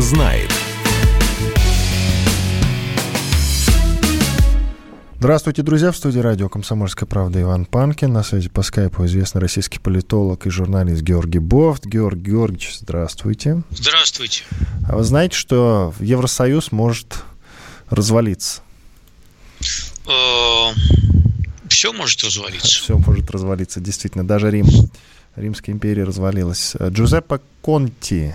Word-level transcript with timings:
знает. 0.00 0.50
Здравствуйте, 5.18 5.62
друзья. 5.62 5.92
В 5.92 5.96
студии 5.96 6.18
радио 6.18 6.48
«Комсомольская 6.48 7.06
правда» 7.06 7.42
Иван 7.42 7.66
Панкин. 7.66 8.10
На 8.10 8.22
связи 8.22 8.48
по 8.48 8.62
скайпу 8.62 9.04
известный 9.04 9.42
российский 9.42 9.78
политолог 9.78 10.46
и 10.46 10.50
журналист 10.50 11.02
Георгий 11.02 11.40
Бофт. 11.40 11.84
Георгий 11.84 12.30
Георгиевич, 12.30 12.78
здравствуйте. 12.80 13.62
Здравствуйте. 13.70 14.44
А 14.88 14.96
вы 14.96 15.04
знаете, 15.04 15.36
что 15.36 15.92
Евросоюз 16.00 16.72
может 16.72 17.22
развалиться? 17.90 18.62
Э, 20.06 20.72
Все 21.68 21.92
может 21.92 22.24
развалиться. 22.24 22.66
Все 22.80 22.96
может 22.96 23.30
развалиться, 23.30 23.80
действительно. 23.80 24.26
Даже 24.26 24.50
Рим, 24.50 24.66
Римская 25.36 25.74
империя 25.74 26.04
развалилась. 26.04 26.74
Джузеппе 26.80 27.40
Конти, 27.60 28.34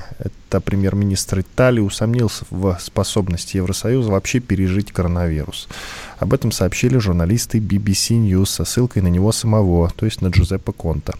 это 0.55 0.61
премьер-министр 0.61 1.41
Италии, 1.41 1.81
усомнился 1.81 2.45
в 2.49 2.77
способности 2.79 3.57
Евросоюза 3.57 4.11
вообще 4.11 4.39
пережить 4.39 4.91
коронавирус. 4.91 5.67
Об 6.17 6.33
этом 6.33 6.51
сообщили 6.51 6.97
журналисты 6.97 7.59
BBC 7.59 8.17
News 8.17 8.45
со 8.45 8.65
ссылкой 8.65 9.01
на 9.01 9.07
него 9.07 9.31
самого, 9.31 9.91
то 9.95 10.05
есть 10.05 10.21
на 10.21 10.27
Джузеппе 10.27 10.71
Конта. 10.71 11.13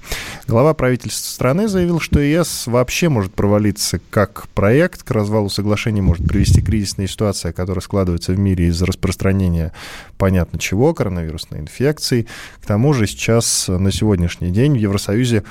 Глава 0.47 0.73
правительства 0.73 1.29
страны 1.29 1.67
заявил, 1.67 1.99
что 1.99 2.19
ЕС 2.19 2.67
вообще 2.67 3.09
может 3.09 3.33
провалиться 3.33 3.99
как 4.09 4.47
проект, 4.53 5.03
к 5.03 5.11
развалу 5.11 5.49
соглашения 5.49 6.01
может 6.01 6.25
привести 6.25 6.61
кризисная 6.61 7.07
ситуация, 7.07 7.51
которая 7.51 7.81
складывается 7.81 8.31
в 8.31 8.39
мире 8.39 8.67
из-за 8.67 8.85
распространения 8.85 9.73
понятно 10.17 10.59
чего, 10.59 10.93
коронавирусной 10.93 11.59
инфекции. 11.59 12.27
К 12.61 12.65
тому 12.65 12.93
же 12.93 13.05
сейчас, 13.05 13.67
на 13.67 13.91
сегодняшний 13.91 14.51
день, 14.51 14.73
в 14.73 14.79
Евросоюзе 14.79 15.43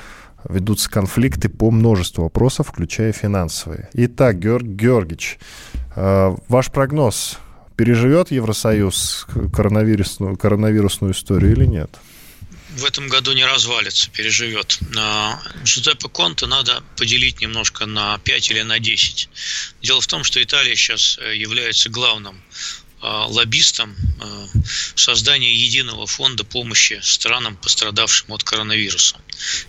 ведутся 0.49 0.89
конфликты 0.89 1.49
по 1.49 1.71
множеству 1.71 2.23
вопросов, 2.23 2.67
включая 2.69 3.11
финансовые. 3.11 3.89
Итак, 3.93 4.39
Георг 4.39 4.65
Георгиевич, 4.65 5.37
э, 5.95 6.35
ваш 6.47 6.71
прогноз, 6.71 7.37
переживет 7.75 8.31
Евросоюз 8.31 9.27
коронавирусную, 9.53 10.37
коронавирусную 10.37 11.13
историю 11.13 11.53
или 11.53 11.65
нет? 11.65 11.89
В 12.75 12.83
этом 12.83 13.07
году 13.07 13.31
не 13.31 13.45
развалится, 13.45 14.09
переживет. 14.11 14.79
Джузеппе 15.63 16.09
Конте 16.09 16.45
надо 16.45 16.83
поделить 16.97 17.39
немножко 17.39 17.85
на 17.85 18.17
5 18.17 18.51
или 18.51 18.63
на 18.63 18.79
10. 18.79 19.29
Дело 19.81 20.01
в 20.01 20.07
том, 20.07 20.25
что 20.25 20.43
Италия 20.43 20.75
сейчас 20.75 21.17
э, 21.21 21.37
является 21.37 21.89
главным 21.89 22.41
э, 23.01 23.05
лоббистом 23.05 23.95
создания 24.95 25.53
единого 25.53 26.07
фонда 26.07 26.43
помощи 26.43 26.99
странам, 27.03 27.57
пострадавшим 27.57 28.31
от 28.31 28.43
коронавируса. 28.43 29.17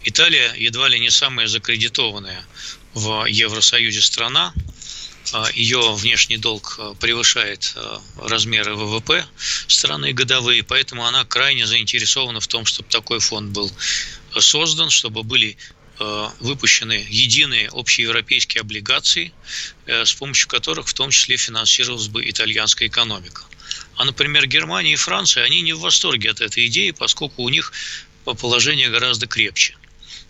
Италия 0.05 0.55
едва 0.55 0.89
ли 0.89 0.99
не 1.01 1.11
самая 1.11 1.47
закредитованная 1.47 2.45
в 2.95 3.27
Евросоюзе 3.27 4.01
страна. 4.01 4.55
Ее 5.55 5.95
внешний 5.95 6.39
долг 6.39 6.79
превышает 7.01 7.75
размеры 8.17 8.77
ВВП 8.77 9.27
страны 9.67 10.13
годовые, 10.13 10.63
поэтому 10.63 11.05
она 11.05 11.25
крайне 11.25 11.67
заинтересована 11.67 12.41
в 12.41 12.47
том, 12.47 12.65
чтобы 12.65 12.89
такой 12.89 13.19
фонд 13.19 13.51
был 13.51 13.71
создан, 14.39 14.89
чтобы 14.91 15.25
были 15.25 15.57
выпущены 16.41 17.07
единые 17.09 17.69
общеевропейские 17.73 18.61
облигации, 18.61 19.33
с 19.87 20.13
помощью 20.15 20.49
которых 20.49 20.89
в 20.89 20.95
том 20.95 21.11
числе 21.11 21.37
финансировалась 21.37 22.09
бы 22.09 22.29
итальянская 22.29 22.89
экономика. 22.89 23.43
А, 23.97 24.05
например, 24.05 24.47
Германия 24.47 24.93
и 24.93 24.97
Франция, 24.97 25.45
они 25.45 25.63
не 25.63 25.73
в 25.73 25.81
восторге 25.81 26.31
от 26.31 26.41
этой 26.41 26.67
идеи, 26.67 26.91
поскольку 26.91 27.43
у 27.43 27.49
них 27.49 27.73
положение 28.25 28.91
гораздо 28.91 29.27
крепче. 29.27 29.77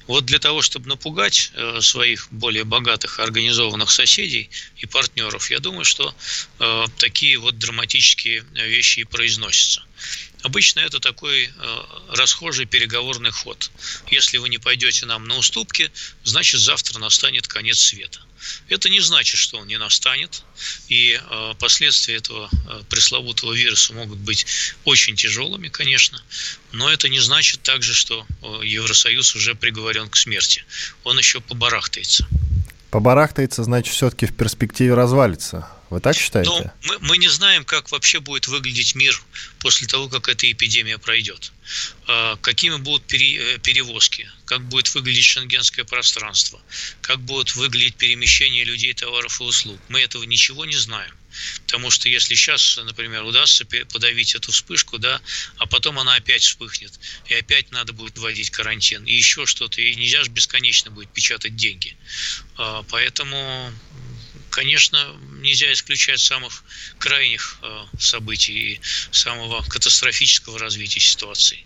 Вот 0.06 0.24
для 0.24 0.38
того, 0.38 0.62
чтобы 0.62 0.88
напугать 0.88 1.50
э, 1.54 1.80
своих 1.80 2.28
более 2.30 2.64
богатых 2.64 3.18
организованных 3.18 3.90
соседей 3.90 4.50
и 4.76 4.86
партнеров, 4.86 5.50
я 5.50 5.58
думаю, 5.58 5.84
что 5.84 6.14
э, 6.60 6.84
такие 6.98 7.38
вот 7.38 7.58
драматические 7.58 8.44
вещи 8.52 9.00
и 9.00 9.04
произносятся. 9.04 9.82
Обычно 10.46 10.78
это 10.78 11.00
такой 11.00 11.46
э, 11.46 11.50
расхожий 12.10 12.66
переговорный 12.66 13.32
ход. 13.32 13.68
Если 14.06 14.38
вы 14.38 14.48
не 14.48 14.58
пойдете 14.58 15.04
нам 15.04 15.24
на 15.24 15.36
уступки, 15.38 15.90
значит 16.22 16.60
завтра 16.60 17.00
настанет 17.00 17.48
конец 17.48 17.80
света. 17.80 18.20
Это 18.68 18.88
не 18.88 19.00
значит, 19.00 19.40
что 19.40 19.58
он 19.58 19.66
не 19.66 19.76
настанет, 19.76 20.44
и 20.86 21.20
э, 21.20 21.54
последствия 21.58 22.14
этого 22.14 22.48
э, 22.52 22.82
пресловутого 22.88 23.54
вируса 23.54 23.92
могут 23.92 24.18
быть 24.18 24.46
очень 24.84 25.16
тяжелыми, 25.16 25.66
конечно, 25.66 26.22
но 26.70 26.92
это 26.92 27.08
не 27.08 27.18
значит 27.18 27.62
также, 27.62 27.92
что 27.92 28.24
э, 28.42 28.60
Евросоюз 28.64 29.34
уже 29.34 29.56
приговорен 29.56 30.08
к 30.08 30.16
смерти. 30.16 30.62
Он 31.02 31.18
еще 31.18 31.40
побарахтается. 31.40 32.24
Побарахтается, 32.92 33.64
значит, 33.64 33.92
все-таки 33.92 34.26
в 34.26 34.36
перспективе 34.36 34.94
развалится. 34.94 35.68
Вы 35.90 36.00
так 36.00 36.16
считаете? 36.16 36.50
Ну, 36.50 36.70
мы, 36.82 36.98
мы 37.00 37.18
не 37.18 37.28
знаем, 37.28 37.64
как 37.64 37.92
вообще 37.92 38.18
будет 38.18 38.48
выглядеть 38.48 38.94
мир 38.94 39.22
после 39.60 39.86
того, 39.86 40.08
как 40.08 40.28
эта 40.28 40.50
эпидемия 40.50 40.98
пройдет. 40.98 41.52
А, 42.06 42.36
какими 42.36 42.76
будут 42.76 43.06
пере, 43.06 43.58
перевозки, 43.58 44.28
как 44.46 44.62
будет 44.62 44.92
выглядеть 44.94 45.24
шенгенское 45.24 45.84
пространство, 45.84 46.60
как 47.02 47.20
будут 47.20 47.54
выглядеть 47.54 47.96
перемещения 47.96 48.64
людей, 48.64 48.94
товаров 48.94 49.40
и 49.40 49.44
услуг. 49.44 49.80
Мы 49.88 50.00
этого 50.00 50.24
ничего 50.24 50.64
не 50.64 50.76
знаем. 50.76 51.14
Потому 51.66 51.90
что 51.90 52.08
если 52.08 52.34
сейчас, 52.34 52.78
например, 52.82 53.24
удастся 53.24 53.66
подавить 53.66 54.34
эту 54.34 54.52
вспышку, 54.52 54.98
да, 54.98 55.20
а 55.58 55.66
потом 55.66 55.98
она 55.98 56.14
опять 56.14 56.42
вспыхнет, 56.42 56.98
и 57.26 57.34
опять 57.34 57.70
надо 57.72 57.92
будет 57.92 58.16
вводить 58.18 58.50
карантин, 58.50 59.04
и 59.04 59.12
еще 59.12 59.46
что-то, 59.46 59.80
и 59.80 59.94
нельзя 59.96 60.24
же 60.24 60.30
бесконечно 60.30 60.90
будет 60.90 61.10
печатать 61.10 61.56
деньги. 61.56 61.96
А, 62.56 62.82
поэтому 62.84 63.72
конечно, 64.56 64.98
нельзя 65.42 65.70
исключать 65.72 66.18
самых 66.18 66.64
крайних 66.98 67.58
э, 67.62 67.66
событий 67.98 68.72
и 68.72 68.80
самого 69.10 69.62
катастрофического 69.68 70.58
развития 70.58 71.00
ситуации. 71.00 71.58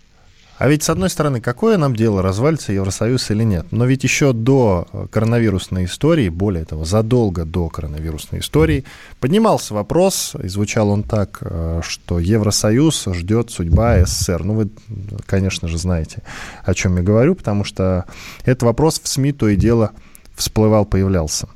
А 0.57 0.67
ведь, 0.67 0.83
с 0.83 0.89
одной 0.89 1.09
стороны, 1.09 1.39
какое 1.39 1.77
нам 1.77 1.95
дело, 1.95 2.21
развалится 2.21 2.73
Евросоюз 2.73 3.31
или 3.31 3.43
нет? 3.43 3.65
Но 3.71 3.85
ведь 3.85 4.03
еще 4.03 4.33
до 4.33 4.87
э, 4.91 5.07
коронавирусной 5.09 5.85
истории, 5.85 6.27
более 6.27 6.65
того, 6.65 6.83
задолго 6.83 7.45
до 7.45 7.69
коронавирусной 7.69 8.41
истории, 8.41 8.83
поднимался 9.21 9.73
вопрос, 9.73 10.35
и 10.43 10.49
звучал 10.49 10.89
он 10.89 11.03
так, 11.03 11.37
э, 11.41 11.81
что 11.87 12.19
Евросоюз 12.19 13.05
ждет 13.13 13.51
судьба 13.51 14.05
СССР. 14.05 14.43
Ну, 14.43 14.53
вы, 14.53 14.69
конечно 15.25 15.69
же, 15.69 15.77
знаете, 15.77 16.23
о 16.65 16.73
чем 16.73 16.97
я 16.97 17.03
говорю, 17.03 17.35
потому 17.35 17.63
что 17.63 18.03
этот 18.41 18.63
вопрос 18.63 18.99
в 18.99 19.07
СМИ 19.07 19.31
то 19.31 19.47
и 19.47 19.55
дело 19.55 19.93
всплывал, 20.35 20.85
появлялся. 20.85 21.47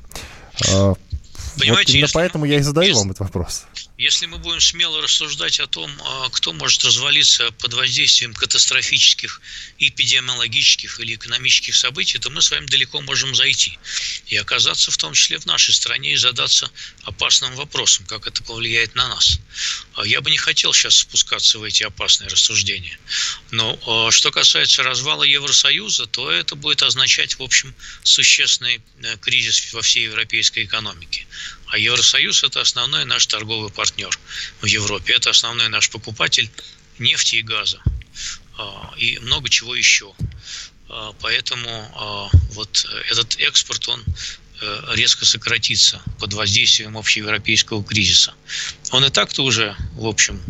Понимаете, 1.57 1.91
вот 1.91 1.97
именно 1.97 2.09
поэтому 2.13 2.45
я 2.45 2.57
и 2.57 2.61
задаю 2.61 2.87
если, 2.87 2.99
вам 2.99 3.11
этот 3.11 3.19
вопрос. 3.21 3.65
Если 3.97 4.25
мы 4.25 4.39
будем 4.39 4.59
смело 4.59 5.01
рассуждать 5.01 5.61
о 5.61 5.67
том, 5.67 5.89
а, 6.03 6.29
кто 6.29 6.51
может 6.51 6.83
развалиться 6.83 7.51
под 7.51 7.73
воздействием 7.73 8.33
катастрофических 8.33 9.39
эпидемиологических 9.79 10.99
или 10.99 11.15
экономических 11.15 11.73
событий, 11.77 12.19
то 12.19 12.29
мы 12.29 12.41
с 12.41 12.51
вами 12.51 12.65
далеко 12.65 12.99
можем 12.99 13.33
зайти 13.33 13.79
и 14.27 14.35
оказаться 14.35 14.91
в 14.91 14.97
том 14.97 15.13
числе 15.13 15.39
в 15.39 15.45
нашей 15.45 15.73
стране 15.73 16.11
и 16.11 16.17
задаться 16.17 16.69
опасным 17.03 17.55
вопросом, 17.55 18.05
как 18.05 18.27
это 18.27 18.43
повлияет 18.43 18.95
на 18.95 19.07
нас. 19.07 19.39
А 19.93 20.05
я 20.05 20.19
бы 20.19 20.29
не 20.29 20.37
хотел 20.37 20.73
сейчас 20.73 20.95
спускаться 20.95 21.57
в 21.57 21.63
эти 21.63 21.83
опасные 21.83 22.27
рассуждения. 22.27 22.99
Но 23.51 23.79
а, 23.87 24.11
что 24.11 24.29
касается 24.29 24.83
развала 24.83 25.23
Евросоюза, 25.23 26.05
то 26.07 26.29
это 26.29 26.55
будет 26.55 26.83
означать, 26.83 27.39
в 27.39 27.43
общем, 27.43 27.73
существенный 28.03 28.81
э, 29.03 29.17
кризис 29.19 29.71
во 29.71 29.81
всей 29.81 30.03
европейской 30.03 30.65
экономике. 30.65 31.25
А 31.67 31.77
Евросоюз– 31.77 32.43
это 32.43 32.61
основной 32.61 33.05
наш 33.05 33.25
торговый 33.27 33.69
партнер 33.69 34.17
в 34.61 34.65
Европе. 34.65 35.13
Это 35.13 35.31
основной 35.31 35.67
наш 35.69 35.89
покупатель 35.89 36.49
нефти 36.99 37.37
и 37.37 37.41
газа. 37.41 37.81
А, 38.57 38.93
и 38.97 39.19
много 39.19 39.49
чего 39.49 39.75
еще. 39.75 40.13
А, 40.89 41.13
поэтому 41.21 41.91
а, 41.95 42.29
вот 42.51 42.85
этот 43.09 43.37
экспорт, 43.39 43.87
он 43.87 44.03
резко 44.91 45.25
сократится 45.25 46.01
под 46.19 46.33
воздействием 46.33 46.97
общеевропейского 46.97 47.83
кризиса. 47.83 48.33
Он 48.91 49.03
и 49.03 49.09
так-то 49.09 49.43
уже, 49.43 49.75
в 49.93 50.05
общем, 50.07 50.41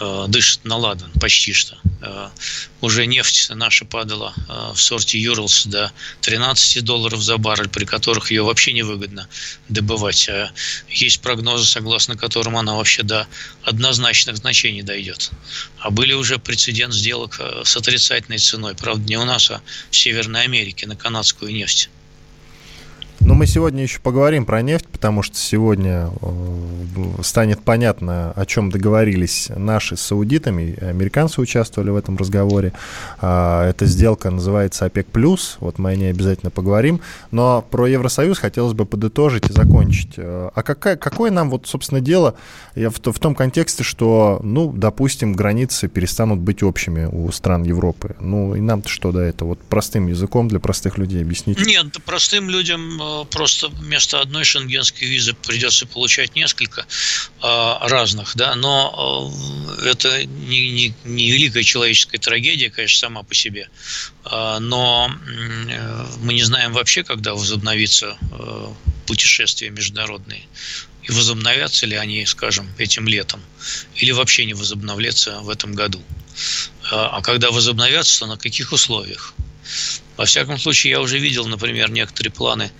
э, 0.00 0.26
дышит 0.28 0.64
на 0.64 0.76
ладан 0.76 1.10
почти 1.20 1.52
что. 1.52 1.76
Э, 2.02 2.28
уже 2.80 3.06
нефть 3.06 3.50
наша 3.50 3.84
падала 3.84 4.34
э, 4.36 4.72
в 4.74 4.80
сорте 4.80 5.18
Юрлс 5.18 5.66
до 5.66 5.92
13 6.20 6.84
долларов 6.84 7.22
за 7.22 7.38
баррель, 7.38 7.68
при 7.68 7.84
которых 7.84 8.30
ее 8.30 8.42
вообще 8.42 8.72
невыгодно 8.72 9.28
добывать. 9.68 10.28
Есть 10.88 11.20
прогнозы, 11.20 11.64
согласно 11.64 12.16
которым 12.16 12.56
она 12.56 12.74
вообще 12.74 13.02
до 13.02 13.26
однозначных 13.62 14.36
значений 14.36 14.82
дойдет. 14.82 15.30
А 15.78 15.90
были 15.90 16.12
уже 16.12 16.38
прецедент 16.38 16.92
сделок 16.92 17.36
э, 17.40 17.62
с 17.64 17.76
отрицательной 17.76 18.38
ценой. 18.38 18.74
Правда, 18.74 19.02
не 19.08 19.16
у 19.16 19.24
нас, 19.24 19.50
а 19.50 19.62
в 19.90 19.96
Северной 19.96 20.42
Америке 20.42 20.86
на 20.86 20.96
канадскую 20.96 21.52
нефть. 21.52 21.88
Но 23.26 23.32
мы 23.32 23.46
сегодня 23.46 23.82
еще 23.82 24.00
поговорим 24.00 24.44
про 24.44 24.60
нефть, 24.60 24.86
потому 24.86 25.22
что 25.22 25.38
сегодня 25.38 26.10
э, 26.20 27.22
станет 27.22 27.62
понятно, 27.62 28.32
о 28.32 28.44
чем 28.44 28.70
договорились 28.70 29.48
наши 29.56 29.96
с 29.96 30.02
саудитами. 30.02 30.76
Американцы 30.84 31.40
участвовали 31.40 31.88
в 31.88 31.96
этом 31.96 32.18
разговоре. 32.18 32.74
А, 33.22 33.66
эта 33.70 33.86
сделка 33.86 34.30
называется 34.30 34.84
ОПЕК+. 34.84 35.06
Вот 35.60 35.78
мы 35.78 35.90
о 35.90 35.96
ней 35.96 36.10
обязательно 36.10 36.50
поговорим. 36.50 37.00
Но 37.30 37.64
про 37.70 37.86
Евросоюз 37.86 38.38
хотелось 38.38 38.74
бы 38.74 38.84
подытожить 38.84 39.48
и 39.48 39.52
закончить. 39.54 40.12
Э, 40.18 40.50
а 40.54 40.62
какая, 40.62 40.96
какое 40.96 41.30
нам, 41.30 41.48
вот, 41.48 41.66
собственно, 41.66 42.02
дело 42.02 42.34
в, 42.74 42.90
в 42.90 43.18
том 43.18 43.34
контексте, 43.34 43.84
что, 43.84 44.38
ну, 44.42 44.70
допустим, 44.70 45.32
границы 45.32 45.88
перестанут 45.88 46.40
быть 46.40 46.62
общими 46.62 47.06
у 47.10 47.32
стран 47.32 47.62
Европы. 47.62 48.16
Ну, 48.20 48.54
и 48.54 48.60
нам-то 48.60 48.90
что 48.90 49.12
до 49.12 49.20
этого? 49.20 49.48
Вот 49.50 49.60
простым 49.60 50.08
языком 50.08 50.48
для 50.48 50.60
простых 50.60 50.98
людей 50.98 51.22
объяснить. 51.22 51.64
Нет, 51.64 51.86
простым 52.04 52.50
людям 52.50 53.00
э, 53.00 53.13
просто 53.30 53.68
вместо 53.68 54.20
одной 54.20 54.44
шенгенской 54.44 55.06
визы 55.06 55.34
придется 55.34 55.86
получать 55.86 56.34
несколько 56.34 56.82
э, 56.82 56.86
разных, 57.82 58.36
да, 58.36 58.54
но 58.54 59.32
э, 59.80 59.88
это 59.88 60.26
не, 60.26 60.70
не, 60.70 60.94
не 61.04 61.30
великая 61.30 61.62
человеческая 61.62 62.18
трагедия, 62.18 62.70
конечно, 62.70 62.98
сама 62.98 63.22
по 63.22 63.34
себе, 63.34 63.68
но 64.24 65.10
мы 66.20 66.34
не 66.34 66.42
знаем 66.42 66.72
вообще, 66.72 67.04
когда 67.04 67.34
возобновится 67.34 68.16
путешествия 69.06 69.70
международные 69.70 70.46
и 71.02 71.12
возобновятся 71.12 71.86
ли 71.86 71.96
они, 71.96 72.24
скажем, 72.26 72.68
этим 72.78 73.06
летом, 73.06 73.42
или 73.96 74.12
вообще 74.12 74.46
не 74.46 74.54
возобновляться 74.54 75.40
в 75.40 75.50
этом 75.50 75.74
году. 75.74 76.02
А 76.90 77.20
когда 77.22 77.50
возобновятся, 77.50 78.20
то 78.20 78.26
на 78.26 78.36
каких 78.36 78.72
условиях? 78.72 79.34
Во 80.16 80.26
всяком 80.26 80.58
случае, 80.58 80.92
я 80.92 81.00
уже 81.00 81.18
видел, 81.18 81.46
например, 81.46 81.90
некоторые 81.90 82.32
планы 82.32 82.70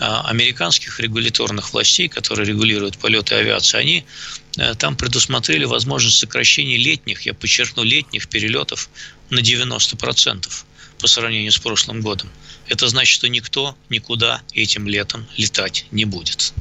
а, 0.00 0.22
американских 0.28 1.00
регуляторных 1.00 1.72
властей, 1.72 2.08
которые 2.08 2.46
регулируют 2.46 2.98
полеты 2.98 3.34
авиации, 3.34 3.78
они 3.78 4.04
э, 4.56 4.74
там 4.74 4.96
предусмотрели 4.96 5.64
возможность 5.64 6.18
сокращения 6.18 6.78
летних, 6.78 7.22
я 7.22 7.34
подчеркну, 7.34 7.82
летних 7.82 8.28
перелетов 8.28 8.88
на 9.28 9.40
90% 9.40 10.48
по 10.98 11.06
сравнению 11.06 11.52
с 11.52 11.58
прошлым 11.58 12.00
годом. 12.00 12.30
Это 12.68 12.88
значит, 12.88 13.14
что 13.14 13.28
никто 13.28 13.76
никуда 13.88 14.42
этим 14.52 14.88
летом 14.88 15.26
летать 15.36 15.86
не 15.90 16.04
будет. 16.04 16.52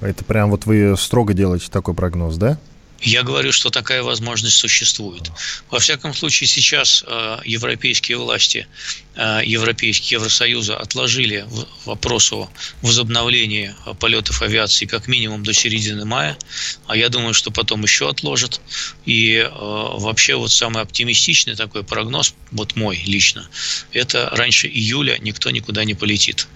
Это 0.00 0.24
прям 0.24 0.50
вот 0.50 0.66
вы 0.66 0.96
строго 0.98 1.32
делаете 1.34 1.68
такой 1.70 1.94
прогноз, 1.94 2.36
да? 2.36 2.58
Я 3.00 3.22
говорю, 3.22 3.52
что 3.52 3.70
такая 3.70 4.02
возможность 4.02 4.56
существует. 4.56 5.30
Во 5.70 5.78
всяком 5.78 6.14
случае, 6.14 6.48
сейчас 6.48 7.04
э, 7.06 7.38
европейские 7.44 8.16
власти 8.16 8.66
э, 9.14 9.42
Европейские 9.44 10.16
Евросоюза 10.16 10.76
отложили 10.76 11.46
вопрос 11.84 12.32
о 12.32 12.48
возобновлении 12.80 13.74
э, 13.84 13.94
полетов 13.94 14.40
авиации 14.40 14.86
как 14.86 15.08
минимум 15.08 15.44
до 15.44 15.52
середины 15.52 16.06
мая, 16.06 16.38
а 16.86 16.96
я 16.96 17.10
думаю, 17.10 17.34
что 17.34 17.50
потом 17.50 17.82
еще 17.82 18.08
отложат. 18.08 18.60
И 19.04 19.46
вообще 19.52 20.34
вот 20.34 20.50
самый 20.50 20.82
оптимистичный 20.82 21.54
такой 21.54 21.84
прогноз, 21.84 22.34
вот 22.50 22.76
мой 22.76 23.02
лично, 23.04 23.48
это 23.92 24.30
раньше 24.32 24.68
июля 24.68 25.18
никто 25.20 25.50
никуда 25.50 25.84
не 25.84 25.94
полетит. 25.94 26.48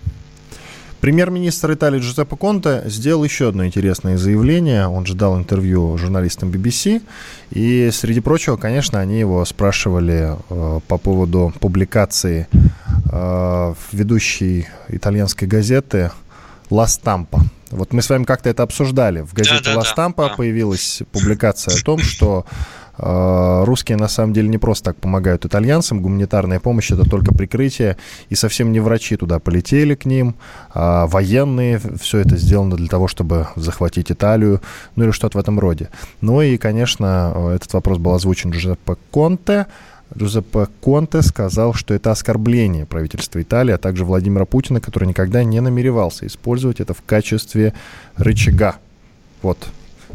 Премьер-министр 1.00 1.72
Италии 1.72 1.98
Джузеппе 1.98 2.36
Конте 2.36 2.82
сделал 2.84 3.24
еще 3.24 3.48
одно 3.48 3.64
интересное 3.64 4.18
заявление. 4.18 4.86
Он 4.86 5.06
же 5.06 5.14
дал 5.14 5.38
интервью 5.38 5.96
журналистам 5.96 6.50
BBC. 6.50 7.02
И, 7.50 7.90
среди 7.90 8.20
прочего, 8.20 8.56
конечно, 8.56 9.00
они 9.00 9.18
его 9.18 9.42
спрашивали 9.46 10.36
э, 10.50 10.80
по 10.86 10.98
поводу 10.98 11.54
публикации 11.58 12.48
э, 13.10 13.74
ведущей 13.92 14.66
итальянской 14.88 15.48
газеты 15.48 16.10
«Ла 16.68 16.86
Стампа». 16.86 17.40
Вот 17.70 17.94
мы 17.94 18.02
с 18.02 18.10
вами 18.10 18.24
как-то 18.24 18.50
это 18.50 18.62
обсуждали. 18.62 19.22
В 19.22 19.32
газете 19.32 19.72
«Ла 19.72 19.84
Стампа» 19.84 20.34
появилась 20.36 21.02
публикация 21.12 21.74
о 21.76 21.82
том, 21.82 22.00
что 22.00 22.44
русские 23.00 23.96
на 23.96 24.08
самом 24.08 24.32
деле 24.32 24.48
не 24.48 24.58
просто 24.58 24.86
так 24.86 24.96
помогают 24.96 25.46
итальянцам. 25.46 26.02
Гуманитарная 26.02 26.60
помощь 26.60 26.90
это 26.90 27.08
только 27.08 27.32
прикрытие. 27.32 27.96
И 28.28 28.34
совсем 28.34 28.72
не 28.72 28.80
врачи 28.80 29.16
туда 29.16 29.38
полетели 29.38 29.94
к 29.94 30.04
ним, 30.04 30.34
а 30.74 31.06
военные. 31.06 31.80
Все 32.00 32.18
это 32.18 32.36
сделано 32.36 32.76
для 32.76 32.88
того, 32.88 33.08
чтобы 33.08 33.48
захватить 33.56 34.12
Италию. 34.12 34.60
Ну 34.96 35.04
или 35.04 35.10
что-то 35.12 35.38
в 35.38 35.40
этом 35.40 35.58
роде. 35.58 35.88
Ну 36.20 36.42
и, 36.42 36.56
конечно, 36.58 37.52
этот 37.54 37.72
вопрос 37.72 37.98
был 37.98 38.14
озвучен 38.14 38.50
Джузеппе 38.50 38.96
Конте. 39.10 39.66
Джузеппе 40.16 40.66
Конте 40.80 41.22
сказал, 41.22 41.72
что 41.72 41.94
это 41.94 42.10
оскорбление 42.10 42.84
правительства 42.84 43.40
Италии, 43.40 43.72
а 43.72 43.78
также 43.78 44.04
Владимира 44.04 44.44
Путина, 44.44 44.80
который 44.80 45.06
никогда 45.06 45.44
не 45.44 45.60
намеревался 45.60 46.26
использовать 46.26 46.80
это 46.80 46.94
в 46.94 47.02
качестве 47.06 47.74
рычага. 48.16 48.76
Вот 49.40 49.68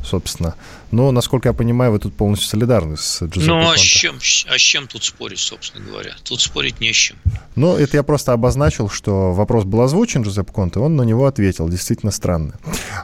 собственно. 0.05 0.55
Но, 0.91 1.11
насколько 1.11 1.49
я 1.49 1.53
понимаю, 1.53 1.91
вы 1.91 1.99
тут 1.99 2.15
полностью 2.15 2.47
солидарны 2.47 2.97
с 2.97 3.21
Джузеппе 3.23 3.51
Ну, 3.51 3.69
а 3.69 3.75
с, 3.77 3.81
чем, 3.81 4.17
а 4.47 4.57
с 4.57 4.61
чем 4.61 4.87
тут 4.87 5.03
спорить, 5.03 5.39
собственно 5.39 5.85
говоря? 5.85 6.15
Тут 6.23 6.41
спорить 6.41 6.79
не 6.79 6.93
с 6.93 6.95
чем. 6.95 7.17
Ну, 7.55 7.75
это 7.75 7.97
я 7.97 8.03
просто 8.03 8.33
обозначил, 8.33 8.89
что 8.89 9.33
вопрос 9.33 9.65
был 9.65 9.81
озвучен 9.81 10.21
Джузеппе 10.21 10.51
Конте, 10.53 10.79
он 10.79 10.95
на 10.95 11.03
него 11.03 11.25
ответил. 11.25 11.67
Действительно 11.67 12.11
странно. 12.11 12.53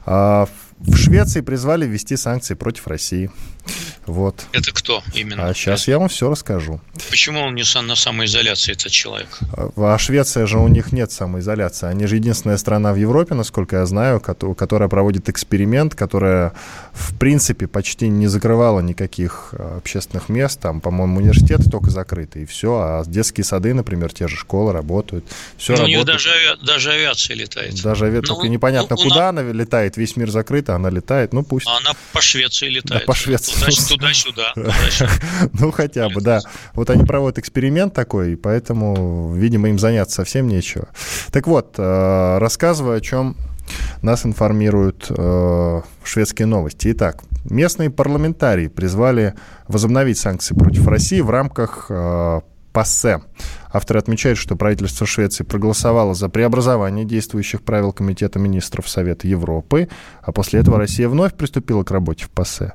А, 0.06 0.48
в 0.78 0.96
Швеции 0.96 1.42
призвали 1.42 1.86
ввести 1.86 2.18
санкции 2.18 2.54
против 2.54 2.88
России. 2.88 3.30
Вот. 4.12 4.46
Это 4.52 4.74
кто 4.74 5.02
именно? 5.14 5.48
А 5.48 5.54
сейчас 5.54 5.88
я 5.88 5.98
вам 5.98 6.10
все 6.10 6.30
расскажу. 6.30 6.82
Почему 7.10 7.40
он 7.40 7.56
не 7.56 7.64
на 7.82 7.96
самоизоляции, 7.96 8.74
этот 8.74 8.92
человек? 8.92 9.40
А, 9.54 9.72
а 9.78 9.98
Швеция 9.98 10.46
же 10.46 10.58
у 10.58 10.68
них 10.68 10.92
нет 10.92 11.14
самоизоляции. 11.14 11.88
Они 11.88 12.08
же 12.08 12.18
единственная 12.18 12.58
страна 12.58 12.92
в 12.92 12.98
Европе, 12.98 13.36
насколько 13.36 13.78
я 13.78 13.86
знаю, 13.86 14.20
которая 14.20 14.90
проводит 14.90 15.30
эксперимент, 15.30 15.96
которая, 15.96 16.54
в 16.92 17.18
принципе, 17.18 17.68
почти 17.68 18.10
не 18.10 18.28
закрывала 18.28 18.82
никаких 18.82 19.54
а, 19.54 19.78
общественных 19.78 20.28
мест. 20.28 20.60
Там, 20.60 20.82
по-моему, 20.82 21.20
университеты 21.20 21.70
только 21.70 21.90
закрыты, 21.90 22.42
и 22.42 22.46
все. 22.46 22.80
А 22.80 23.04
детские 23.06 23.46
сады, 23.46 23.74
например, 23.74 24.12
те 24.12 24.28
же 24.28 24.36
школы 24.36 24.74
работают. 24.74 25.24
Все 25.58 25.74
ну, 25.74 25.84
работает. 25.84 25.96
у 25.96 26.00
них 26.00 26.06
даже, 26.06 26.30
ави... 26.32 26.66
даже 26.66 26.92
авиация 26.92 27.36
летает. 27.38 27.82
Даже 27.82 28.08
авиация, 28.08 28.30
ну, 28.30 28.36
только 28.36 28.50
непонятно, 28.50 28.98
ну, 29.00 29.04
куда 29.04 29.30
она 29.30 29.42
летает. 29.42 29.96
Весь 29.96 30.18
мир 30.18 30.30
закрыт, 30.30 30.70
а 30.70 30.76
она 30.76 30.90
летает. 30.90 31.32
Ну, 31.32 31.44
пусть. 31.44 31.66
Она 31.66 31.94
по 32.12 32.20
Швеции 32.20 32.68
летает. 32.68 33.04
Да, 33.04 33.06
по 33.06 33.16
Швеции 33.16 33.54
туда-сюда. 34.54 34.54
Ну, 35.54 35.72
хотя 35.72 36.10
бы, 36.10 36.22
да. 36.22 36.42
Вот 36.74 36.90
они 36.90 37.06
проводят 37.06 37.40
эксперимент 37.40 37.94
такой, 37.94 38.36
поэтому, 38.38 39.34
видимо, 39.34 39.70
им 39.70 39.80
заняться 39.80 40.18
совсем 40.18 40.48
нечего. 40.48 40.90
Так 41.32 41.48
вот, 41.48 41.76
э, 41.78 42.38
рассказываю, 42.40 42.98
о 42.98 43.02
чем 43.02 43.36
нас 44.02 44.26
информируют 44.26 45.08
э, 45.10 45.82
шведские 46.04 46.48
новости. 46.48 46.92
Итак, 46.92 47.22
местные 47.46 47.90
парламентарии 47.90 48.68
призвали 48.68 49.36
возобновить 49.68 50.18
санкции 50.18 50.56
против 50.56 50.88
России 50.88 51.22
в 51.22 51.30
рамках 51.30 51.88
э. 51.90 52.42
Авторы 53.74 54.00
отмечают, 54.00 54.40
что 54.40 54.56
правительство 54.56 55.06
Швеции 55.06 55.44
проголосовало 55.44 56.14
за 56.14 56.30
преобразование 56.30 57.06
действующих 57.06 57.64
правил 57.64 57.92
Комитета 57.92 58.40
министров 58.40 58.88
Совета 58.88 59.28
Европы, 59.28 59.90
а 60.22 60.32
после 60.32 60.62
этого 60.62 60.78
Россия 60.78 61.10
вновь 61.10 61.34
приступила 61.34 61.84
к 61.84 61.92
работе 61.92 62.26
в 62.26 62.30
ПАСЕ. 62.30 62.74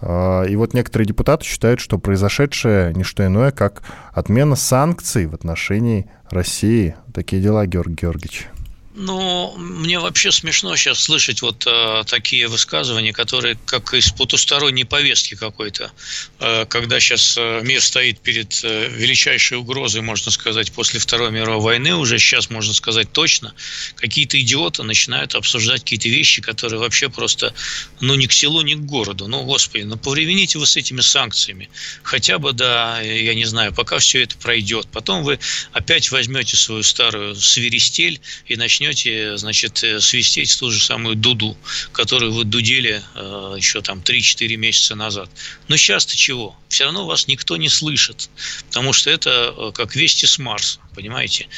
А, 0.00 0.44
и 0.44 0.56
вот 0.56 0.74
некоторые 0.74 1.06
депутаты 1.06 1.44
считают, 1.44 1.80
что 1.80 1.98
произошедшее 1.98 2.94
не 2.94 3.04
что 3.04 3.24
иное, 3.24 3.50
как 3.50 3.82
отмена 4.12 4.56
санкций 4.56 5.26
в 5.26 5.34
отношении 5.34 6.10
России. 6.30 6.96
Такие 7.12 7.42
дела, 7.42 7.66
Георгий 7.66 7.94
Георгиевич. 7.94 8.48
Ну, 8.92 9.54
мне 9.56 10.00
вообще 10.00 10.32
смешно 10.32 10.74
сейчас 10.74 10.98
слышать 10.98 11.42
вот 11.42 11.64
э, 11.64 12.02
такие 12.06 12.48
высказывания, 12.48 13.12
которые 13.12 13.56
как 13.64 13.94
из 13.94 14.10
потусторонней 14.10 14.84
повестки 14.84 15.36
какой-то, 15.36 15.92
э, 16.40 16.66
когда 16.66 16.98
сейчас 16.98 17.36
э, 17.38 17.60
мир 17.62 17.80
стоит 17.82 18.18
перед 18.18 18.64
э, 18.64 18.88
величайшей 18.88 19.58
угрозой, 19.58 20.00
можно 20.00 20.32
сказать, 20.32 20.72
после 20.72 20.98
Второй 20.98 21.30
мировой 21.30 21.62
войны, 21.62 21.94
уже 21.94 22.18
сейчас 22.18 22.50
можно 22.50 22.74
сказать 22.74 23.12
точно, 23.12 23.54
какие-то 23.94 24.40
идиоты 24.40 24.82
начинают 24.82 25.36
обсуждать 25.36 25.82
какие-то 25.82 26.08
вещи, 26.08 26.42
которые 26.42 26.80
вообще 26.80 27.08
просто, 27.08 27.54
ну, 28.00 28.16
ни 28.16 28.26
к 28.26 28.32
селу, 28.32 28.62
ни 28.62 28.74
к 28.74 28.80
городу. 28.80 29.28
Ну, 29.28 29.44
господи, 29.44 29.84
ну, 29.84 29.98
повремените 29.98 30.58
вы 30.58 30.66
с 30.66 30.76
этими 30.76 31.00
санкциями. 31.00 31.70
Хотя 32.02 32.38
бы, 32.40 32.52
да, 32.52 33.00
я 33.00 33.36
не 33.36 33.44
знаю, 33.44 33.72
пока 33.72 34.00
все 34.00 34.24
это 34.24 34.36
пройдет. 34.36 34.88
Потом 34.92 35.22
вы 35.22 35.38
опять 35.70 36.10
возьмете 36.10 36.56
свою 36.56 36.82
старую 36.82 37.36
свиристель 37.36 38.20
и 38.46 38.56
начнете 38.56 38.79
начнете, 38.80 39.36
значит, 39.36 39.84
э, 39.84 40.00
свистеть 40.00 40.58
ту 40.58 40.70
же 40.70 40.82
самую 40.82 41.14
дуду, 41.14 41.56
которую 41.92 42.32
вы 42.32 42.44
дудели 42.44 43.02
э, 43.14 43.54
еще 43.56 43.82
там 43.82 43.98
3-4 44.00 44.56
месяца 44.56 44.94
назад. 44.94 45.28
Но 45.68 45.76
сейчас-то 45.76 46.16
чего? 46.16 46.56
Все 46.68 46.84
равно 46.84 47.06
вас 47.06 47.28
никто 47.28 47.56
не 47.58 47.68
слышит, 47.68 48.30
потому 48.68 48.92
что 48.92 49.10
это 49.10 49.54
э, 49.56 49.72
как 49.74 49.96
вести 49.96 50.26
с 50.26 50.38
Марса 50.38 50.80
понимаете? 50.94 51.48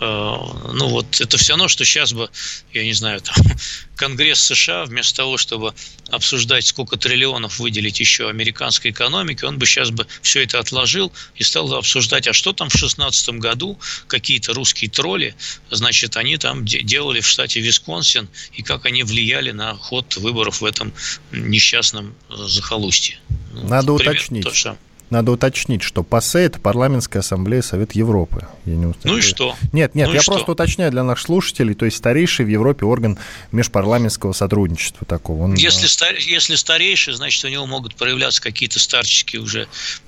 Э, 0.00 0.36
ну 0.72 0.88
вот 0.88 1.20
это 1.20 1.38
все 1.38 1.52
равно, 1.52 1.68
что 1.68 1.84
сейчас 1.84 2.12
бы, 2.12 2.28
я 2.72 2.84
не 2.84 2.92
знаю, 2.92 3.20
там, 3.20 3.34
Конгресс 3.96 4.40
США 4.40 4.84
вместо 4.84 5.16
того, 5.16 5.36
чтобы 5.36 5.74
обсуждать, 6.10 6.66
сколько 6.66 6.96
триллионов 6.96 7.58
выделить 7.58 8.00
еще 8.00 8.28
американской 8.28 8.90
экономике, 8.90 9.46
он 9.46 9.58
бы 9.58 9.66
сейчас 9.66 9.90
бы 9.90 10.06
все 10.22 10.42
это 10.42 10.58
отложил 10.58 11.12
и 11.36 11.44
стал 11.44 11.72
обсуждать, 11.74 12.26
а 12.28 12.32
что 12.32 12.52
там 12.52 12.68
в 12.68 12.72
2016 12.72 13.30
году 13.40 13.78
какие-то 14.06 14.52
русские 14.52 14.90
тролли, 14.90 15.34
значит, 15.70 16.16
они 16.16 16.36
там 16.36 16.64
делали 16.78 17.20
в 17.20 17.26
штате 17.26 17.60
Висконсин 17.60 18.28
и 18.52 18.62
как 18.62 18.86
они 18.86 19.02
влияли 19.02 19.50
на 19.50 19.74
ход 19.74 20.16
выборов 20.16 20.60
в 20.60 20.64
этом 20.64 20.92
несчастном 21.32 22.14
захолустье. 22.28 23.18
Ну, 23.52 23.68
Надо 23.68 23.92
уточнить. 23.92 24.44
То, 24.44 24.54
что... 24.54 24.78
Надо 25.10 25.32
уточнить, 25.32 25.82
что 25.82 26.04
ПАСЕ– 26.04 26.38
это 26.40 26.60
Парламентская 26.60 27.20
ассамблея 27.20 27.62
Совета 27.62 27.98
Европы. 27.98 28.46
Я 28.64 28.76
не 28.76 28.94
ну 29.02 29.16
и 29.16 29.20
что? 29.20 29.56
Нет, 29.72 29.96
нет, 29.96 30.08
ну 30.08 30.14
я 30.14 30.22
просто 30.22 30.52
уточняю 30.52 30.92
для 30.92 31.02
наших 31.02 31.26
слушателей, 31.26 31.74
то 31.74 31.84
есть 31.84 31.96
старейший 31.96 32.44
в 32.44 32.48
Европе 32.48 32.86
орган 32.86 33.18
межпарламентского 33.50 34.32
сотрудничества 34.32 35.04
такого. 35.06 35.44
Он, 35.44 35.54
если, 35.54 35.88
стар, 35.88 36.14
если 36.14 36.54
старейший, 36.54 37.14
значит, 37.14 37.44
у 37.44 37.48
него 37.48 37.66
могут 37.66 37.96
проявляться 37.96 38.40
какие-то 38.40 38.78
старческие 38.78 39.42
уже 39.42 39.66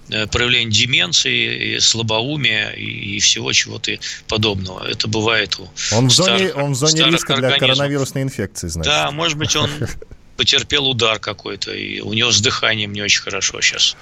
э, 0.08 0.26
проявления 0.28 0.70
деменции, 0.70 1.76
и 1.76 1.80
слабоумия 1.80 2.70
и, 2.70 3.16
и 3.16 3.18
всего 3.18 3.52
чего-то 3.52 3.92
подобного. 4.28 4.86
Это 4.86 5.08
бывает 5.08 5.58
у 5.58 5.68
Он 5.94 6.08
в 6.08 6.12
зоне, 6.12 6.48
старых, 6.50 6.56
он 6.56 6.72
в 6.72 6.76
зоне 6.76 7.04
риска 7.04 7.36
для 7.36 7.58
коронавирусной 7.58 8.22
инфекции, 8.22 8.68
значит. 8.68 8.90
Да, 8.90 9.10
может 9.10 9.36
быть, 9.36 9.56
он 9.56 9.68
потерпел 10.36 10.88
удар 10.88 11.18
какой-то, 11.18 11.72
и 11.72 12.00
у 12.00 12.12
него 12.12 12.30
с 12.30 12.40
дыханием 12.40 12.92
не 12.92 13.02
очень 13.02 13.22
хорошо 13.22 13.60
сейчас. 13.60 13.96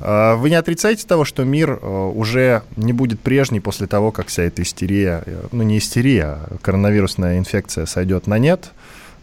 А, 0.00 0.36
вы 0.36 0.50
не 0.50 0.56
отрицаете 0.56 1.06
того, 1.06 1.24
что 1.24 1.44
мир 1.44 1.78
э, 1.80 2.12
уже 2.14 2.62
не 2.76 2.92
будет 2.92 3.20
прежний 3.20 3.60
после 3.60 3.86
того, 3.86 4.12
как 4.12 4.28
вся 4.28 4.44
эта 4.44 4.62
истерия, 4.62 5.22
э, 5.26 5.46
ну 5.52 5.62
не 5.62 5.78
истерия, 5.78 6.24
а 6.24 6.56
коронавирусная 6.62 7.38
инфекция 7.38 7.86
сойдет 7.86 8.26
на 8.26 8.38
нет, 8.38 8.72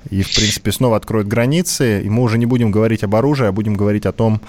и, 0.10 0.22
в 0.22 0.36
принципе, 0.36 0.72
снова 0.72 0.98
откроют 0.98 1.28
границы, 1.28 2.02
и 2.02 2.10
мы 2.10 2.22
уже 2.22 2.38
не 2.38 2.46
будем 2.46 2.72
говорить 2.72 3.04
об 3.04 3.16
оружии, 3.16 3.48
а 3.48 3.52
будем 3.52 3.76
говорить 3.76 4.06
о 4.06 4.12
том, 4.12 4.42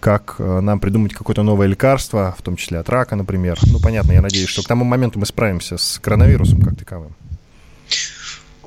как 0.00 0.36
э, 0.38 0.60
нам 0.60 0.80
придумать 0.80 1.14
какое-то 1.14 1.42
новое 1.42 1.66
лекарство, 1.66 2.34
в 2.38 2.42
том 2.42 2.56
числе 2.56 2.78
от 2.78 2.88
рака, 2.88 3.16
например. 3.16 3.58
Ну, 3.70 3.78
понятно, 3.80 4.12
я 4.12 4.22
надеюсь, 4.22 4.48
что 4.48 4.62
к 4.62 4.66
тому 4.66 4.84
моменту 4.84 5.18
мы 5.18 5.26
справимся 5.26 5.76
с 5.76 5.98
коронавирусом 6.00 6.60
как 6.60 6.76
таковым. 6.76 7.12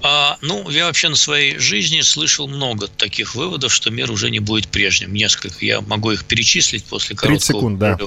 А, 0.07 0.37
ну, 0.41 0.69
я 0.69 0.85
вообще 0.85 1.09
на 1.09 1.15
своей 1.15 1.57
жизни 1.57 2.01
слышал 2.01 2.47
много 2.47 2.87
таких 2.87 3.33
выводов, 3.33 3.73
что 3.73 3.89
мир 3.89 4.11
уже 4.11 4.29
не 4.29 4.39
будет 4.39 4.67
прежним. 4.67 5.11
Несколько. 5.13 5.65
Я 5.65 5.81
могу 5.81 6.11
их 6.11 6.25
перечислить 6.25 6.83
после 6.83 7.15
короткого 7.15 7.39
30 7.39 7.47
секунд, 7.47 7.79
да. 7.79 7.97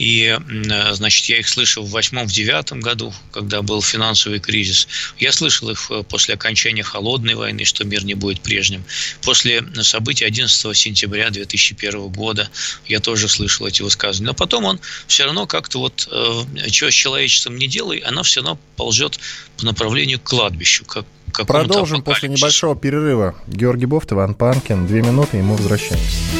И, 0.00 0.24
э, 0.24 0.94
значит, 0.94 1.26
я 1.26 1.38
их 1.40 1.46
слышал 1.46 1.84
в 1.84 1.90
восьмом, 1.90 2.26
в 2.26 2.32
девятом 2.32 2.80
году, 2.80 3.12
когда 3.32 3.60
был 3.60 3.82
финансовый 3.82 4.40
кризис. 4.40 4.88
Я 5.18 5.30
слышал 5.30 5.68
их 5.68 5.90
э, 5.90 6.02
после 6.02 6.34
окончания 6.34 6.82
холодной 6.82 7.34
войны, 7.34 7.66
что 7.66 7.84
мир 7.84 8.02
не 8.06 8.14
будет 8.14 8.40
прежним. 8.40 8.82
После 9.20 9.62
событий 9.82 10.24
11 10.24 10.74
сентября 10.74 11.28
2001 11.28 12.08
года 12.08 12.48
я 12.86 13.00
тоже 13.00 13.28
слышал 13.28 13.66
эти 13.66 13.82
высказывания. 13.82 14.28
Но 14.28 14.34
потом 14.34 14.64
он 14.64 14.80
все 15.06 15.24
равно 15.24 15.46
как-то 15.46 15.78
вот, 15.78 16.08
э, 16.10 16.68
что 16.68 16.90
с 16.90 16.94
человечеством 16.94 17.58
не 17.58 17.66
делай, 17.66 17.98
оно 17.98 18.22
все 18.22 18.40
равно 18.40 18.58
ползет 18.76 19.20
по 19.58 19.66
направлению 19.66 20.18
к 20.18 20.22
кладбищу, 20.22 20.86
как 20.86 21.04
Продолжим 21.46 22.02
после 22.02 22.30
небольшого 22.30 22.74
перерыва. 22.74 23.36
Георгий 23.46 23.86
Бофт, 23.86 24.12
Иван 24.12 24.34
Панкин. 24.34 24.86
Две 24.86 25.02
минуты, 25.02 25.38
и 25.38 25.42
мы 25.42 25.56
возвращаемся. 25.56 26.39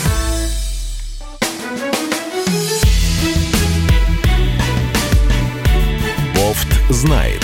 Знает. 6.91 7.43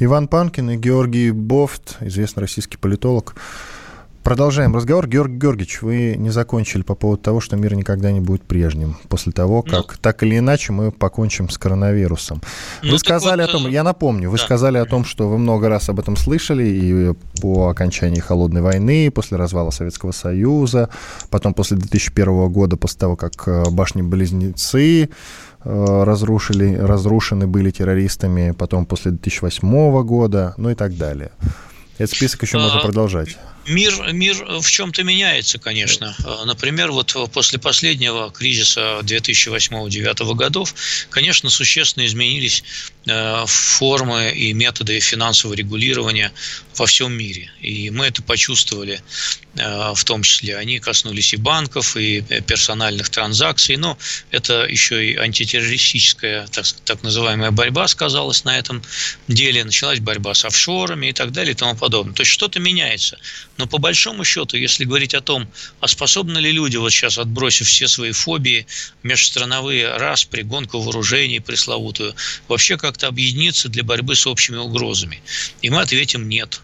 Иван 0.00 0.28
Панкин 0.28 0.70
и 0.70 0.76
Георгий 0.76 1.30
Бофт, 1.30 1.98
известный 2.00 2.40
российский 2.40 2.76
политолог, 2.76 3.36
Продолжаем 4.24 4.74
разговор. 4.74 5.06
Георгий 5.06 5.36
Георгиевич, 5.36 5.82
вы 5.82 6.14
не 6.16 6.30
закончили 6.30 6.80
по 6.80 6.94
поводу 6.94 7.20
того, 7.20 7.40
что 7.40 7.56
мир 7.56 7.74
никогда 7.74 8.10
не 8.10 8.20
будет 8.20 8.40
прежним 8.42 8.96
после 9.10 9.32
того, 9.32 9.62
ну. 9.66 9.70
как 9.70 9.92
ну, 9.92 9.98
так 10.00 10.22
или 10.22 10.38
иначе 10.38 10.72
мы 10.72 10.90
покончим 10.90 11.50
с 11.50 11.58
коронавирусом. 11.58 12.40
Ну, 12.82 12.92
вы 12.92 12.98
сказали 12.98 13.42
вот, 13.42 13.50
о 13.50 13.52
том, 13.52 13.66
э, 13.66 13.70
я 13.70 13.82
напомню, 13.82 14.30
вы 14.30 14.38
да. 14.38 14.44
сказали 14.44 14.78
о 14.78 14.86
том, 14.86 15.04
что 15.04 15.28
вы 15.28 15.36
много 15.36 15.68
раз 15.68 15.90
об 15.90 16.00
этом 16.00 16.16
слышали 16.16 16.64
и 16.64 17.12
по 17.42 17.68
окончании 17.68 18.18
холодной 18.18 18.62
войны, 18.62 19.10
после 19.10 19.36
развала 19.36 19.68
Советского 19.68 20.12
Союза, 20.12 20.88
потом 21.28 21.52
после 21.52 21.76
2001 21.76 22.50
года, 22.50 22.78
после 22.78 23.00
того, 23.00 23.16
как 23.16 23.46
э, 23.46 23.64
башни-близнецы 23.68 25.10
э, 25.64 26.02
разрушили, 26.02 26.74
разрушены 26.76 27.46
были 27.46 27.70
террористами, 27.70 28.52
потом 28.52 28.86
после 28.86 29.10
2008 29.10 30.02
года, 30.02 30.54
ну 30.56 30.70
и 30.70 30.74
так 30.74 30.96
далее. 30.96 31.30
Этот 31.98 32.16
список 32.16 32.42
еще 32.42 32.56
можно 32.56 32.80
продолжать. 32.80 33.36
Мир, 33.66 34.12
мир 34.12 34.60
в 34.60 34.70
чем-то 34.70 35.02
меняется, 35.04 35.58
конечно. 35.58 36.14
Например, 36.44 36.90
вот 36.90 37.16
после 37.32 37.58
последнего 37.58 38.30
кризиса 38.30 39.00
2008-2009 39.02 40.34
годов, 40.34 40.74
конечно, 41.10 41.48
существенно 41.50 42.04
изменились 42.06 42.62
э, 42.62 42.93
формы 43.46 44.30
и 44.30 44.52
методы 44.52 44.98
финансового 45.00 45.54
регулирования 45.54 46.32
во 46.76 46.86
всем 46.86 47.12
мире. 47.12 47.50
И 47.60 47.90
мы 47.90 48.06
это 48.06 48.22
почувствовали 48.22 49.00
э, 49.56 49.92
в 49.94 50.04
том 50.04 50.22
числе. 50.22 50.56
Они 50.56 50.78
коснулись 50.78 51.34
и 51.34 51.36
банков, 51.36 51.96
и 51.96 52.22
персональных 52.46 53.10
транзакций, 53.10 53.76
но 53.76 53.98
это 54.30 54.64
еще 54.64 55.06
и 55.06 55.16
антитеррористическая, 55.16 56.46
так, 56.48 56.66
так 56.84 57.02
называемая 57.02 57.50
борьба 57.50 57.88
сказалась 57.88 58.44
на 58.44 58.58
этом 58.58 58.82
деле. 59.28 59.64
Началась 59.64 60.00
борьба 60.00 60.34
с 60.34 60.44
офшорами 60.44 61.08
и 61.08 61.12
так 61.12 61.32
далее 61.32 61.52
и 61.52 61.56
тому 61.56 61.76
подобное. 61.76 62.14
То 62.14 62.22
есть 62.22 62.32
что-то 62.32 62.58
меняется. 62.58 63.18
Но 63.56 63.66
по 63.66 63.78
большому 63.78 64.24
счету, 64.24 64.56
если 64.56 64.84
говорить 64.84 65.14
о 65.14 65.20
том, 65.20 65.48
а 65.80 65.88
способны 65.88 66.38
ли 66.38 66.50
люди, 66.50 66.76
вот 66.76 66.90
сейчас 66.90 67.18
отбросив 67.18 67.68
все 67.68 67.86
свои 67.86 68.12
фобии, 68.12 68.66
межстрановые 69.02 69.96
распри, 69.96 70.42
гонку 70.42 70.80
вооружений 70.80 71.40
пресловутую, 71.40 72.14
вообще 72.48 72.76
как-то 72.94 73.08
объединиться 73.08 73.68
для 73.68 73.82
борьбы 73.82 74.14
с 74.14 74.24
общими 74.24 74.56
угрозами? 74.56 75.20
И 75.62 75.70
мы 75.70 75.80
ответим 75.80 76.28
нет. 76.28 76.60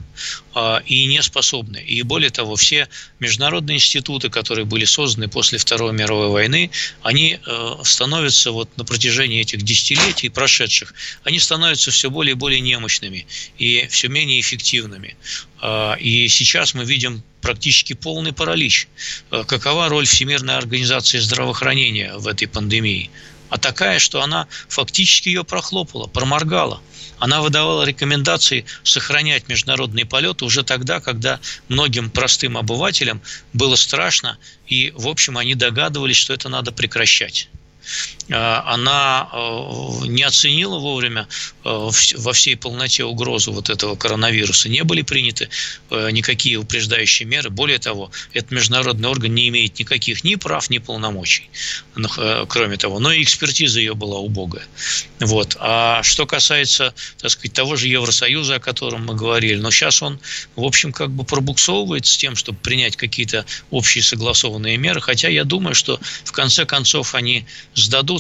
А, 0.55 0.81
и 0.87 1.07
не 1.07 1.23
способны. 1.23 1.79
И 1.79 2.03
более 2.03 2.31
того, 2.31 2.55
все 2.55 2.89
международные 3.19 3.79
институты, 3.79 4.31
которые 4.31 4.65
были 4.65 4.85
созданы 4.85 5.29
после 5.29 5.59
Второй 5.59 5.93
мировой 5.93 6.29
войны, 6.29 6.71
они 7.03 7.39
э, 7.45 7.75
становятся 7.83 8.53
вот 8.53 8.77
на 8.77 8.85
протяжении 8.85 9.41
этих 9.41 9.63
десятилетий 9.63 10.29
прошедших, 10.29 10.95
они 11.25 11.41
становятся 11.41 11.91
все 11.91 12.11
более 12.11 12.33
и 12.33 12.35
более 12.35 12.61
немощными 12.61 13.27
и 13.59 13.89
все 13.91 14.09
менее 14.09 14.41
эффективными. 14.41 15.17
А, 15.61 15.95
и 15.95 16.29
сейчас 16.29 16.75
мы 16.75 16.85
видим 16.85 17.23
практически 17.41 17.95
полный 17.95 18.33
паралич. 18.33 18.87
А, 19.31 19.45
какова 19.45 19.89
роль 19.89 20.07
Всемирной 20.07 20.57
организации 20.57 21.19
здравоохранения 21.19 22.15
в 22.17 22.29
этой 22.29 22.47
пандемии? 22.47 23.11
А 23.51 23.59
такая, 23.59 23.99
что 23.99 24.23
она 24.23 24.47
фактически 24.69 25.29
ее 25.29 25.45
прохлопала, 25.45 26.07
проморгала. 26.07 26.81
Она 27.19 27.43
выдавала 27.43 27.83
рекомендации 27.85 28.65
сохранять 28.83 29.49
международные 29.49 30.07
полеты 30.07 30.45
уже 30.45 30.63
тогда, 30.63 31.01
когда 31.01 31.39
многим 31.69 32.11
простым 32.11 32.57
обывателям 32.57 33.21
было 33.53 33.77
страшно, 33.77 34.39
и, 34.67 34.93
в 34.97 35.07
общем, 35.07 35.37
они 35.37 35.55
догадывались, 35.55 36.17
что 36.17 36.33
это 36.33 36.49
надо 36.49 36.73
прекращать. 36.73 37.51
Э, 38.31 38.63
она 38.65 39.29
э, 39.33 40.07
не 40.07 40.23
оценила 40.23 40.79
вовремя 40.79 41.27
э, 41.65 41.91
во 42.17 42.33
всей 42.33 42.57
полноте 42.57 43.05
угрозу 43.05 43.53
вот 43.53 43.71
этого 43.71 43.97
коронавируса. 43.97 44.69
Не 44.69 44.85
были 44.85 45.03
приняты 45.03 45.49
никакие 45.91 46.57
упреждающие 46.57 47.27
меры. 47.27 47.51
Более 47.51 47.79
того, 47.79 48.11
этот 48.33 48.53
международный 48.53 49.09
орган 49.09 49.35
не 49.35 49.49
имеет 49.49 49.79
никаких 49.79 50.23
ни 50.25 50.37
прав, 50.37 50.71
ни 50.71 50.79
полномочий, 50.79 51.51
кроме 52.49 52.77
того. 52.77 53.01
Но 53.01 53.13
и 53.13 53.23
экспертиза 53.23 53.81
ее 53.81 53.95
была 53.95 54.19
убогая. 54.19 54.65
Вот. 55.19 55.57
А 55.59 56.03
что 56.03 56.27
касается, 56.27 56.95
так 57.19 57.31
сказать, 57.31 57.53
того 57.53 57.77
же 57.77 57.89
Евросоюза, 57.89 58.57
о 58.57 58.61
котором 58.61 59.07
мы 59.07 59.15
говорили, 59.15 59.57
но 59.57 59.71
сейчас 59.71 60.03
он, 60.03 60.21
в 60.55 60.65
общем, 60.65 60.93
как 60.93 61.11
бы 61.11 61.25
пробуксовывает 61.25 62.07
с 62.07 62.17
тем, 62.17 62.37
чтобы 62.37 62.59
принять 62.59 62.97
какие-то 62.97 63.45
общие 63.71 64.05
согласованные 64.05 64.77
меры, 64.77 65.01
хотя 65.01 65.29
я 65.29 65.45
думаю, 65.45 65.75
что 65.75 65.99
в 66.25 66.33
конце 66.33 66.65
концов 66.65 67.15
они 67.15 67.47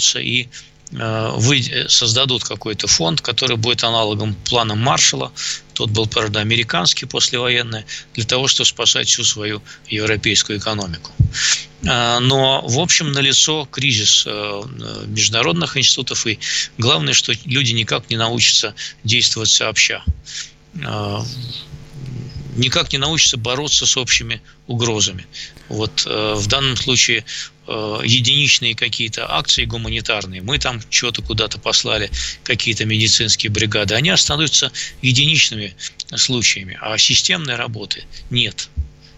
сдадутся 0.00 0.21
и 0.21 0.49
вы, 0.92 1.87
создадут 1.88 2.42
какой-то 2.42 2.88
фонд, 2.88 3.21
который 3.21 3.57
будет 3.57 3.85
аналогом 3.85 4.35
плана 4.35 4.75
Маршала, 4.75 5.30
тот 5.75 5.90
был, 5.90 6.09
правда, 6.09 6.40
американский 6.40 7.07
послевоенный, 7.07 7.85
для 8.14 8.25
того, 8.25 8.49
чтобы 8.49 8.66
спасать 8.66 9.07
всю 9.07 9.23
свою 9.23 9.62
европейскую 9.88 10.59
экономику. 10.59 11.12
Но, 11.83 12.64
в 12.66 12.80
общем, 12.80 13.12
налицо 13.12 13.69
кризис 13.71 14.26
международных 15.07 15.76
институтов, 15.76 16.26
и 16.26 16.40
главное, 16.76 17.14
что 17.14 17.33
люди 17.45 17.71
никак 17.71 18.11
не 18.11 18.16
научатся 18.16 18.75
действовать 19.04 19.50
сообща 19.50 20.02
никак 22.61 22.93
не 22.93 22.99
научится 22.99 23.37
бороться 23.37 23.87
с 23.87 23.97
общими 23.97 24.40
угрозами. 24.67 25.26
Вот 25.69 26.05
э, 26.07 26.35
в 26.37 26.47
данном 26.47 26.76
случае 26.76 27.25
э, 27.67 28.00
единичные 28.05 28.75
какие-то 28.75 29.33
акции 29.33 29.64
гуманитарные, 29.64 30.43
мы 30.43 30.59
там 30.59 30.81
что-то 30.90 31.23
куда-то 31.23 31.59
послали, 31.59 32.11
какие-то 32.45 32.85
медицинские 32.85 33.50
бригады, 33.50 33.95
они 33.95 34.11
останутся 34.11 34.71
единичными 35.02 35.75
случаями, 36.14 36.79
а 36.81 36.97
системной 36.99 37.57
работы 37.57 38.05
нет. 38.31 38.69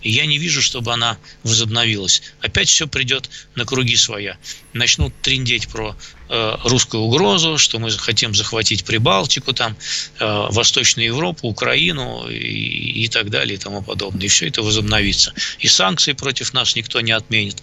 И 0.03 0.11
я 0.11 0.27
не 0.27 0.39
вижу, 0.39 0.61
чтобы 0.61 0.93
она 0.93 1.17
возобновилась. 1.45 2.23
Опять 2.41 2.69
все 2.69 2.89
придет 2.89 3.31
на 3.55 3.65
круги 3.65 3.97
своя. 3.97 4.37
Начнут 4.73 5.15
триндеть 5.23 5.69
про 5.69 5.97
э, 6.33 6.57
русскую 6.65 7.03
угрозу, 7.03 7.59
что 7.59 7.79
мы 7.79 7.91
хотим 7.91 8.35
захватить 8.35 8.85
Прибалтику, 8.85 9.53
там, 9.53 9.77
э, 10.19 10.47
Восточную 10.51 11.07
Европу, 11.09 11.49
Украину 11.49 12.27
и, 12.29 13.05
и 13.05 13.09
так 13.09 13.31
далее 13.31 13.55
и 13.55 13.59
тому 13.59 13.83
подобное. 13.83 14.25
И 14.25 14.29
все 14.29 14.49
это 14.49 14.63
возобновится. 14.63 15.33
И 15.61 15.69
санкции 15.69 16.15
против 16.15 16.55
нас 16.55 16.75
никто 16.77 17.01
не 17.01 17.13
отменит. 17.13 17.63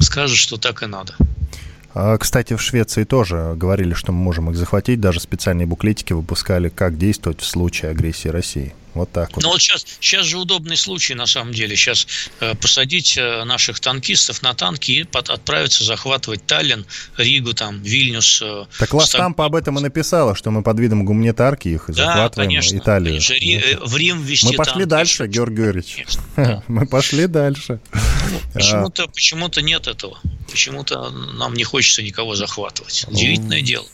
Скажут, 0.00 0.38
что 0.38 0.56
так 0.56 0.82
и 0.82 0.86
надо. 0.86 1.14
А, 1.94 2.18
кстати, 2.18 2.54
в 2.54 2.62
Швеции 2.62 3.04
тоже 3.04 3.54
говорили, 3.56 3.94
что 3.94 4.12
мы 4.12 4.18
можем 4.18 4.50
их 4.50 4.56
захватить. 4.56 5.00
Даже 5.00 5.20
специальные 5.20 5.66
буклетики 5.66 6.12
выпускали, 6.12 6.68
как 6.68 6.98
действовать 6.98 7.40
в 7.40 7.46
случае 7.46 7.90
агрессии 7.92 8.28
России. 8.28 8.74
Вот 8.94 9.12
так 9.12 9.30
вот. 9.34 9.42
Ну 9.42 9.50
вот 9.50 9.60
сейчас, 9.60 9.84
сейчас 10.00 10.26
же 10.26 10.38
удобный 10.38 10.76
случай, 10.76 11.14
на 11.14 11.26
самом 11.26 11.52
деле. 11.52 11.76
Сейчас 11.76 12.06
э, 12.40 12.54
посадить 12.54 13.16
э, 13.16 13.44
наших 13.44 13.80
танкистов 13.80 14.42
на 14.42 14.54
танки 14.54 14.90
и 14.92 15.04
под, 15.04 15.30
отправиться 15.30 15.84
захватывать 15.84 16.44
Таллин, 16.46 16.86
Ригу, 17.16 17.54
там, 17.54 17.82
Вильнюс. 17.82 18.42
Э, 18.42 18.64
так 18.78 18.92
Ластампа 18.94 19.44
об 19.44 19.54
этом 19.54 19.78
и 19.78 19.82
написала, 19.82 20.34
что 20.34 20.50
мы 20.50 20.62
под 20.62 20.78
видом 20.80 21.04
гуманитарки 21.04 21.68
их 21.68 21.84
да, 21.88 22.06
захватываем 22.06 22.50
конечно, 22.50 22.76
Италию. 22.78 23.14
Конечно. 23.14 23.34
Ри, 23.34 23.78
в 23.80 23.96
Рим 23.96 24.22
вести 24.22 24.46
Мы 24.46 24.52
пошли 24.54 24.72
танки, 24.72 24.88
дальше, 24.88 25.26
Георгий 25.26 25.56
Георгиевич. 25.56 26.06
Да. 26.36 26.62
Мы 26.68 26.86
пошли 26.86 27.26
дальше. 27.26 27.80
Ну, 27.92 28.40
почему-то, 28.54 29.08
почему-то 29.08 29.60
нет 29.60 29.88
этого. 29.88 30.18
Почему-то 30.48 31.10
нам 31.10 31.54
не 31.54 31.64
хочется 31.64 32.02
никого 32.02 32.36
захватывать. 32.36 33.06
Удивительное 33.08 33.60
дело. 33.60 33.86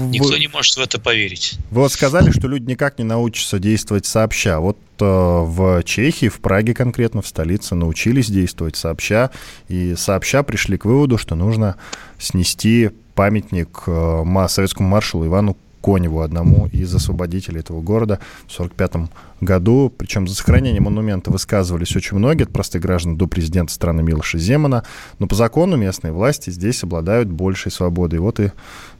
Никто 0.00 0.36
не 0.36 0.48
может 0.48 0.76
в 0.76 0.80
это 0.80 1.00
поверить. 1.00 1.54
Вы 1.70 1.82
вот 1.82 1.92
сказали, 1.92 2.30
что 2.30 2.48
люди 2.48 2.64
никак 2.64 2.98
не 2.98 3.04
научатся 3.04 3.58
действовать 3.58 4.06
сообща. 4.06 4.60
Вот 4.60 4.78
э, 5.00 5.04
в 5.04 5.82
Чехии, 5.84 6.28
в 6.28 6.40
Праге 6.40 6.74
конкретно, 6.74 7.22
в 7.22 7.26
столице 7.26 7.74
научились 7.74 8.28
действовать 8.28 8.76
сообща, 8.76 9.30
и 9.68 9.94
сообща 9.96 10.42
пришли 10.42 10.78
к 10.78 10.84
выводу, 10.84 11.18
что 11.18 11.34
нужно 11.34 11.76
снести 12.18 12.90
памятник 13.14 13.82
э, 13.86 14.46
советскому 14.48 14.88
маршалу 14.88 15.26
Ивану 15.26 15.56
Коневу, 15.82 16.20
одному 16.20 16.68
из 16.68 16.94
освободителей 16.94 17.60
этого 17.60 17.80
города 17.80 18.18
в 18.46 18.54
1945 18.54 19.10
году. 19.40 19.92
Причем 19.96 20.28
за 20.28 20.34
сохранение 20.34 20.80
монумента 20.80 21.30
высказывались 21.30 21.96
очень 21.96 22.16
многие, 22.16 22.44
от 22.44 22.50
простых 22.50 22.82
граждан 22.82 23.16
до 23.16 23.26
президента 23.26 23.72
страны 23.72 24.02
Милоша 24.02 24.38
Земана. 24.38 24.84
Но 25.18 25.26
по 25.26 25.34
закону 25.34 25.76
местные 25.76 26.12
власти 26.12 26.50
здесь 26.50 26.82
обладают 26.84 27.28
большей 27.28 27.72
свободой. 27.72 28.20
Вот 28.20 28.40
и 28.40 28.52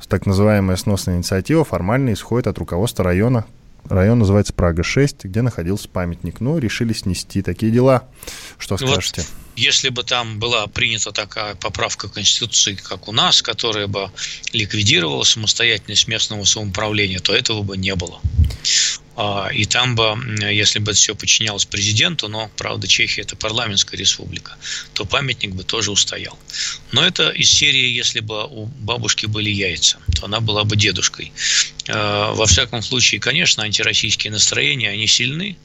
так 0.08 0.26
называемая 0.26 0.76
сносная 0.76 1.16
инициатива 1.16 1.64
формально 1.64 2.12
исходит 2.12 2.46
от 2.48 2.58
руководства 2.58 3.04
района, 3.04 3.46
Район 3.88 4.20
называется 4.20 4.52
Прага-6, 4.52 5.22
где 5.24 5.42
находился 5.42 5.88
памятник. 5.88 6.40
Ну, 6.40 6.58
решили 6.58 6.92
снести 6.92 7.42
такие 7.42 7.72
дела. 7.72 8.04
Что 8.58 8.76
скажете? 8.76 9.22
Вот 9.22 9.41
если 9.56 9.88
бы 9.90 10.02
там 10.04 10.38
была 10.38 10.66
принята 10.66 11.12
такая 11.12 11.54
поправка 11.54 12.09
Конституции, 12.09 12.75
как 12.75 13.09
у 13.09 13.12
нас, 13.12 13.42
которая 13.42 13.87
бы 13.87 14.11
ликвидировала 14.52 15.25
самостоятельность 15.25 16.09
местного 16.09 16.44
самоуправления, 16.44 17.21
то 17.21 17.35
этого 17.35 17.62
бы 17.62 17.76
не 17.76 17.94
было. 17.94 18.21
А, 19.14 19.50
и 19.52 19.64
там 19.66 19.95
бы, 19.95 20.16
если 20.50 20.78
бы 20.78 20.92
это 20.92 21.00
все 21.00 21.14
подчинялось 21.14 21.64
президенту, 21.64 22.28
но, 22.28 22.50
правда, 22.57 22.87
Чехия– 22.87 23.21
это 23.23 23.37
парламентская 23.37 23.99
республика, 23.99 24.57
то 24.95 25.04
памятник 25.04 25.54
бы 25.54 25.64
тоже 25.64 25.90
устоял. 25.90 26.38
Но 26.92 27.04
это 27.04 27.28
из 27.31 27.50
серии, 27.50 27.88
если 27.88 28.21
бы 28.21 28.47
у 28.47 28.66
бабушки 28.66 29.26
были 29.26 29.50
яйца, 29.50 29.99
то 30.16 30.26
она 30.26 30.40
была 30.40 30.64
бы 30.64 30.76
дедушкой. 30.76 31.33
А, 31.88 32.32
во 32.32 32.47
всяком 32.47 32.82
случае, 32.82 33.21
конечно, 33.21 33.63
антироссийские 33.65 34.32
настроения, 34.32 34.91
они 34.91 35.06
сильны, 35.06 35.56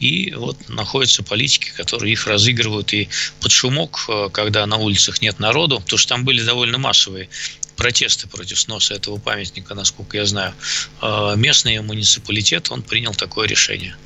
и 0.00 0.32
вот 0.34 0.68
находятся 0.68 1.22
политики, 1.22 1.72
которые 1.76 2.12
их 2.12 2.26
разыгрывают 2.26 2.92
и 2.92 3.08
под 3.40 3.52
шумок, 3.52 4.04
э, 4.08 4.28
когда 4.32 4.66
на 4.66 4.76
улицах 4.76 5.22
нет 5.22 5.38
народу, 5.38 5.80
потому 5.80 5.98
что 5.98 6.08
там 6.08 6.24
были 6.24 6.42
довольно 6.42 6.78
массовые 6.78 7.28
протесты 7.76 8.28
против 8.28 8.58
сноса 8.58 8.94
этого 8.94 9.18
памятника, 9.18 9.74
насколько 9.74 10.16
я 10.16 10.26
знаю, 10.26 10.54
э, 11.02 11.34
местный 11.36 11.80
муниципалитет, 11.80 12.70
он 12.70 12.82
принял 12.82 13.14
такое 13.14 13.48
решение. 13.48 13.96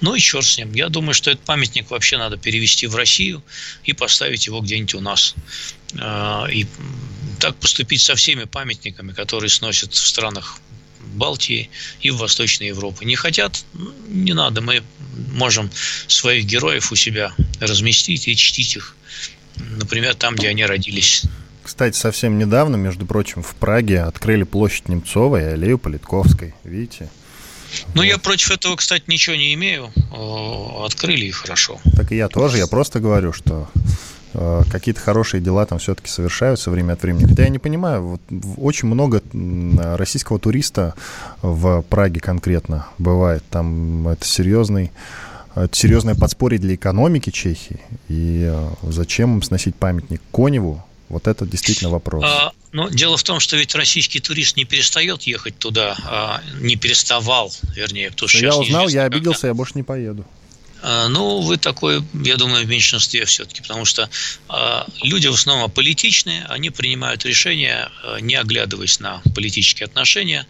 Ну 0.00 0.14
и 0.14 0.20
черт 0.20 0.44
с 0.44 0.58
ним. 0.58 0.72
Я 0.74 0.88
думаю, 0.88 1.14
что 1.14 1.30
этот 1.30 1.44
памятник 1.44 1.90
вообще 1.90 2.18
надо 2.18 2.36
перевести 2.36 2.86
в 2.86 2.96
Россию 2.96 3.42
и 3.84 3.92
поставить 3.92 4.46
его 4.46 4.60
где-нибудь 4.60 4.94
у 4.94 5.00
нас. 5.00 5.34
Э, 5.94 6.46
и 6.50 6.66
так 7.40 7.56
поступить 7.56 8.02
со 8.02 8.14
всеми 8.14 8.44
памятниками, 8.44 9.12
которые 9.12 9.50
сносят 9.50 9.92
в 9.92 10.06
странах 10.06 10.58
Балтии 11.14 11.70
и 12.00 12.10
в 12.10 12.16
Восточной 12.16 12.68
Европе. 12.68 13.06
Не 13.06 13.16
хотят, 13.16 13.64
не 14.08 14.32
надо, 14.32 14.60
мы 14.60 14.82
можем 15.32 15.70
своих 16.08 16.44
героев 16.44 16.92
у 16.92 16.96
себя 16.96 17.34
разместить 17.60 18.28
и 18.28 18.36
чтить 18.36 18.76
их, 18.76 18.96
например, 19.56 20.14
там, 20.14 20.34
где 20.34 20.48
они 20.48 20.64
родились. 20.64 21.22
Кстати, 21.64 21.96
совсем 21.96 22.38
недавно, 22.38 22.76
между 22.76 23.06
прочим, 23.06 23.42
в 23.42 23.54
Праге 23.56 24.02
открыли 24.02 24.44
площадь 24.44 24.88
Немцовой 24.88 25.42
и 25.42 25.46
аллею 25.46 25.78
Политковской. 25.78 26.54
Видите? 26.62 27.08
Ну, 27.94 28.02
вот. 28.02 28.04
я 28.04 28.18
против 28.18 28.52
этого, 28.52 28.76
кстати, 28.76 29.04
ничего 29.08 29.34
не 29.34 29.52
имею. 29.54 29.90
Открыли 30.84 31.24
и 31.24 31.30
хорошо. 31.32 31.80
Так 31.96 32.12
и 32.12 32.16
я 32.16 32.28
тоже. 32.28 32.58
Я 32.58 32.68
просто 32.68 33.00
говорю, 33.00 33.32
что 33.32 33.68
Э, 34.34 34.62
какие-то 34.68 35.00
хорошие 35.00 35.40
дела 35.40 35.64
там 35.64 35.78
все-таки 35.78 36.08
совершаются 36.08 36.70
время 36.70 36.94
от 36.94 37.02
времени. 37.02 37.26
Хотя 37.26 37.44
я 37.44 37.48
не 37.48 37.58
понимаю, 37.58 38.02
вот 38.02 38.20
очень 38.56 38.88
много 38.88 39.22
российского 39.96 40.38
туриста 40.38 40.94
в 41.40 41.82
Праге 41.82 42.20
конкретно 42.20 42.86
бывает. 42.98 43.44
Там 43.50 44.08
это 44.08 44.24
серьезный 44.26 44.90
это 45.54 45.74
серьезное 45.76 46.16
подспорье 46.16 46.58
для 46.58 46.74
экономики 46.74 47.30
Чехии. 47.30 47.80
И 48.08 48.48
э, 48.50 48.68
зачем 48.82 49.36
им 49.36 49.42
сносить 49.42 49.76
памятник 49.76 50.20
Коневу? 50.32 50.84
Вот 51.14 51.28
это 51.28 51.46
действительно 51.46 51.90
вопрос. 51.90 52.24
А, 52.26 52.50
ну, 52.72 52.90
дело 52.90 53.16
в 53.16 53.22
том, 53.22 53.38
что 53.38 53.56
ведь 53.56 53.76
российский 53.76 54.18
турист 54.18 54.56
не 54.56 54.64
перестает 54.64 55.22
ехать 55.22 55.56
туда, 55.56 55.96
а 56.04 56.42
не 56.60 56.74
переставал, 56.74 57.54
вернее, 57.76 58.10
потому 58.10 58.28
что 58.28 58.38
Я 58.38 58.56
узнал, 58.56 58.88
я 58.88 59.04
обиделся, 59.04 59.42
когда. 59.42 59.48
я 59.48 59.54
больше 59.54 59.74
не 59.76 59.84
поеду. 59.84 60.26
А, 60.86 61.08
ну, 61.08 61.40
вы 61.40 61.56
такой, 61.56 62.02
я 62.24 62.36
думаю, 62.36 62.66
в 62.66 62.68
меньшинстве 62.68 63.24
все-таки, 63.26 63.62
потому 63.62 63.84
что 63.84 64.10
э, 64.50 64.82
люди 65.02 65.28
в 65.28 65.34
основном 65.34 65.70
политичные, 65.70 66.44
они 66.48 66.70
принимают 66.70 67.24
решения, 67.24 67.88
э, 68.02 68.18
не 68.20 68.34
оглядываясь 68.34 69.00
на 69.00 69.22
политические 69.34 69.86
отношения. 69.86 70.46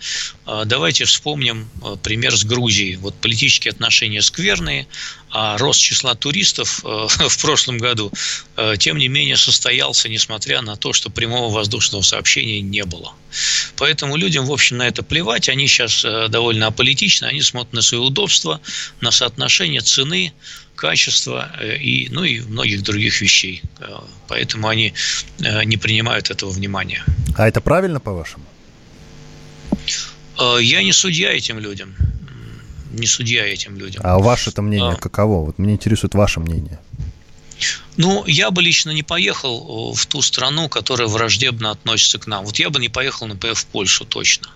Э, 0.47 0.63
давайте 0.65 1.05
вспомним 1.05 1.69
пример 2.03 2.37
с 2.37 2.45
Грузией. 2.45 2.97
Вот 2.97 3.15
политические 3.15 3.73
отношения 3.73 4.23
скверные, 4.23 4.89
а 5.35 5.59
рост 5.59 5.81
числа 5.81 6.15
туристов 6.15 6.81
э, 6.85 7.07
в 7.29 7.39
прошлом 7.43 7.79
году, 7.79 8.13
э, 8.57 8.77
тем 8.79 8.97
не 8.97 9.09
менее, 9.09 9.37
состоялся, 9.37 10.09
несмотря 10.09 10.63
на 10.63 10.77
то, 10.77 10.93
что 10.93 11.11
прямого 11.11 11.53
воздушного 11.53 12.03
сообщения 12.03 12.61
не 12.61 12.85
было. 12.85 13.13
Поэтому 13.77 14.17
людям, 14.17 14.47
в 14.47 14.53
общем, 14.53 14.77
на 14.77 14.87
это 14.87 15.03
плевать. 15.03 15.49
Они 15.49 15.67
сейчас 15.67 16.05
э, 16.05 16.29
довольно 16.29 16.69
аполитичны, 16.69 17.27
они 17.27 17.43
смотрят 17.43 17.75
на 17.75 17.83
свое 17.83 18.05
удобство, 18.05 18.61
на 19.01 19.11
соотношение 19.11 19.81
цены, 19.81 20.33
качества 20.77 21.51
и, 21.81 22.09
ну, 22.11 22.23
и 22.23 22.41
многих 22.41 22.83
других 22.83 23.21
вещей. 23.21 23.63
Поэтому 24.29 24.69
они 24.69 24.93
не 25.39 25.77
принимают 25.77 26.31
этого 26.31 26.51
внимания. 26.51 27.05
А 27.37 27.47
это 27.47 27.61
правильно, 27.61 28.01
по-вашему? 28.01 28.45
Я 30.61 30.83
не 30.83 30.93
судья 30.93 31.33
этим 31.33 31.61
людям 31.61 31.95
не 32.91 33.07
судья 33.07 33.47
этим 33.47 33.77
людям. 33.77 34.03
А 34.05 34.19
ваше-то 34.19 34.63
мнение 34.63 34.93
а, 34.93 34.97
каково? 34.97 35.45
Вот 35.47 35.59
мне 35.59 35.75
интересует 35.75 36.15
ваше 36.15 36.41
мнение. 36.41 36.79
Ну, 37.97 38.25
я 38.27 38.51
бы 38.51 38.63
лично 38.63 38.91
не 38.91 39.03
поехал 39.03 39.95
в 39.95 40.07
ту 40.07 40.23
страну, 40.23 40.69
которая 40.69 41.09
враждебно 41.09 41.71
относится 41.71 42.19
к 42.19 42.27
нам. 42.27 42.45
Вот 42.45 42.59
я 42.59 42.71
бы 42.71 42.81
не 42.81 42.89
поехал, 42.89 43.27
например, 43.27 43.55
в 43.55 43.67
Польшу 43.67 44.05
точно. 44.05 44.49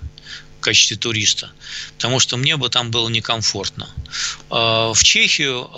в 0.59 0.61
качестве 0.61 0.97
туриста, 0.97 1.51
потому 1.97 2.19
что 2.19 2.37
мне 2.37 2.57
бы 2.57 2.69
там 2.69 2.91
было 2.91 3.09
некомфортно. 3.09 3.89
А, 4.51 4.93
в 4.93 5.05
Чехию 5.05 5.71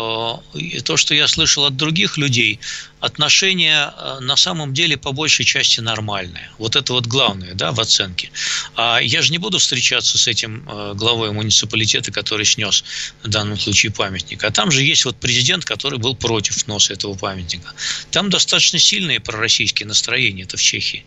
то, 0.84 0.96
что 0.96 1.14
я 1.14 1.28
слышал 1.28 1.66
от 1.66 1.76
других 1.76 2.16
людей, 2.16 2.60
отношения 3.00 3.92
на 4.20 4.36
самом 4.36 4.74
деле 4.74 4.96
по 4.96 5.12
большей 5.12 5.44
части 5.44 5.80
нормальные. 5.80 6.50
Вот 6.58 6.76
это 6.76 6.92
вот 6.92 7.06
главное 7.06 7.54
да, 7.54 7.72
в 7.72 7.80
оценке. 7.80 8.30
А 8.76 8.98
я 8.98 9.22
же 9.22 9.32
не 9.32 9.38
буду 9.38 9.58
встречаться 9.58 10.18
с 10.18 10.26
этим 10.26 10.64
главой 10.94 11.32
муниципалитета, 11.32 12.12
который 12.12 12.44
снес 12.44 12.84
в 13.22 13.28
данном 13.28 13.58
случае 13.58 13.92
памятник. 13.92 14.44
А 14.44 14.50
там 14.50 14.70
же 14.70 14.82
есть 14.82 15.04
вот 15.04 15.16
президент, 15.16 15.64
который 15.64 15.98
был 15.98 16.14
против 16.14 16.58
сноса 16.58 16.92
этого 16.92 17.14
памятника. 17.14 17.72
Там 18.10 18.30
достаточно 18.30 18.78
сильные 18.78 19.20
пророссийские 19.20 19.86
настроения, 19.86 20.42
это 20.42 20.56
в 20.56 20.62
Чехии, 20.62 21.04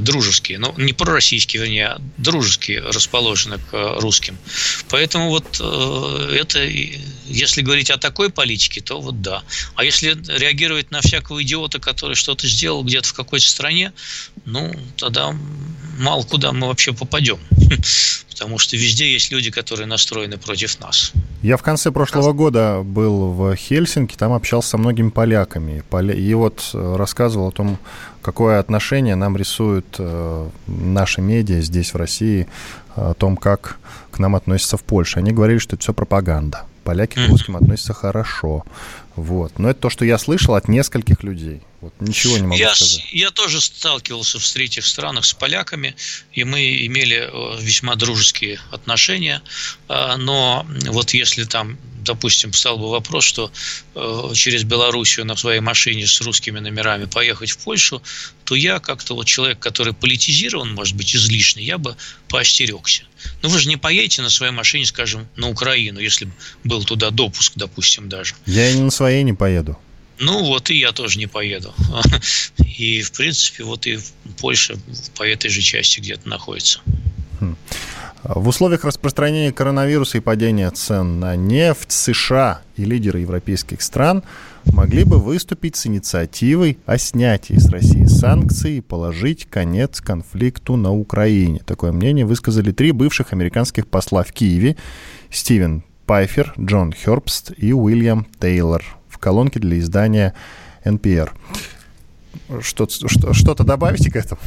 дружеские. 0.00 0.58
Ну, 0.58 0.74
не 0.78 0.92
пророссийские, 0.92 1.62
вернее, 1.62 1.88
а 1.88 2.00
дружеские 2.16 2.80
расположены 2.80 3.58
к 3.58 4.00
русским. 4.00 4.38
Поэтому 4.88 5.28
вот 5.28 5.58
э, 5.60 6.36
это, 6.40 6.64
если 7.26 7.62
говорить 7.62 7.90
о 7.90 7.98
такой 7.98 8.30
политике, 8.30 8.80
то 8.80 9.00
вот 9.00 9.20
да. 9.22 9.42
А 9.74 9.84
если 9.84 10.16
реагировать 10.38 10.90
на 10.90 11.01
всякого 11.02 11.42
идиота, 11.42 11.78
который 11.78 12.16
что-то 12.16 12.46
сделал 12.46 12.82
где-то 12.82 13.08
в 13.08 13.14
какой-то 13.14 13.46
стране, 13.46 13.92
ну, 14.44 14.72
тогда 14.96 15.34
мало 15.98 16.22
куда 16.22 16.52
мы 16.52 16.68
вообще 16.68 16.92
попадем. 16.92 17.38
Потому 18.30 18.58
что 18.58 18.76
везде 18.76 19.12
есть 19.12 19.30
люди, 19.30 19.50
которые 19.50 19.86
настроены 19.86 20.36
против 20.36 20.80
нас. 20.80 21.12
Я 21.42 21.56
в 21.56 21.62
конце 21.62 21.92
прошлого 21.92 22.32
года 22.32 22.82
был 22.82 23.32
в 23.32 23.54
Хельсинки, 23.56 24.16
там 24.16 24.32
общался 24.32 24.70
со 24.70 24.78
многими 24.78 25.10
поляками. 25.10 25.82
И 26.12 26.34
вот 26.34 26.70
э, 26.72 26.96
рассказывал 26.96 27.48
о 27.48 27.52
том, 27.52 27.78
какое 28.22 28.58
отношение 28.58 29.16
нам 29.16 29.36
рисуют 29.36 29.96
э, 29.98 30.50
наши 30.66 31.20
медиа 31.20 31.60
здесь, 31.60 31.94
в 31.94 31.96
России, 31.96 32.48
о 32.96 33.14
том, 33.14 33.36
как 33.36 33.78
к 34.10 34.18
нам 34.18 34.34
относятся 34.34 34.76
в 34.76 34.82
Польше. 34.82 35.18
Они 35.18 35.32
говорили, 35.32 35.58
что 35.58 35.76
это 35.76 35.82
все 35.82 35.92
пропаганда. 35.92 36.64
Поляки 36.84 37.14
к 37.14 37.28
русским 37.28 37.56
относятся 37.56 37.92
хорошо. 37.92 38.64
Вот. 39.16 39.58
Но 39.58 39.70
это 39.70 39.80
то, 39.80 39.90
что 39.90 40.04
я 40.04 40.18
слышал 40.18 40.54
от 40.54 40.68
нескольких 40.68 41.22
людей. 41.22 41.60
Вот 41.80 41.92
ничего 42.00 42.38
не 42.38 42.44
могу 42.44 42.54
я, 42.54 42.74
сказать. 42.74 43.04
Я 43.12 43.30
тоже 43.30 43.60
сталкивался 43.60 44.38
в 44.38 44.52
третьих 44.52 44.86
странах 44.86 45.24
с 45.24 45.34
поляками, 45.34 45.96
и 46.32 46.44
мы 46.44 46.86
имели 46.86 47.28
э, 47.30 47.60
весьма 47.60 47.96
дружеские 47.96 48.60
отношения. 48.70 49.42
А, 49.88 50.16
но 50.16 50.66
вот 50.86 51.10
если 51.10 51.44
там 51.44 51.76
допустим, 52.02 52.52
встал 52.52 52.78
бы 52.78 52.90
вопрос, 52.90 53.24
что 53.24 53.50
э, 53.94 54.30
через 54.34 54.64
Белоруссию 54.64 55.26
на 55.26 55.36
своей 55.36 55.60
машине 55.60 56.06
с 56.06 56.20
русскими 56.20 56.58
номерами 56.58 57.06
поехать 57.06 57.50
в 57.50 57.58
Польшу, 57.58 58.02
то 58.44 58.54
я 58.54 58.78
как-то 58.78 59.14
вот 59.14 59.26
человек, 59.26 59.58
который 59.58 59.92
политизирован, 59.92 60.74
может 60.74 60.96
быть, 60.96 61.14
излишне, 61.14 61.64
я 61.64 61.78
бы 61.78 61.96
поостерегся. 62.28 63.04
Ну, 63.42 63.48
вы 63.48 63.58
же 63.58 63.68
не 63.68 63.76
поедете 63.76 64.22
на 64.22 64.30
своей 64.30 64.52
машине, 64.52 64.84
скажем, 64.86 65.28
на 65.36 65.48
Украину, 65.48 66.00
если 66.00 66.28
был 66.64 66.84
туда 66.84 67.10
допуск, 67.10 67.52
допустим, 67.56 68.08
даже. 68.08 68.34
Я 68.46 68.70
и 68.70 68.74
на 68.74 68.90
своей 68.90 69.22
не 69.22 69.32
поеду. 69.32 69.78
Ну, 70.18 70.44
вот 70.44 70.70
и 70.70 70.78
я 70.78 70.92
тоже 70.92 71.18
не 71.18 71.26
поеду. 71.26 71.74
И, 72.78 73.02
в 73.02 73.12
принципе, 73.12 73.64
вот 73.64 73.86
и 73.86 73.98
Польша 74.38 74.76
по 75.16 75.24
этой 75.24 75.50
же 75.50 75.60
части 75.60 76.00
где-то 76.00 76.28
находится. 76.28 76.80
В 78.24 78.46
условиях 78.46 78.84
распространения 78.84 79.50
коронавируса 79.50 80.18
и 80.18 80.20
падения 80.20 80.70
цен 80.70 81.18
на 81.18 81.34
нефть 81.34 81.90
США 81.90 82.60
и 82.76 82.84
лидеры 82.84 83.18
европейских 83.18 83.82
стран 83.82 84.22
могли 84.66 85.02
бы 85.02 85.18
выступить 85.18 85.74
с 85.74 85.88
инициативой 85.88 86.78
о 86.86 86.98
снятии 86.98 87.54
с 87.54 87.68
России 87.68 88.04
санкций 88.04 88.78
и 88.78 88.80
положить 88.80 89.46
конец 89.46 90.00
конфликту 90.00 90.76
на 90.76 90.92
Украине. 90.92 91.62
Такое 91.66 91.90
мнение 91.90 92.24
высказали 92.24 92.70
три 92.70 92.92
бывших 92.92 93.32
американских 93.32 93.88
посла 93.88 94.22
в 94.22 94.30
Киеве 94.30 94.76
Стивен 95.28 95.82
Пайфер, 96.06 96.54
Джон 96.60 96.92
Хербст 96.92 97.50
и 97.56 97.72
Уильям 97.72 98.28
Тейлор 98.38 98.84
в 99.08 99.18
колонке 99.18 99.58
для 99.58 99.80
издания 99.80 100.34
NPR. 100.84 101.30
Что-то, 102.60 103.08
что-то 103.08 103.64
добавите 103.64 104.12
к 104.12 104.16
этому? 104.16 104.40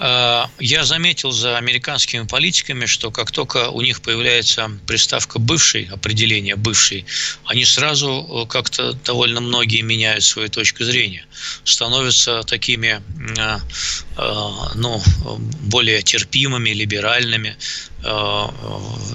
Э, 0.00 0.46
я 0.58 0.84
заметил 0.84 1.30
за 1.30 1.58
американскими 1.58 2.26
политиками, 2.26 2.86
что 2.86 3.10
как 3.10 3.30
только 3.30 3.68
у 3.68 3.82
них 3.82 4.00
появляется 4.00 4.70
приставка 4.86 5.38
«бывший», 5.38 5.84
определение 5.92 6.56
«бывший», 6.56 7.04
они 7.44 7.66
сразу 7.66 8.08
э, 8.08 8.46
как-то 8.48 8.94
довольно 9.04 9.40
многие 9.42 9.82
меняют 9.82 10.24
свою 10.24 10.48
точку 10.48 10.84
зрения, 10.84 11.26
становятся 11.64 12.42
такими 12.44 13.02
э, 13.38 13.58
ну, 14.74 15.02
более 15.60 16.02
терпимыми, 16.02 16.70
либеральными, 16.70 17.56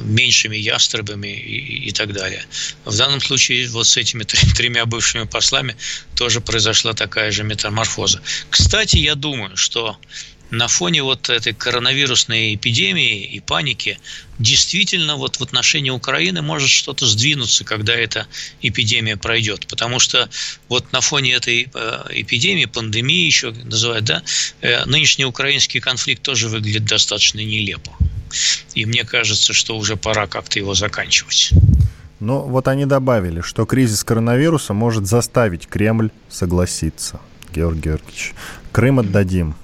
меньшими 0.03 0.57
ястребами 0.57 1.27
и, 1.27 1.87
и 1.87 1.91
так 1.91 2.13
далее. 2.13 2.45
В 2.85 2.95
данном 2.95 3.19
случае 3.19 3.67
вот 3.69 3.87
с 3.87 3.97
этими 3.97 4.23
тремя 4.55 4.85
бывшими 4.85 5.23
послами 5.23 5.75
тоже 6.15 6.39
произошла 6.39 6.93
такая 6.93 7.31
же 7.31 7.43
метаморфоза. 7.43 8.21
Кстати, 8.51 8.97
я 8.97 9.15
думаю, 9.15 9.57
что 9.57 9.97
на 10.57 10.67
фоне 10.67 11.03
вот 11.03 11.29
этой 11.29 11.53
коронавирусной 11.53 12.55
эпидемии 12.55 13.23
и 13.23 13.39
паники 13.39 13.99
действительно 14.39 15.15
вот 15.15 15.37
в 15.37 15.43
отношении 15.43 15.89
Украины 15.89 16.41
может 16.41 16.69
что-то 16.69 17.05
сдвинуться, 17.05 17.63
когда 17.63 17.93
эта 17.93 18.27
эпидемия 18.61 19.17
пройдет. 19.17 19.67
Потому 19.67 19.99
что 19.99 20.29
вот 20.69 20.91
на 20.91 21.01
фоне 21.01 21.33
этой 21.33 21.69
э, 21.73 22.03
эпидемии, 22.09 22.65
пандемии 22.65 23.25
еще 23.25 23.51
называют, 23.51 24.05
да, 24.05 24.23
э, 24.61 24.85
нынешний 24.85 25.25
украинский 25.25 25.79
конфликт 25.79 26.21
тоже 26.21 26.47
выглядит 26.47 26.85
достаточно 26.85 27.39
нелепо. 27.39 27.91
И 28.73 28.85
мне 28.85 29.03
кажется, 29.03 29.53
что 29.53 29.77
уже 29.77 29.95
пора 29.95 30.27
как-то 30.27 30.59
его 30.59 30.73
заканчивать. 30.73 31.51
Но 32.19 32.41
вот 32.41 32.67
они 32.67 32.85
добавили, 32.85 33.41
что 33.41 33.65
кризис 33.65 34.03
коронавируса 34.03 34.73
может 34.73 35.05
заставить 35.05 35.67
Кремль 35.67 36.11
согласиться. 36.29 37.19
Георгий 37.53 37.81
Георгиевич, 37.81 38.33
Крым 38.71 38.99
отдадим. 38.99 39.55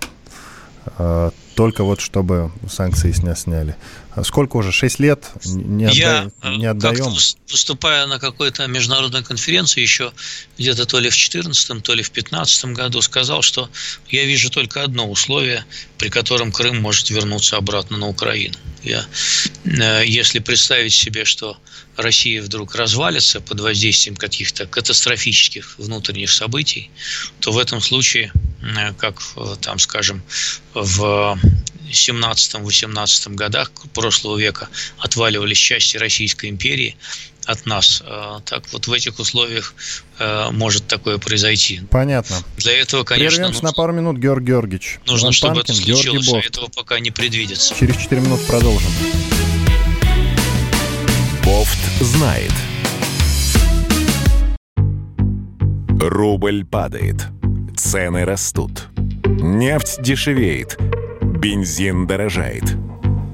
А, 0.85 1.31
только 1.55 1.83
вот 1.83 1.99
чтобы 1.99 2.51
санкции 2.69 3.11
сня 3.11 3.35
сняли. 3.35 3.75
А 4.13 4.23
сколько 4.25 4.57
уже? 4.57 4.71
Шесть 4.71 4.99
лет 4.99 5.29
не, 5.45 5.85
отда... 5.85 5.95
Я 5.95 6.31
э, 6.41 6.55
не 6.55 6.65
отдаем? 6.65 7.15
выступая 7.49 8.05
на 8.07 8.19
какой-то 8.19 8.67
международной 8.67 9.23
конференции 9.23 9.81
еще 9.81 10.11
где-то 10.57 10.85
то 10.85 10.99
ли 10.99 11.09
в 11.09 11.13
2014, 11.13 11.83
то 11.83 11.93
ли 11.93 12.03
в 12.03 12.11
2015 12.11 12.65
году, 12.65 13.01
сказал, 13.01 13.41
что 13.41 13.69
я 14.09 14.25
вижу 14.25 14.49
только 14.49 14.83
одно 14.83 15.09
условие, 15.09 15.65
при 15.97 16.09
котором 16.09 16.51
Крым 16.51 16.81
может 16.81 17.09
вернуться 17.09 17.57
обратно 17.57 17.97
на 17.97 18.07
Украину. 18.07 18.55
Я, 18.83 19.05
э, 19.65 20.03
если 20.05 20.39
представить 20.39 20.93
себе, 20.93 21.23
что 21.25 21.57
Россия 21.95 22.41
вдруг 22.41 22.75
развалится 22.75 23.39
под 23.41 23.59
воздействием 23.59 24.15
каких-то 24.15 24.65
катастрофических 24.65 25.75
внутренних 25.77 26.31
событий, 26.31 26.89
то 27.39 27.51
в 27.51 27.57
этом 27.57 27.81
случае, 27.81 28.31
э, 28.61 28.93
как 28.93 29.21
там, 29.61 29.79
скажем, 29.79 30.21
в 30.73 31.37
17-18 31.91 33.35
годах 33.35 33.71
прошлого 34.01 34.37
века 34.37 34.67
отваливались 34.97 35.57
части 35.57 35.97
Российской 35.97 36.49
империи 36.49 36.95
от 37.45 37.65
нас. 37.67 38.01
Э, 38.05 38.39
так 38.45 38.63
вот 38.73 38.87
в 38.87 38.91
этих 38.91 39.19
условиях 39.19 39.75
э, 40.17 40.49
может 40.51 40.87
такое 40.87 41.19
произойти. 41.19 41.81
Понятно. 41.91 42.37
Для 42.57 42.73
этого, 42.73 43.03
конечно, 43.03 43.37
Прервемся 43.37 43.63
нужно, 43.63 43.69
на 43.69 43.73
пару 43.73 43.93
минут, 43.93 44.17
Георгий 44.17 44.47
Георгиевич. 44.47 44.99
Нужно, 45.05 45.25
Иван 45.25 45.33
чтобы 45.33 45.55
Панкин, 45.55 45.75
это 45.75 45.83
случилось, 45.83 46.33
а 46.33 46.39
этого 46.39 46.67
пока 46.67 46.99
не 46.99 47.11
предвидится. 47.11 47.75
Через 47.75 47.97
4 47.97 48.21
минуты 48.21 48.43
продолжим. 48.45 48.89
Бофт 51.45 51.79
знает. 52.01 52.51
Рубль 55.99 56.65
падает. 56.65 57.27
Цены 57.77 58.25
растут. 58.25 58.87
Нефть 59.25 60.01
дешевеет. 60.01 60.77
Бензин 61.21 62.07
дорожает. 62.07 62.63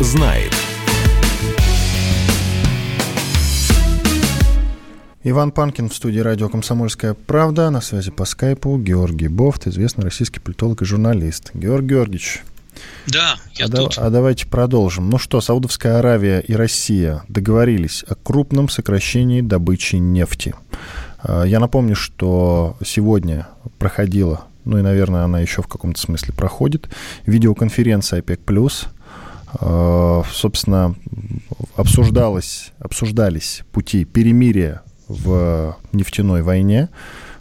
Знает. 0.00 0.52
Иван 5.24 5.52
Панкин 5.52 5.88
в 5.88 5.94
студии 5.94 6.18
радио 6.18 6.48
«Комсомольская 6.48 7.14
правда». 7.14 7.70
На 7.70 7.80
связи 7.80 8.10
по 8.10 8.24
скайпу 8.24 8.76
Георгий 8.76 9.28
Бофт, 9.28 9.68
известный 9.68 10.02
российский 10.02 10.40
политолог 10.40 10.82
и 10.82 10.84
журналист. 10.84 11.52
Георгий 11.54 11.90
Георгиевич, 11.90 12.42
Да, 13.06 13.36
я 13.54 13.66
а, 13.66 13.68
тут. 13.68 13.94
Да, 13.94 14.06
а 14.06 14.10
давайте 14.10 14.48
продолжим. 14.48 15.08
Ну 15.10 15.18
что, 15.18 15.40
Саудовская 15.40 16.00
Аравия 16.00 16.40
и 16.40 16.54
Россия 16.54 17.22
договорились 17.28 18.04
о 18.08 18.16
крупном 18.16 18.68
сокращении 18.68 19.42
добычи 19.42 19.94
нефти. 19.96 20.54
А, 21.22 21.44
я 21.44 21.60
напомню, 21.60 21.94
что 21.94 22.76
сегодня 22.84 23.46
проходила, 23.78 24.46
ну 24.64 24.78
и, 24.78 24.82
наверное, 24.82 25.22
она 25.22 25.38
еще 25.38 25.62
в 25.62 25.68
каком-то 25.68 26.00
смысле 26.00 26.34
проходит, 26.34 26.88
видеоконференция 27.26 28.20
ОПЕК+. 28.20 28.40
А, 29.54 30.22
собственно, 30.32 30.94
обсуждалось, 31.76 32.72
обсуждались 32.78 33.62
пути 33.72 34.04
перемирия 34.04 34.82
в 35.08 35.76
нефтяной 35.92 36.42
войне. 36.42 36.88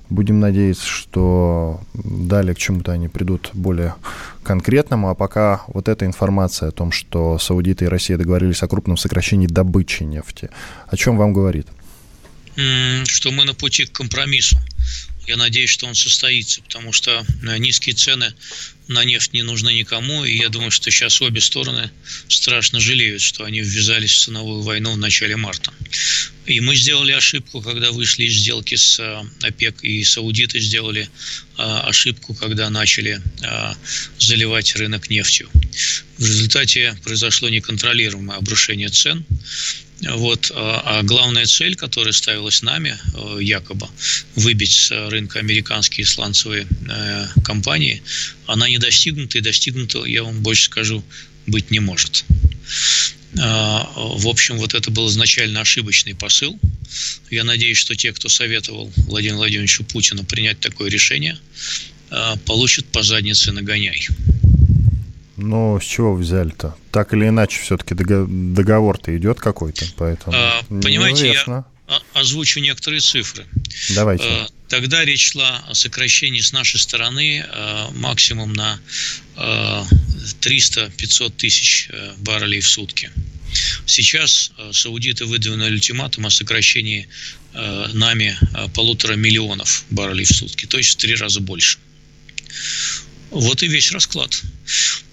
Будем 0.10 0.42
надеяться, 0.42 0.86
что 0.86 1.80
далее 1.94 2.54
к 2.54 2.58
чему-то 2.58 2.92
они 2.92 3.08
придут 3.08 3.52
более 3.54 3.96
конкретному, 4.44 5.10
а 5.10 5.16
пока 5.16 5.62
вот 5.68 5.88
эта 5.88 6.06
информация 6.06 6.68
о 6.68 6.72
том, 6.74 6.92
что 6.92 7.40
саудиты 7.40 7.86
и 7.86 7.88
Россия 7.88 8.18
договорились 8.18 8.62
о 8.62 8.68
крупном 8.68 8.98
сокращении 8.98 9.48
добычи 9.48 10.04
нефти, 10.04 10.50
о 10.88 10.98
чем 10.98 11.18
вам 11.18 11.32
говорит? 11.32 11.68
Что 13.06 13.32
мы 13.32 13.46
на 13.46 13.54
пути 13.54 13.86
к 13.86 13.94
компромиссу. 13.94 14.58
Я 15.32 15.38
надеюсь, 15.38 15.70
что 15.70 15.88
он 15.88 15.96
состоится, 15.96 16.62
потому 16.62 16.92
что 16.92 17.26
э, 17.44 17.58
низкие 17.58 17.96
цены 17.96 18.34
на 18.90 19.06
нефть 19.06 19.32
не 19.32 19.44
нужны 19.44 19.72
никому, 19.72 20.26
и 20.26 20.36
я 20.36 20.50
думаю, 20.50 20.72
что 20.72 20.92
сейчас 20.92 21.22
обе 21.22 21.40
стороны 21.40 21.90
страшно 22.28 22.82
жалеют, 22.82 23.22
что 23.22 23.46
они 23.46 23.62
ввязались 23.62 24.12
в 24.12 24.20
ценовую 24.26 24.62
войну 24.62 24.92
в 24.92 24.98
начале 24.98 25.38
марта. 25.38 25.72
И 26.48 26.60
мы 26.60 26.76
сделали 26.76 27.14
ошибку, 27.14 27.62
когда 27.62 27.94
вышли 27.94 28.26
из 28.26 28.34
сделки 28.34 28.76
с 28.76 29.00
э, 29.00 29.24
ОПЕК, 29.48 29.86
и 29.86 30.04
саудиты 30.04 30.60
сделали 30.60 31.04
э, 31.04 31.62
ошибку, 31.62 32.34
когда 32.34 32.70
начали 32.70 33.22
заливать 34.20 34.76
рынок 34.76 35.10
нефтью. 35.10 35.50
В 36.18 36.26
результате 36.26 37.00
произошло 37.06 37.48
неконтролируемое 37.48 38.38
обрушение 38.38 38.90
цен, 38.90 39.26
вот. 40.10 40.52
А, 40.54 40.82
а 40.86 41.04
главная 41.04 41.46
цель, 41.46 41.76
которая 41.76 42.14
ставилась 42.14 42.62
нами, 42.62 42.98
э, 43.14 43.38
якобы, 43.42 43.88
выбить 44.36 44.72
с 44.72 45.10
рынка 45.10 45.40
американские 45.40 46.06
сланцевые 46.06 46.68
э, 46.90 47.28
компании, 47.44 48.02
она 48.48 48.68
не 48.68 48.78
достигнута, 48.78 49.38
и 49.38 49.42
достигнута, 49.42 50.04
я 50.06 50.24
вам 50.24 50.42
больше 50.42 50.66
скажу, 50.66 51.04
быть 51.46 51.72
не 51.72 51.80
может. 51.80 52.26
А, 53.40 53.90
в 53.96 54.28
общем, 54.28 54.58
вот 54.58 54.74
это 54.74 54.92
был 54.92 55.08
изначально 55.08 55.62
ошибочный 55.62 56.16
посыл. 56.16 56.60
Я 57.30 57.44
надеюсь, 57.44 57.78
что 57.78 57.96
те, 57.96 58.12
кто 58.12 58.28
советовал 58.28 58.92
Владимиру 59.08 59.38
Владимировичу 59.38 59.84
Путину 59.84 60.24
принять 60.24 60.60
такое 60.60 60.90
решение, 60.90 61.38
э, 62.10 62.34
получат 62.46 62.86
по 62.88 63.04
заднице 63.04 63.52
нагоняй. 63.52 64.08
Но 65.42 65.80
с 65.80 65.84
чего 65.84 66.14
взяли-то? 66.14 66.76
Так 66.92 67.14
или 67.14 67.28
иначе, 67.28 67.60
все-таки 67.60 67.96
договор-то 67.96 69.16
идет 69.18 69.40
какой-то, 69.40 69.86
поэтому. 69.98 70.36
А, 70.36 70.62
понимаете, 70.70 71.24
неизвестно. 71.24 71.66
я 71.88 72.00
озвучу 72.14 72.60
некоторые 72.60 73.00
цифры. 73.02 73.46
Давайте. 73.90 74.26
А, 74.26 74.48
тогда 74.68 75.04
речь 75.04 75.32
шла 75.32 75.64
о 75.68 75.74
сокращении 75.74 76.42
с 76.42 76.54
нашей 76.54 76.80
стороны 76.80 77.44
а, 77.50 77.90
максимум 77.96 78.54
на 78.54 78.80
300-500 79.36 81.34
тысяч 81.36 81.90
э, 81.90 82.14
баррелей 82.20 82.60
в 82.60 82.68
сутки. 82.68 83.10
Сейчас 83.88 84.52
саудиты 84.72 85.26
выдвинули 85.26 85.74
ультиматум 85.74 86.28
о 86.28 86.30
сокращении 86.30 87.08
нами 87.54 88.38
полутора 88.76 89.16
миллионов 89.16 89.84
баррелей 89.90 90.26
в 90.26 90.30
сутки, 90.30 90.68
то 90.68 90.78
есть 90.78 90.92
в 90.92 90.96
три 90.98 91.16
раза 91.16 91.40
больше. 91.40 91.80
Вот 93.32 93.64
и 93.64 93.68
весь 93.68 93.92
расклад. 93.92 94.42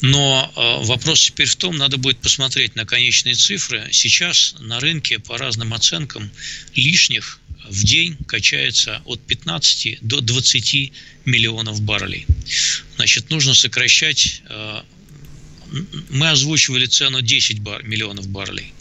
Но 0.00 0.52
э, 0.54 0.87
вопрос 0.87 1.22
теперь 1.22 1.46
в 1.46 1.57
том, 1.57 1.76
надо 1.76 1.98
будет 1.98 2.18
посмотреть 2.18 2.74
на 2.74 2.85
конечные 2.85 3.37
цифры. 3.37 3.88
Сейчас 3.92 4.57
на 4.59 4.81
рынке, 4.81 5.20
по 5.20 5.38
разным 5.38 5.72
оценкам, 5.72 6.31
лишних 6.74 7.40
в 7.68 7.85
день 7.85 8.16
качается 8.26 9.02
от 9.04 9.20
15 9.20 9.98
до 10.00 10.20
20 10.20 10.92
миллионов 11.26 11.81
баррелей. 11.81 12.26
Значит, 12.96 13.31
нужно 13.31 13.54
сокращать 13.54 14.42
э, 14.48 14.83
мы 16.09 16.31
озвучивали 16.31 16.87
цену 16.87 17.20
10 17.20 17.61
бар, 17.61 17.83
миллионов 17.85 18.28
баррелей. 18.28 18.72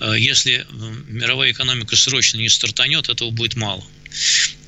Э, 0.00 0.14
если 0.16 0.66
мировая 1.08 1.52
экономика 1.52 1.96
срочно 1.96 2.38
не 2.38 2.48
стартанет, 2.48 3.08
этого 3.08 3.30
будет 3.30 3.56
мало. 3.56 3.84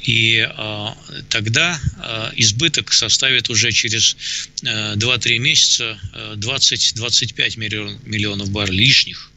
И 0.02 0.46
э, 0.48 0.86
тогда 1.28 1.80
э, 2.02 2.32
избыток 2.36 2.92
составит 2.92 3.50
уже 3.50 3.70
через 3.70 4.16
э, 4.62 4.94
2-3 4.96 5.38
месяца 5.38 5.98
э, 6.12 6.34
20-25 6.36 7.58
миллион, 7.58 7.98
миллионов 8.04 8.50
бар 8.50 8.70
лишних, 8.70 9.30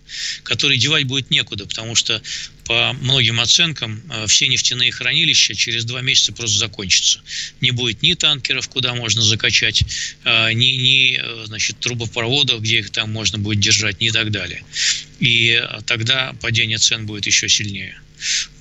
которые 0.43 0.79
девать 0.79 1.05
будет 1.05 1.29
некуда, 1.29 1.67
потому 1.67 1.93
что 1.93 2.19
по 2.65 2.93
многим 2.93 3.39
оценкам 3.39 4.01
э, 4.09 4.25
все 4.25 4.47
нефтяные 4.47 4.91
хранилища 4.91 5.53
через 5.53 5.85
два 5.85 6.01
месяца 6.01 6.33
просто 6.33 6.57
закончатся. 6.57 7.21
Не 7.61 7.69
будет 7.69 8.01
ни 8.01 8.15
танкеров, 8.15 8.67
куда 8.67 8.95
можно 8.95 9.21
закачать, 9.21 9.83
э, 10.23 10.53
ни, 10.53 10.65
ни 10.65 11.19
э, 11.21 11.45
значит, 11.45 11.79
трубопроводов, 11.79 12.61
где 12.61 12.79
их 12.79 12.89
там 12.89 13.11
можно 13.11 13.37
будет 13.37 13.59
держать, 13.59 14.01
ни 14.01 14.09
так 14.09 14.31
далее. 14.31 14.63
И 15.19 15.63
тогда 15.85 16.33
падение 16.41 16.79
цен 16.79 17.05
будет 17.05 17.27
еще 17.27 17.47
сильнее. 17.47 17.99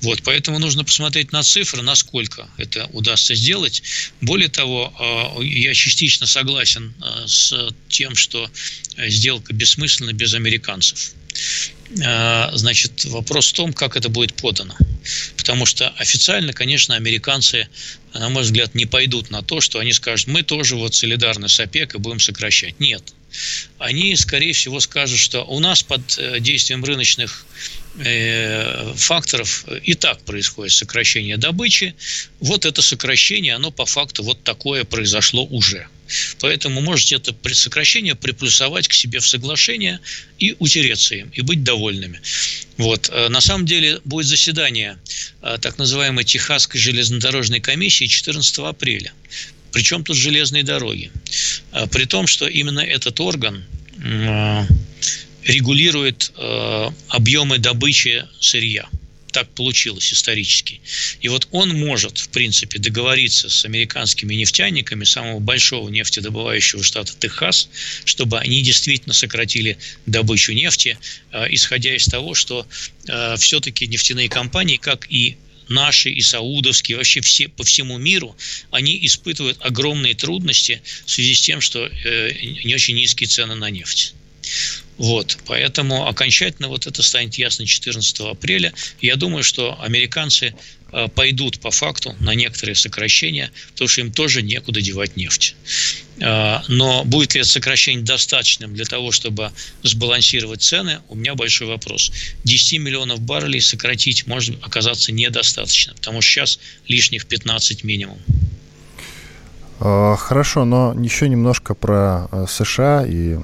Вот, 0.02 0.22
поэтому 0.22 0.58
нужно 0.58 0.84
посмотреть 0.84 1.32
на 1.32 1.42
цифры, 1.42 1.82
насколько 1.82 2.48
это 2.58 2.86
удастся 2.92 3.34
сделать. 3.34 3.82
Более 4.20 4.48
того, 4.48 4.92
а, 4.98 5.42
я 5.42 5.74
частично 5.74 6.26
согласен 6.26 6.94
а, 7.00 7.26
с 7.26 7.70
тем, 7.88 8.14
что 8.14 8.50
сделка 8.98 9.52
бессмысленна 9.54 10.12
без 10.12 10.34
американцев. 10.34 11.14
А, 12.04 12.50
значит, 12.54 13.04
вопрос 13.04 13.48
в 13.48 13.52
том, 13.52 13.72
как 13.72 13.96
это 13.96 14.08
будет 14.08 14.34
подано. 14.34 14.74
Потому 15.36 15.66
что 15.66 15.88
официально, 15.98 16.52
конечно, 16.52 16.94
американцы, 16.94 17.68
на 18.14 18.28
мой 18.30 18.42
взгляд, 18.42 18.74
не 18.74 18.86
пойдут 18.86 19.30
на 19.30 19.42
то, 19.42 19.60
что 19.60 19.78
они 19.78 19.92
скажут, 19.92 20.28
мы 20.28 20.42
тоже 20.42 20.76
вот 20.76 20.94
солидарны 20.94 21.48
с 21.48 21.60
ОПЕК 21.60 21.94
и 21.94 21.98
будем 21.98 22.20
сокращать. 22.20 22.80
Нет. 22.80 23.12
Они, 23.78 24.16
скорее 24.16 24.52
всего, 24.52 24.80
скажут, 24.80 25.18
что 25.18 25.42
у 25.42 25.60
нас 25.60 25.82
под 25.82 26.18
э, 26.18 26.40
действием 26.40 26.84
рыночных 26.84 27.44
факторов 28.96 29.64
и 29.82 29.94
так 29.94 30.20
происходит 30.22 30.72
сокращение 30.72 31.36
добычи. 31.36 31.94
Вот 32.40 32.66
это 32.66 32.82
сокращение, 32.82 33.54
оно 33.54 33.70
по 33.70 33.86
факту 33.86 34.24
вот 34.24 34.42
такое 34.42 34.84
произошло 34.84 35.44
уже. 35.46 35.86
Поэтому 36.40 36.80
можете 36.80 37.16
это 37.16 37.34
сокращение 37.54 38.14
приплюсовать 38.14 38.88
к 38.88 38.92
себе 38.92 39.20
в 39.20 39.26
соглашение 39.26 40.00
и 40.38 40.54
утереться 40.58 41.14
им, 41.14 41.30
и 41.30 41.40
быть 41.40 41.62
довольными. 41.64 42.20
Вот. 42.76 43.08
Э, 43.10 43.28
на 43.28 43.40
самом 43.40 43.66
деле 43.66 44.00
будет 44.04 44.26
заседание 44.26 44.98
э, 45.42 45.58
так 45.60 45.78
называемой 45.78 46.24
Техасской 46.24 46.80
железнодорожной 46.80 47.60
комиссии 47.60 48.06
14 48.06 48.58
апреля. 48.58 49.12
Причем 49.72 50.04
тут 50.04 50.16
железные 50.16 50.62
дороги. 50.62 51.10
При 51.90 52.04
том, 52.04 52.28
что 52.28 52.46
именно 52.46 52.78
этот 52.78 53.18
орган 53.18 53.64
регулирует 55.44 56.32
э, 56.36 56.90
объемы 57.08 57.58
добычи 57.58 58.26
сырья. 58.40 58.88
Так 59.32 59.48
получилось 59.48 60.12
исторически. 60.12 60.80
И 61.20 61.28
вот 61.28 61.48
он 61.50 61.70
может, 61.70 62.18
в 62.18 62.28
принципе, 62.28 62.78
договориться 62.78 63.50
с 63.50 63.64
американскими 63.64 64.32
нефтяниками 64.34 65.02
самого 65.02 65.40
большого 65.40 65.88
нефтедобывающего 65.88 66.84
штата 66.84 67.12
Техас, 67.18 67.68
чтобы 68.04 68.38
они 68.38 68.62
действительно 68.62 69.12
сократили 69.12 69.76
добычу 70.06 70.52
нефти, 70.52 70.98
э, 71.32 71.46
исходя 71.50 71.94
из 71.94 72.06
того, 72.06 72.34
что 72.34 72.66
э, 73.08 73.36
все-таки 73.38 73.86
нефтяные 73.88 74.28
компании, 74.28 74.76
как 74.76 75.10
и 75.10 75.36
наши 75.68 76.10
и 76.10 76.20
саудовские, 76.20 76.98
вообще 76.98 77.20
все 77.20 77.48
по 77.48 77.64
всему 77.64 77.98
миру, 77.98 78.36
они 78.70 78.98
испытывают 79.04 79.56
огромные 79.60 80.14
трудности 80.14 80.82
в 81.06 81.10
связи 81.10 81.34
с 81.34 81.40
тем, 81.40 81.62
что 81.62 81.88
не 81.88 82.74
очень 82.74 82.94
низкие 82.96 83.28
цены 83.28 83.54
на 83.54 83.70
нефть. 83.70 84.14
Вот, 84.96 85.38
поэтому 85.46 86.06
окончательно 86.06 86.68
вот 86.68 86.86
это 86.86 87.02
станет 87.02 87.34
ясно 87.34 87.66
14 87.66 88.20
апреля. 88.20 88.72
Я 89.00 89.16
думаю, 89.16 89.42
что 89.42 89.80
американцы 89.82 90.54
э, 90.92 91.08
пойдут 91.08 91.58
по 91.58 91.72
факту 91.72 92.14
на 92.20 92.34
некоторые 92.34 92.76
сокращения, 92.76 93.50
потому 93.72 93.88
что 93.88 94.02
им 94.02 94.12
тоже 94.12 94.42
некуда 94.42 94.80
девать 94.80 95.16
нефть. 95.16 95.56
Э, 96.20 96.58
но 96.68 97.02
будет 97.04 97.34
ли 97.34 97.40
это 97.40 97.50
сокращение 97.50 98.04
достаточным 98.04 98.72
для 98.72 98.84
того, 98.84 99.10
чтобы 99.10 99.50
сбалансировать 99.82 100.62
цены, 100.62 101.00
у 101.08 101.16
меня 101.16 101.34
большой 101.34 101.66
вопрос. 101.66 102.12
10 102.44 102.78
миллионов 102.78 103.20
баррелей 103.20 103.60
сократить 103.60 104.28
может 104.28 104.64
оказаться 104.64 105.10
недостаточно, 105.10 105.94
потому 105.94 106.22
что 106.22 106.30
сейчас 106.30 106.60
лишних 106.86 107.26
15 107.26 107.82
минимум. 107.82 108.20
Э, 109.80 110.14
хорошо, 110.16 110.64
но 110.64 110.94
еще 110.96 111.28
немножко 111.28 111.74
про 111.74 112.28
США 112.48 113.04
и 113.04 113.38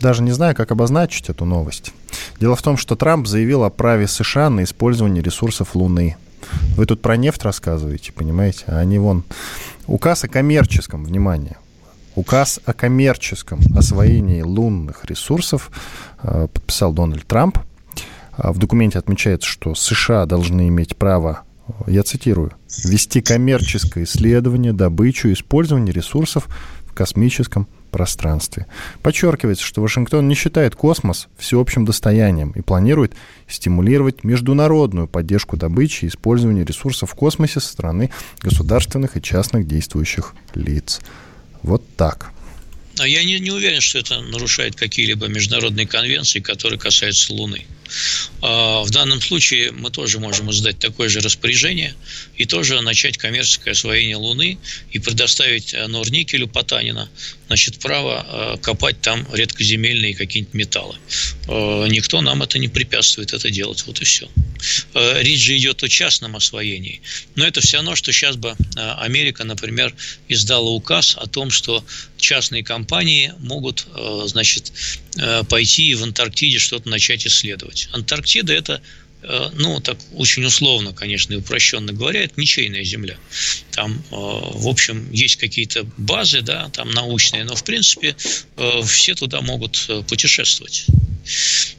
даже 0.00 0.22
не 0.22 0.32
знаю, 0.32 0.54
как 0.54 0.70
обозначить 0.72 1.28
эту 1.28 1.44
новость. 1.44 1.92
Дело 2.40 2.56
в 2.56 2.62
том, 2.62 2.76
что 2.76 2.96
Трамп 2.96 3.26
заявил 3.26 3.64
о 3.64 3.70
праве 3.70 4.06
США 4.06 4.50
на 4.50 4.64
использование 4.64 5.22
ресурсов 5.22 5.74
Луны. 5.74 6.16
Вы 6.76 6.86
тут 6.86 7.02
про 7.02 7.16
нефть 7.16 7.42
рассказываете, 7.42 8.12
понимаете? 8.12 8.64
А 8.66 8.78
они 8.78 8.98
вон... 8.98 9.24
Указ 9.86 10.24
о 10.24 10.28
коммерческом, 10.28 11.04
внимание. 11.04 11.56
Указ 12.16 12.60
о 12.64 12.72
коммерческом 12.72 13.60
освоении 13.76 14.42
лунных 14.42 15.04
ресурсов 15.04 15.70
э, 16.22 16.48
подписал 16.52 16.92
Дональд 16.92 17.26
Трамп. 17.26 17.58
А 18.36 18.52
в 18.52 18.58
документе 18.58 18.98
отмечается, 18.98 19.48
что 19.48 19.74
США 19.74 20.26
должны 20.26 20.68
иметь 20.68 20.96
право, 20.96 21.42
я 21.86 22.02
цитирую, 22.02 22.52
вести 22.84 23.22
коммерческое 23.22 24.04
исследование, 24.04 24.72
добычу 24.72 25.28
и 25.28 25.32
использование 25.32 25.92
ресурсов 25.92 26.48
в 26.84 26.92
космическом 26.92 27.66
пространстве. 27.96 28.66
Подчеркивается, 29.00 29.64
что 29.64 29.80
Вашингтон 29.80 30.28
не 30.28 30.34
считает 30.34 30.74
космос 30.74 31.28
всеобщим 31.38 31.86
достоянием 31.86 32.50
и 32.50 32.60
планирует 32.60 33.14
стимулировать 33.48 34.22
международную 34.22 35.08
поддержку 35.08 35.56
добычи 35.56 36.04
и 36.04 36.08
использования 36.08 36.62
ресурсов 36.62 37.12
в 37.12 37.14
космосе 37.14 37.58
со 37.60 37.68
стороны 37.68 38.10
государственных 38.40 39.16
и 39.16 39.22
частных 39.22 39.66
действующих 39.66 40.34
лиц. 40.54 41.00
Вот 41.62 41.82
так. 41.96 42.32
А 42.98 43.08
я 43.08 43.24
не, 43.24 43.40
не 43.40 43.50
уверен, 43.50 43.80
что 43.80 43.98
это 43.98 44.20
нарушает 44.20 44.76
какие-либо 44.76 45.28
международные 45.28 45.86
конвенции, 45.86 46.40
которые 46.40 46.78
касаются 46.78 47.32
Луны. 47.32 47.64
А, 48.42 48.82
в 48.82 48.90
данном 48.90 49.20
случае 49.20 49.72
мы 49.72 49.90
тоже 49.90 50.20
можем 50.20 50.50
издать 50.50 50.78
такое 50.78 51.08
же 51.08 51.20
распоряжение 51.20 51.94
и 52.36 52.44
тоже 52.44 52.80
начать 52.80 53.18
коммерческое 53.18 53.72
освоение 53.72 54.16
Луны 54.16 54.58
и 54.92 54.98
предоставить 54.98 55.72
э, 55.74 55.86
Норникелю 55.86 56.46
Потанина 56.48 57.08
значит, 57.46 57.78
право 57.78 58.26
э, 58.28 58.56
копать 58.60 59.00
там 59.00 59.26
редкоземельные 59.32 60.14
какие-нибудь 60.14 60.54
металлы. 60.54 60.96
Э, 61.48 61.86
никто 61.88 62.20
нам 62.20 62.42
это 62.42 62.58
не 62.58 62.68
препятствует 62.68 63.32
это 63.32 63.50
делать. 63.50 63.84
Вот 63.86 64.00
и 64.00 64.04
все. 64.04 64.28
Речь 64.94 65.42
же 65.42 65.56
идет 65.56 65.82
о 65.82 65.88
частном 65.88 66.34
освоении. 66.34 67.02
Но 67.34 67.46
это 67.46 67.60
все 67.60 67.76
равно, 67.76 67.94
что 67.94 68.10
сейчас 68.10 68.36
бы 68.36 68.56
Америка, 68.74 69.44
например, 69.44 69.94
издала 70.28 70.70
указ 70.70 71.16
о 71.18 71.26
том, 71.26 71.50
что 71.50 71.84
частные 72.16 72.64
компании 72.64 73.32
могут 73.38 73.86
значит, 74.24 74.72
пойти 75.48 75.94
в 75.94 76.02
Антарктиде 76.02 76.58
что-то 76.58 76.88
начать 76.88 77.26
исследовать. 77.26 77.88
Антарктида 77.92 78.52
это 78.52 78.82
э, 79.22 79.50
ну, 79.54 79.80
так 79.80 79.98
очень 80.14 80.44
условно, 80.44 80.92
конечно, 80.92 81.32
и 81.34 81.36
упрощенно 81.36 81.92
говоря, 81.92 82.22
это 82.22 82.34
ничейная 82.40 82.84
земля. 82.84 83.16
Там, 83.72 83.94
э, 83.94 83.98
в 84.10 84.68
общем, 84.68 85.10
есть 85.12 85.36
какие-то 85.36 85.86
базы, 85.96 86.42
да, 86.42 86.68
там 86.70 86.90
научные, 86.90 87.44
но, 87.44 87.54
в 87.54 87.64
принципе, 87.64 88.16
э, 88.56 88.82
все 88.86 89.14
туда 89.14 89.40
могут 89.40 89.88
путешествовать. 90.08 90.86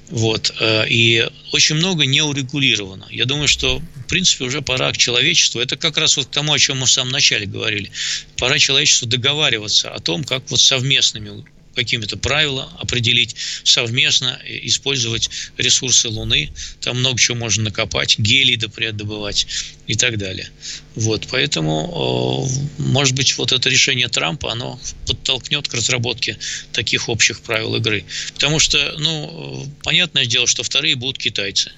Вот. 0.09 0.53
И 0.89 1.25
очень 1.51 1.75
много 1.75 2.05
не 2.05 2.21
урегулировано. 2.21 3.07
Я 3.09 3.25
думаю, 3.25 3.47
что, 3.47 3.79
в 3.79 4.07
принципе, 4.07 4.45
уже 4.45 4.61
пора 4.61 4.91
к 4.91 4.97
человечеству. 4.97 5.61
Это 5.61 5.77
как 5.77 5.97
раз 5.97 6.17
вот 6.17 6.27
к 6.27 6.31
тому, 6.31 6.53
о 6.53 6.59
чем 6.59 6.79
мы 6.79 6.85
в 6.85 6.91
самом 6.91 7.11
начале 7.11 7.45
говорили. 7.45 7.91
Пора 8.37 8.59
человечеству 8.59 9.07
договариваться 9.07 9.89
о 9.89 9.99
том, 9.99 10.23
как 10.23 10.49
вот 10.49 10.59
совместными 10.59 11.43
какими-то 11.77 12.17
правила 12.17 12.71
определить, 12.79 13.35
совместно 13.63 14.39
использовать 14.45 15.29
ресурсы 15.57 16.09
Луны. 16.09 16.51
Там 16.81 16.97
много 16.99 17.19
чего 17.19 17.37
можно 17.37 17.65
накопать, 17.65 18.17
гелий, 18.17 18.57
например, 18.57 18.93
добывать 18.93 19.45
и 19.85 19.93
так 19.93 20.17
далее. 20.17 20.49
Вот, 20.95 21.27
поэтому, 21.29 22.49
может 22.79 23.15
быть, 23.15 23.37
вот 23.37 23.51
это 23.51 23.69
решение 23.69 24.07
Трампа, 24.07 24.51
оно 24.51 24.79
подтолкнет 25.05 25.67
к 25.67 25.73
разработке 25.75 26.37
таких 26.71 27.09
общих 27.09 27.41
правил 27.41 27.75
игры. 27.75 28.03
Потому 28.33 28.57
что, 28.57 28.95
ну, 28.97 29.71
понятное 29.83 30.25
дело, 30.25 30.47
что 30.47 30.63
вторые 30.63 30.95
будут 30.95 31.19
китайцы. 31.19 31.71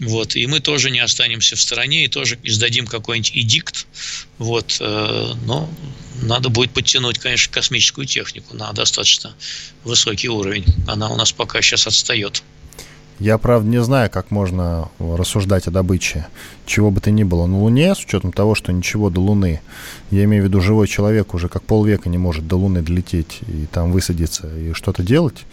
Вот, 0.00 0.36
и 0.36 0.46
мы 0.46 0.60
тоже 0.60 0.90
не 0.90 1.00
останемся 1.00 1.56
в 1.56 1.60
стороне 1.60 2.04
и 2.04 2.08
тоже 2.08 2.38
издадим 2.42 2.86
какой-нибудь 2.86 3.32
эдикт. 3.34 3.86
Вот, 4.38 4.76
э, 4.80 5.32
но 5.46 5.68
надо 6.22 6.50
будет 6.50 6.72
подтянуть, 6.72 7.18
конечно, 7.18 7.52
космическую 7.52 8.06
технику 8.06 8.54
на 8.54 8.72
достаточно 8.72 9.34
высокий 9.84 10.28
уровень. 10.28 10.66
Она 10.86 11.08
у 11.08 11.16
нас 11.16 11.32
пока 11.32 11.62
сейчас 11.62 11.86
отстает. 11.86 12.42
Я, 13.18 13.38
правда, 13.38 13.66
не 13.66 13.82
знаю, 13.82 14.10
как 14.10 14.30
можно 14.30 14.90
рассуждать 14.98 15.66
о 15.66 15.70
добыче 15.70 16.26
чего 16.66 16.90
бы 16.90 17.00
то 17.00 17.10
ни 17.10 17.22
было 17.22 17.46
на 17.46 17.58
Луне, 17.58 17.94
с 17.94 18.04
учетом 18.04 18.32
того, 18.32 18.54
что 18.54 18.72
ничего 18.72 19.08
до 19.08 19.20
Луны, 19.20 19.62
я 20.10 20.24
имею 20.24 20.42
в 20.42 20.46
виду 20.46 20.60
живой 20.60 20.86
человек 20.88 21.32
уже 21.32 21.48
как 21.48 21.62
полвека 21.62 22.10
не 22.10 22.18
может 22.18 22.46
до 22.46 22.56
Луны 22.56 22.82
долететь 22.82 23.38
и 23.48 23.66
там 23.72 23.92
высадиться 23.92 24.48
и 24.54 24.72
что-то 24.74 25.02
делать. 25.02 25.44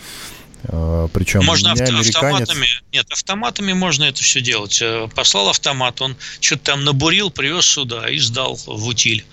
Э, 0.63 1.07
Причем 1.13 1.43
можно 1.43 1.71
авто, 1.71 1.83
американец... 1.83 2.15
автоматами, 2.15 2.67
нет, 2.91 3.05
автоматами 3.11 3.73
можно 3.73 4.05
это 4.05 4.23
все 4.23 4.41
делать. 4.41 4.81
Э, 4.81 5.07
послал 5.13 5.49
автомат, 5.49 6.01
он 6.01 6.15
что-то 6.39 6.63
там 6.63 6.83
набурил, 6.83 7.31
привез 7.31 7.65
сюда 7.65 8.09
и 8.09 8.17
сдал 8.19 8.55
в 8.65 8.87
утиль. 8.87 9.25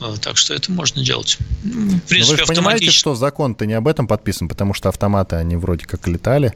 Э, 0.00 0.14
так 0.20 0.36
что 0.36 0.54
это 0.54 0.70
можно 0.72 1.02
делать. 1.02 1.38
В 1.62 2.00
принципе, 2.00 2.20
Но 2.20 2.26
вы 2.26 2.36
же 2.36 2.46
понимаете, 2.46 2.90
что 2.90 3.14
закон-то 3.14 3.64
не 3.66 3.74
об 3.74 3.88
этом 3.88 4.06
подписан, 4.06 4.48
потому 4.48 4.74
что 4.74 4.88
автоматы, 4.88 5.36
они 5.36 5.56
вроде 5.56 5.86
как 5.86 6.06
летали, 6.06 6.54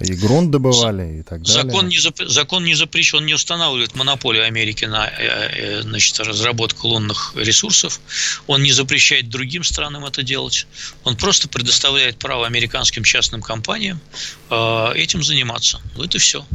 и 0.00 0.14
грунт 0.14 0.50
добывали 0.50 1.20
и 1.20 1.22
так 1.22 1.42
далее. 1.42 1.62
Закон 1.62 1.88
не, 1.88 1.98
зап... 1.98 2.16
закон 2.26 2.64
не 2.64 2.74
запрещен, 2.74 3.26
не 3.26 3.34
устанавливает 3.34 3.94
монополию 3.94 4.44
Америки 4.44 4.86
на 4.86 5.06
э, 5.06 5.12
э, 5.18 5.82
значит, 5.82 6.18
разработку 6.20 6.88
лунных 6.88 7.34
ресурсов. 7.36 8.00
Он 8.46 8.62
не 8.62 8.72
запрещает 8.72 9.28
другим 9.28 9.64
странам 9.64 10.06
это 10.06 10.22
делать. 10.22 10.66
Он 11.04 11.16
просто 11.16 11.48
предоставляет 11.48 12.16
право 12.18 12.46
американским 12.46 13.04
частным 13.04 13.42
компаниям 13.42 14.00
э, 14.50 14.92
этим 14.94 15.22
заниматься. 15.22 15.80
Вот 15.94 16.14
и 16.14 16.18
все. 16.18 16.46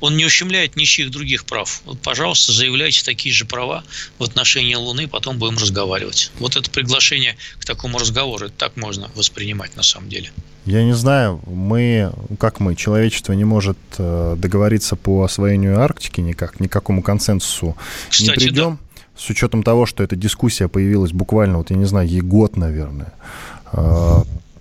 Он 0.00 0.16
не 0.16 0.24
ущемляет 0.24 0.76
ничьих 0.76 1.10
других 1.10 1.44
прав. 1.44 1.82
Вот, 1.84 2.00
пожалуйста, 2.00 2.52
заявляйте 2.52 3.04
такие 3.04 3.34
же 3.34 3.44
права 3.44 3.84
в 4.18 4.24
отношении 4.24 4.74
Луны, 4.74 5.06
потом 5.06 5.38
будем 5.38 5.58
разговаривать. 5.58 6.30
Вот 6.38 6.56
это 6.56 6.70
приглашение 6.70 7.36
к 7.58 7.64
такому 7.64 7.98
разговору, 7.98 8.46
это 8.46 8.54
так 8.56 8.76
можно 8.76 9.10
воспринимать 9.14 9.76
на 9.76 9.82
самом 9.82 10.08
деле. 10.08 10.32
Я 10.66 10.82
не 10.82 10.94
знаю, 10.94 11.40
мы, 11.46 12.12
как 12.38 12.58
мы, 12.58 12.74
человечество 12.74 13.32
не 13.32 13.44
может 13.44 13.78
э, 13.98 14.34
договориться 14.36 14.96
по 14.96 15.22
освоению 15.22 15.80
Арктики 15.80 16.20
никак, 16.20 16.58
никакому 16.58 17.02
консенсусу 17.02 17.76
Кстати, 18.10 18.28
не 18.28 18.34
придем. 18.34 18.78
Да. 18.96 19.00
С 19.16 19.30
учетом 19.30 19.62
того, 19.62 19.86
что 19.86 20.02
эта 20.02 20.16
дискуссия 20.16 20.68
появилась 20.68 21.12
буквально, 21.12 21.58
вот 21.58 21.70
я 21.70 21.76
не 21.76 21.84
знаю, 21.84 22.08
ей 22.08 22.20
год, 22.20 22.56
наверное. 22.56 23.12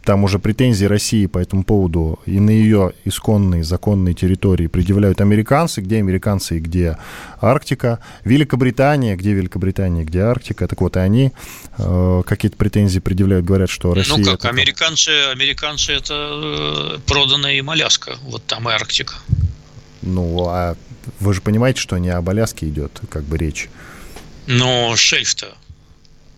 Там 0.05 0.23
уже 0.23 0.37
претензии 0.37 0.85
России 0.85 1.25
по 1.25 1.39
этому 1.39 1.63
поводу 1.63 2.19
и 2.27 2.39
на 2.39 2.51
ее 2.51 2.93
исконные 3.05 3.63
законные 3.63 4.13
территории 4.13 4.67
предъявляют 4.67 5.19
американцы, 5.19 5.81
где 5.81 5.97
американцы 5.97 6.57
и 6.57 6.59
где 6.59 6.99
Арктика. 7.41 7.99
Великобритания, 8.23 9.15
где 9.15 9.33
Великобритания, 9.33 10.03
где 10.03 10.21
Арктика. 10.21 10.67
Так 10.67 10.79
вот, 10.81 10.95
и 10.95 10.99
они 10.99 11.31
э, 11.79 12.21
какие-то 12.23 12.55
претензии 12.55 12.99
предъявляют, 12.99 13.45
говорят, 13.45 13.71
что 13.71 13.89
ну 13.89 13.93
Россия... 13.95 14.17
Ну 14.17 14.23
как, 14.25 14.35
это... 14.35 14.49
американцы, 14.49 15.09
американцы 15.31 15.93
это 15.93 16.13
э, 16.13 16.99
проданная 17.07 17.53
им 17.53 17.71
Аляска, 17.71 18.17
вот 18.21 18.45
там 18.45 18.69
и 18.69 18.73
Арктика. 18.73 19.15
Ну, 20.03 20.45
а 20.47 20.75
вы 21.19 21.33
же 21.33 21.41
понимаете, 21.41 21.81
что 21.81 21.97
не 21.97 22.09
об 22.09 22.29
Аляске 22.29 22.69
идет 22.69 23.01
как 23.09 23.23
бы 23.23 23.39
речь. 23.39 23.69
Но 24.45 24.95
шельф-то 24.95 25.55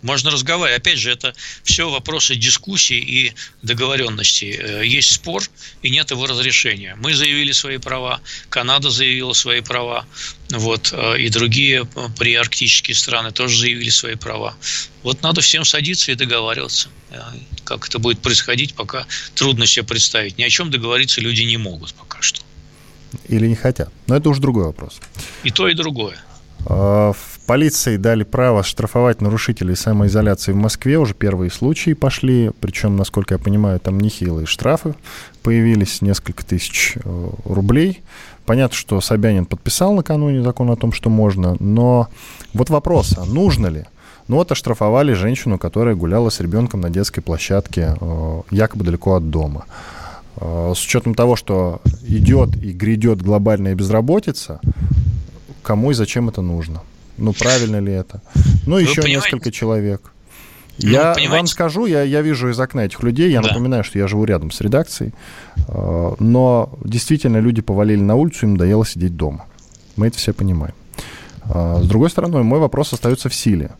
можно 0.01 0.31
разговаривать. 0.31 0.81
Опять 0.81 0.99
же, 0.99 1.11
это 1.11 1.33
все 1.63 1.89
вопросы 1.89 2.35
дискуссии 2.35 2.97
и 2.97 3.33
договоренности. 3.61 4.59
Э, 4.59 4.85
есть 4.85 5.11
спор, 5.11 5.43
и 5.81 5.89
нет 5.89 6.11
его 6.11 6.25
разрешения. 6.25 6.95
Мы 6.95 7.13
заявили 7.13 7.51
свои 7.51 7.77
права, 7.77 8.21
Канада 8.49 8.89
заявила 8.89 9.33
свои 9.33 9.61
права, 9.61 10.05
вот, 10.49 10.93
э, 10.93 11.19
и 11.19 11.29
другие 11.29 11.87
э, 11.95 12.07
приарктические 12.17 12.95
страны 12.95 13.31
тоже 13.31 13.59
заявили 13.59 13.89
свои 13.89 14.15
права. 14.15 14.55
Вот 15.03 15.21
надо 15.21 15.41
всем 15.41 15.65
садиться 15.65 16.11
и 16.11 16.15
договариваться. 16.15 16.89
Как 17.63 17.87
это 17.87 17.99
будет 17.99 18.19
происходить, 18.19 18.73
пока 18.73 19.05
трудно 19.33 19.65
себе 19.65 19.85
представить. 19.85 20.37
Ни 20.37 20.43
о 20.43 20.49
чем 20.49 20.69
договориться 20.69 21.21
люди 21.21 21.43
не 21.43 21.57
могут 21.57 21.93
пока 21.93 22.21
что. 22.21 22.41
Или 23.29 23.47
не 23.47 23.55
хотят. 23.55 23.89
Но 24.07 24.17
это 24.17 24.29
уже 24.29 24.41
другой 24.41 24.65
вопрос. 24.65 24.99
И 25.43 25.51
то, 25.51 25.69
и 25.69 25.73
другое. 25.73 26.17
А, 26.65 27.13
в 27.13 27.36
полиции 27.47 27.95
дали 27.97 28.23
право 28.23 28.61
штрафовать 28.61 29.21
нарушителей 29.21 29.75
самоизоляции 29.75 30.51
в 30.51 30.57
Москве. 30.57 30.99
Уже 30.99 31.15
первые 31.15 31.49
случаи 31.49 31.93
пошли. 31.93 32.51
Причем, 32.59 32.97
насколько 32.97 33.33
я 33.33 33.39
понимаю, 33.39 33.79
там 33.79 33.99
нехилые 33.99 34.45
штрафы 34.45 34.93
появились. 35.41 36.01
Несколько 36.01 36.45
тысяч 36.45 36.97
э, 37.03 37.29
рублей. 37.45 38.03
Понятно, 38.45 38.75
что 38.75 39.01
Собянин 39.01 39.45
подписал 39.45 39.93
накануне 39.93 40.43
закон 40.43 40.69
о 40.69 40.75
том, 40.75 40.91
что 40.91 41.09
можно. 41.09 41.55
Но 41.59 42.09
вот 42.53 42.69
вопрос, 42.69 43.17
а 43.17 43.25
нужно 43.25 43.67
ли? 43.67 43.85
Ну 44.27 44.35
вот 44.35 44.51
оштрафовали 44.51 45.13
женщину, 45.13 45.57
которая 45.57 45.95
гуляла 45.95 46.29
с 46.29 46.41
ребенком 46.41 46.81
на 46.81 46.89
детской 46.89 47.21
площадке, 47.21 47.95
э, 47.99 48.41
якобы 48.51 48.83
далеко 48.83 49.15
от 49.15 49.29
дома. 49.29 49.65
Э, 50.35 50.73
с 50.75 50.83
учетом 50.83 51.15
того, 51.15 51.37
что 51.37 51.81
идет 52.03 52.57
и 52.57 52.73
грядет 52.73 53.21
глобальная 53.21 53.73
безработица, 53.73 54.59
кому 55.63 55.91
и 55.91 55.93
зачем 55.93 56.27
это 56.27 56.41
нужно. 56.41 56.81
Ну, 57.17 57.33
правильно 57.33 57.79
ли 57.79 57.93
это? 57.93 58.21
Ну, 58.65 58.75
Вы 58.75 58.81
еще 58.81 59.01
понимаете? 59.01 59.15
несколько 59.15 59.51
человек. 59.51 60.11
Ну, 60.79 60.89
я 60.89 61.13
понимаете? 61.13 61.29
вам 61.29 61.47
скажу, 61.47 61.85
я, 61.85 62.03
я 62.03 62.21
вижу 62.21 62.49
из 62.49 62.59
окна 62.59 62.81
этих 62.81 63.01
людей, 63.01 63.31
я 63.31 63.41
да. 63.41 63.47
напоминаю, 63.47 63.83
что 63.83 63.97
я 63.97 64.07
живу 64.07 64.25
рядом 64.25 64.51
с 64.51 64.61
редакцией, 64.61 65.13
э, 65.67 66.15
но 66.19 66.69
действительно 66.83 67.37
люди 67.37 67.61
повалили 67.61 68.01
на 68.01 68.15
улицу, 68.15 68.45
им 68.45 68.53
надоело 68.53 68.85
сидеть 68.85 69.15
дома. 69.15 69.45
Мы 69.95 70.07
это 70.07 70.17
все 70.17 70.33
понимаем. 70.33 70.75
Э, 71.45 71.79
с 71.81 71.87
другой 71.87 72.11
стороны, 72.11 72.43
мой 72.43 72.59
вопрос 72.59 72.93
остается 72.93 73.29
в 73.29 73.33
силе. 73.33 73.71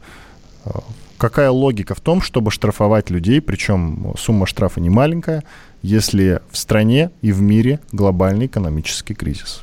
Э, 0.65 0.71
какая 1.19 1.51
логика 1.51 1.93
в 1.93 2.01
том, 2.01 2.21
чтобы 2.21 2.49
штрафовать 2.49 3.11
людей, 3.11 3.41
причем 3.41 4.15
сумма 4.17 4.47
штрафа 4.47 4.81
не 4.81 4.89
маленькая, 4.89 5.43
если 5.83 6.41
в 6.49 6.57
стране 6.57 7.11
и 7.21 7.31
в 7.31 7.41
мире 7.41 7.79
глобальный 7.91 8.47
экономический 8.47 9.13
кризис? 9.13 9.61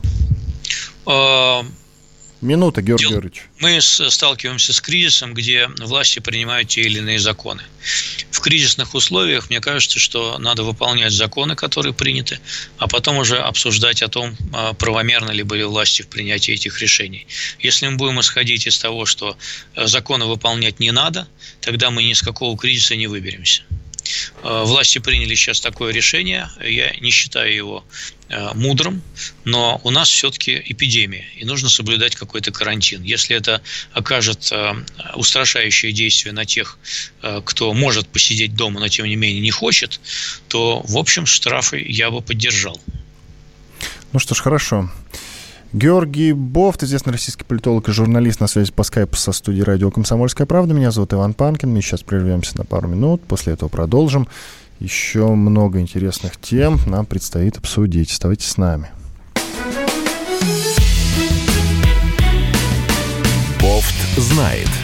Минута, 2.45 2.83
Георгий 2.83 3.09
Георгиевич. 3.09 3.43
Мы 3.59 3.81
сталкиваемся 3.81 4.73
с 4.73 4.81
кризисом, 4.81 5.33
где 5.33 5.69
власти 5.79 6.19
принимают 6.19 6.69
те 6.69 6.83
или 6.83 6.99
иные 6.99 7.19
законы. 7.19 7.63
В 8.31 8.41
кризисных 8.41 8.95
условиях, 8.95 9.49
мне 9.49 9.61
кажется, 9.61 9.99
что 9.99 10.39
надо 10.39 10.63
выполнять 10.63 11.13
законы, 11.13 11.57
которые 11.57 11.95
приняты, 11.95 12.39
а 12.77 12.87
потом 12.87 13.17
уже 13.17 13.39
обсуждать 13.39 14.03
о 14.03 14.09
том, 14.09 14.37
а, 14.53 14.75
правомерно 14.75 15.31
ли 15.31 15.43
были 15.43 15.63
власти 15.63 16.03
в 16.03 16.09
принятии 16.09 16.53
этих 16.53 16.81
решений. 16.81 17.27
Если 17.59 17.89
мы 17.89 17.97
будем 17.97 18.21
исходить 18.21 18.67
из 18.67 18.79
того, 18.79 19.07
что 19.07 19.37
э, 19.75 19.87
законы 19.87 20.27
выполнять 20.27 20.81
не 20.81 20.93
надо, 20.93 21.27
тогда 21.61 21.91
мы 21.91 22.03
ни 22.03 22.13
с 22.13 22.21
какого 22.21 22.59
кризиса 22.59 22.95
не 22.95 23.07
выберемся. 23.07 23.63
Э, 24.43 24.65
власти 24.65 24.99
приняли 24.99 25.35
сейчас 25.35 25.61
такое 25.61 25.93
решение, 25.93 26.51
я 26.63 26.95
не 27.01 27.11
считаю 27.11 27.55
его 27.55 27.85
мудрым, 28.55 29.03
но 29.45 29.81
у 29.85 29.91
нас 29.91 30.09
все-таки 30.09 30.61
эпидемия, 30.65 31.25
и 31.37 31.45
нужно 31.45 31.69
соблюдать 31.69 32.17
какой-то 32.17 32.53
карантин. 32.53 33.03
Если 33.03 33.37
это 33.37 33.61
окажет 33.93 34.51
э, 34.51 34.73
устрашающее 35.15 35.93
действие 35.93 36.33
на 36.33 36.45
тех, 36.45 36.79
кто 37.45 37.73
может 37.75 38.09
посидеть 38.09 38.55
дома, 38.55 38.81
но 38.81 38.89
тем 38.89 39.07
не 39.07 39.17
менее 39.17 39.41
не 39.41 39.51
хочет, 39.51 40.01
то, 40.49 40.83
в 40.87 40.97
общем, 40.97 41.27
штрафы 41.27 41.85
я 41.87 42.11
бы 42.11 42.21
поддержал. 42.21 42.81
Ну 44.13 44.19
что 44.19 44.35
ж, 44.35 44.41
хорошо. 44.41 44.91
Георгий 45.73 46.33
Бофт, 46.33 46.85
известный 46.85 47.15
российский 47.15 47.43
политолог 47.43 47.89
и 47.89 47.93
журналист 47.93 48.39
на 48.39 48.47
связи 48.47 48.71
по 48.71 48.85
скайпу 48.85 49.17
со 49.17 49.33
студией 49.33 49.65
радио 49.65 49.91
«Комсомольская 49.91 50.47
правда». 50.47 50.73
Меня 50.73 50.93
зовут 50.93 51.13
Иван 51.13 51.35
Панкин. 51.35 51.69
Мы 51.69 51.83
сейчас 51.83 52.03
прервемся 52.03 52.57
на 52.57 52.65
пару 52.65 52.87
минут. 52.87 53.25
После 53.27 53.55
этого 53.55 53.69
продолжим. 53.69 54.29
Еще 54.81 55.27
много 55.29 55.81
интересных 55.81 56.37
тем 56.37 56.79
нам 56.87 57.07
предстоит 57.07 57.57
обсудить. 57.57 58.11
Оставайтесь 58.11 58.49
с 58.49 58.57
нами. 58.57 58.89
Бофт 63.61 63.95
знает– 64.19 64.69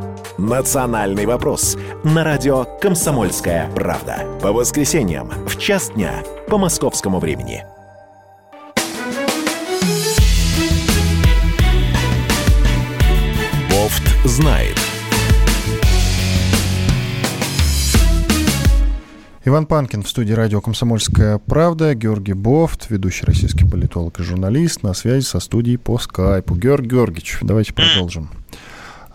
«Национальный 0.41 1.27
вопрос» 1.27 1.77
на 2.03 2.23
радио 2.23 2.65
«Комсомольская 2.81 3.69
правда». 3.75 4.25
По 4.41 4.51
воскресеньям 4.51 5.29
в 5.45 5.55
час 5.59 5.91
дня 5.91 6.23
по 6.47 6.57
московскому 6.57 7.19
времени. 7.19 7.63
Бофт 13.69 14.03
знает. 14.25 14.75
Иван 19.45 19.67
Панкин 19.67 20.01
в 20.01 20.09
студии 20.09 20.33
радио 20.33 20.59
«Комсомольская 20.59 21.37
правда», 21.37 21.93
Георгий 21.93 22.33
Бофт, 22.33 22.89
ведущий 22.89 23.25
российский 23.27 23.69
политолог 23.69 24.19
и 24.19 24.23
журналист, 24.23 24.81
на 24.81 24.95
связи 24.95 25.23
со 25.23 25.39
студией 25.39 25.77
по 25.77 25.99
скайпу. 25.99 26.55
Георгий 26.55 26.89
Георгиевич, 26.89 27.37
давайте 27.43 27.73
продолжим. 27.73 28.31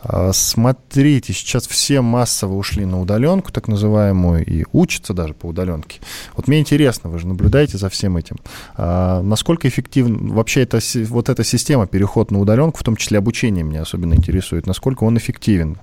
А, 0.09 0.33
смотрите, 0.33 1.33
сейчас 1.33 1.67
все 1.67 2.01
массово 2.01 2.55
ушли 2.55 2.85
на 2.85 3.01
удаленку, 3.01 3.51
так 3.51 3.67
называемую, 3.67 4.45
и 4.47 4.65
учатся 4.73 5.15
даже 5.15 5.35
по 5.35 5.47
удаленке. 5.47 6.01
Вот 6.35 6.47
мне 6.47 6.61
интересно, 6.61 7.11
вы 7.11 7.19
же 7.19 7.27
наблюдаете 7.27 7.77
за 7.77 7.89
всем 7.89 8.17
этим. 8.17 8.37
А 8.77 9.21
насколько 9.23 9.67
эффективна 9.67 10.33
вообще 10.33 10.63
эта, 10.63 10.79
вот 11.09 11.29
эта 11.29 11.43
система, 11.43 11.89
переход 11.89 12.31
на 12.31 12.39
удаленку, 12.39 12.79
в 12.79 12.85
том 12.85 12.97
числе 12.97 13.19
обучение 13.19 13.65
меня 13.65 13.83
особенно 13.83 14.15
интересует, 14.15 14.67
насколько 14.67 15.03
он 15.03 15.19
эффективен? 15.19 15.79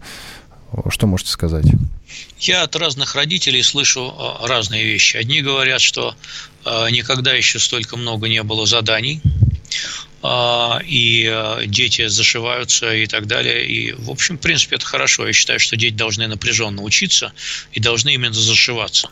Что 0.88 1.05
можете 1.05 1.30
сказать? 1.30 1.65
Я 2.39 2.63
от 2.63 2.76
разных 2.78 3.15
родителей 3.15 3.61
слышу 3.61 4.11
а, 4.17 4.47
разные 4.47 4.86
вещи. 4.86 5.17
Одни 5.17 5.41
говорят, 5.41 5.82
что 5.82 6.15
никогда 6.65 7.34
еще 7.34 7.59
столько 7.59 7.97
много 7.97 8.30
не 8.30 8.41
было 8.41 8.65
заданий, 8.65 9.21
и 10.24 11.28
а, 11.28 11.65
дети 11.65 12.07
зашиваются 12.07 12.93
и 12.93 13.07
так 13.07 13.28
далее. 13.28 13.67
И, 13.67 13.91
в 13.91 14.09
общем, 14.09 14.38
в 14.38 14.41
принципе, 14.41 14.78
это 14.78 14.86
хорошо. 14.86 15.28
Я 15.28 15.34
считаю, 15.34 15.59
что 15.59 15.76
дети 15.76 15.93
должны 15.93 16.28
напряженно 16.28 16.82
учиться 16.82 17.34
и 17.74 17.80
должны 17.80 18.13
именно 18.13 18.34
зашиваться. 18.34 19.09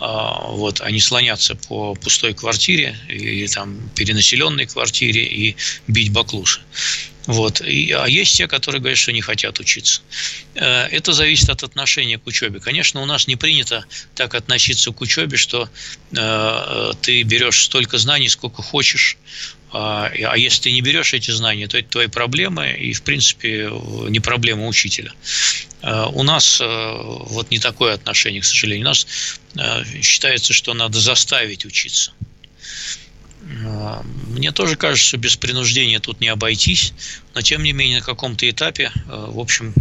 А, 0.00 0.46
вот, 0.50 0.80
а 0.80 0.90
не 0.92 1.00
слоняться 1.00 1.56
по 1.56 1.94
пустой 1.96 2.34
квартире 2.34 2.96
или 3.08 3.48
там 3.48 3.90
перенаселенной 3.96 4.66
квартире 4.66 5.24
и 5.24 5.56
бить 5.88 6.12
баклуши. 6.12 6.60
Вот. 7.26 7.60
И, 7.60 7.90
а 7.92 8.06
есть 8.06 8.36
те, 8.36 8.46
которые 8.46 8.80
говорят, 8.80 8.98
что 8.98 9.12
не 9.12 9.20
хотят 9.20 9.60
учиться. 9.60 10.00
Э, 10.54 10.84
это 10.84 11.12
зависит 11.12 11.50
от 11.50 11.62
отношения 11.62 12.18
к 12.18 12.26
учебе. 12.26 12.58
Конечно, 12.58 13.02
у 13.02 13.04
нас 13.06 13.26
не 13.26 13.36
принято 13.36 13.84
так 14.14 14.34
относиться 14.34 14.92
к 14.92 15.00
учебе, 15.02 15.36
что 15.36 15.68
э, 16.16 16.92
ты 17.02 17.22
берешь 17.24 17.64
столько 17.64 17.98
знаний, 17.98 18.30
сколько 18.30 18.62
хочешь, 18.62 19.18
а, 19.70 20.06
а 20.06 20.36
если 20.36 20.62
ты 20.62 20.72
не 20.72 20.80
берешь 20.80 21.12
эти 21.14 21.30
знания, 21.30 21.68
то 21.68 21.78
это 21.78 21.88
твои 21.88 22.06
проблемы 22.06 22.72
и, 22.72 22.92
в 22.92 23.02
принципе, 23.02 23.70
не 24.08 24.20
проблема 24.20 24.66
учителя. 24.66 25.12
А, 25.82 26.08
у 26.08 26.22
нас 26.22 26.60
э, 26.60 26.64
вот 26.64 27.50
не 27.50 27.58
такое 27.58 27.94
отношение, 27.94 28.40
к 28.40 28.44
сожалению. 28.44 28.86
У 28.86 28.90
нас 28.90 29.06
э, 29.56 29.84
считается, 30.02 30.52
что 30.52 30.74
надо 30.74 30.98
заставить 30.98 31.66
учиться. 31.66 32.12
А, 33.66 34.02
мне 34.28 34.52
тоже 34.52 34.76
кажется, 34.76 35.16
без 35.16 35.36
принуждения 35.36 36.00
тут 36.00 36.20
не 36.20 36.28
обойтись, 36.28 36.92
но 37.34 37.42
тем 37.42 37.62
не 37.62 37.72
менее 37.72 37.98
на 37.98 38.04
каком-то 38.04 38.48
этапе, 38.48 38.90
э, 38.94 39.00
в 39.06 39.38
общем, 39.38 39.74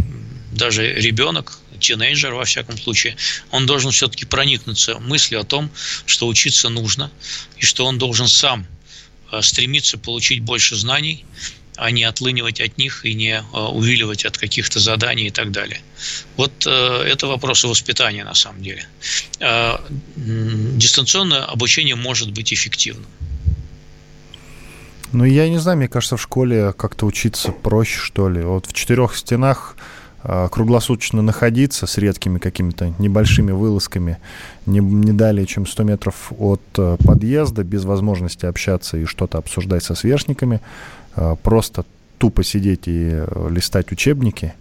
даже 0.51 0.93
ребенок, 0.93 1.59
тинейджер 1.79 2.33
во 2.33 2.45
всяком 2.45 2.77
случае, 2.77 3.15
он 3.51 3.65
должен 3.65 3.91
все-таки 3.91 4.25
проникнуться 4.25 4.99
мыслью 4.99 5.41
о 5.41 5.43
том, 5.43 5.69
что 6.05 6.27
учиться 6.27 6.69
нужно, 6.69 7.11
и 7.57 7.65
что 7.65 7.85
он 7.85 7.97
должен 7.97 8.27
сам 8.27 8.67
стремиться 9.41 9.97
получить 9.97 10.41
больше 10.41 10.75
знаний, 10.75 11.25
а 11.77 11.91
не 11.91 12.03
отлынивать 12.03 12.59
от 12.59 12.77
них 12.77 13.05
и 13.05 13.13
не 13.13 13.39
э, 13.39 13.59
увиливать 13.59 14.25
от 14.25 14.37
каких-то 14.37 14.79
заданий 14.79 15.27
и 15.27 15.31
так 15.31 15.51
далее. 15.51 15.79
Вот 16.35 16.65
э, 16.65 17.03
это 17.05 17.27
вопросы 17.27 17.67
воспитания 17.67 18.23
на 18.23 18.33
самом 18.33 18.63
деле. 18.63 18.85
Дистанционное 20.15 21.43
обучение 21.43 21.95
может 21.95 22.31
быть 22.31 22.53
эффективным. 22.53 23.05
Ну, 25.13 25.23
я 25.23 25.47
не 25.49 25.57
знаю, 25.57 25.77
мне 25.77 25.87
кажется, 25.87 26.17
в 26.17 26.21
школе 26.21 26.73
как-то 26.73 27.05
учиться 27.05 27.51
проще, 27.51 27.97
что 27.97 28.29
ли. 28.29 28.41
Вот 28.41 28.65
в 28.65 28.73
четырех 28.73 29.15
стенах 29.15 29.77
круглосуточно 30.51 31.21
находиться 31.21 31.87
с 31.87 31.97
редкими 31.97 32.37
какими-то 32.37 32.93
небольшими 32.99 33.51
вылазками 33.51 34.17
не, 34.65 34.79
не 34.79 35.13
далее, 35.13 35.45
чем 35.45 35.65
100 35.65 35.83
метров 35.83 36.33
от 36.37 36.61
э, 36.77 36.97
подъезда, 37.05 37.63
без 37.63 37.85
возможности 37.85 38.45
общаться 38.45 38.97
и 38.97 39.05
что-то 39.05 39.37
обсуждать 39.37 39.83
со 39.83 39.95
сверстниками, 39.95 40.59
а, 41.15 41.35
просто 41.35 41.85
тупо 42.17 42.43
сидеть 42.43 42.87
и 42.87 43.09
э, 43.11 43.49
листать 43.49 43.91
учебники, 43.91 44.53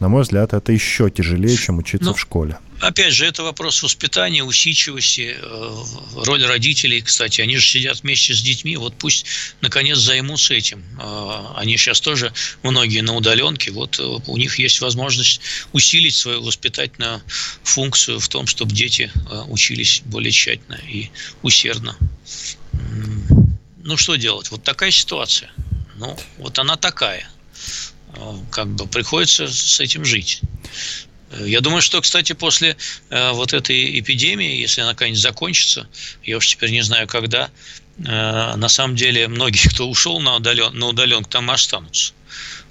на 0.00 0.08
мой 0.08 0.22
взгляд, 0.22 0.52
это 0.52 0.72
еще 0.72 1.10
тяжелее, 1.10 1.56
чем 1.56 1.78
учиться 1.78 2.08
ну, 2.08 2.14
в 2.14 2.20
школе. 2.20 2.58
Опять 2.82 3.14
же, 3.14 3.24
это 3.26 3.44
вопрос 3.44 3.80
воспитания, 3.84 4.42
усидчивости, 4.42 5.36
э, 5.40 5.84
роль 6.16 6.44
родителей, 6.44 7.00
кстати. 7.00 7.40
Они 7.40 7.56
же 7.56 7.64
сидят 7.64 8.02
вместе 8.02 8.34
с 8.34 8.42
детьми, 8.42 8.76
вот 8.76 8.94
пусть 8.94 9.24
наконец 9.60 9.98
займутся 9.98 10.54
этим. 10.54 10.82
Э, 11.00 11.44
они 11.54 11.76
сейчас 11.76 12.00
тоже 12.00 12.32
многие 12.64 13.02
на 13.02 13.14
удаленке, 13.14 13.70
вот 13.70 14.00
э, 14.00 14.02
у 14.02 14.36
них 14.36 14.58
есть 14.58 14.80
возможность 14.80 15.40
усилить 15.72 16.16
свою 16.16 16.42
воспитательную 16.42 17.22
функцию 17.62 18.18
в 18.18 18.28
том, 18.28 18.48
чтобы 18.48 18.72
дети 18.72 19.12
учились 19.46 20.02
более 20.04 20.32
тщательно 20.32 20.80
и 20.88 21.10
усердно. 21.42 21.96
Ну, 23.84 23.96
что 23.96 24.16
делать? 24.16 24.50
Вот 24.50 24.64
такая 24.64 24.90
ситуация. 24.90 25.52
Ну, 25.94 26.18
вот 26.38 26.58
она 26.58 26.76
такая. 26.76 27.28
Как 28.50 28.68
бы 28.68 28.86
приходится 28.86 29.48
с 29.48 29.80
этим 29.80 30.04
жить. 30.04 30.42
Я 31.40 31.60
думаю, 31.60 31.80
что, 31.80 32.00
кстати, 32.00 32.34
после 32.34 32.76
э, 33.08 33.32
вот 33.32 33.54
этой 33.54 33.98
эпидемии, 33.98 34.60
если 34.60 34.82
она 34.82 34.92
когда-нибудь 34.92 35.20
закончится, 35.20 35.88
я 36.24 36.36
уж 36.36 36.46
теперь 36.46 36.70
не 36.70 36.82
знаю 36.82 37.06
когда, 37.08 37.50
э, 37.98 38.02
на 38.04 38.68
самом 38.68 38.96
деле 38.96 39.28
многие, 39.28 39.66
кто 39.68 39.88
ушел 39.88 40.20
на, 40.20 40.36
удален, 40.36 40.78
на 40.78 40.88
удаленку, 40.88 41.30
там 41.30 41.50
останутся. 41.50 42.12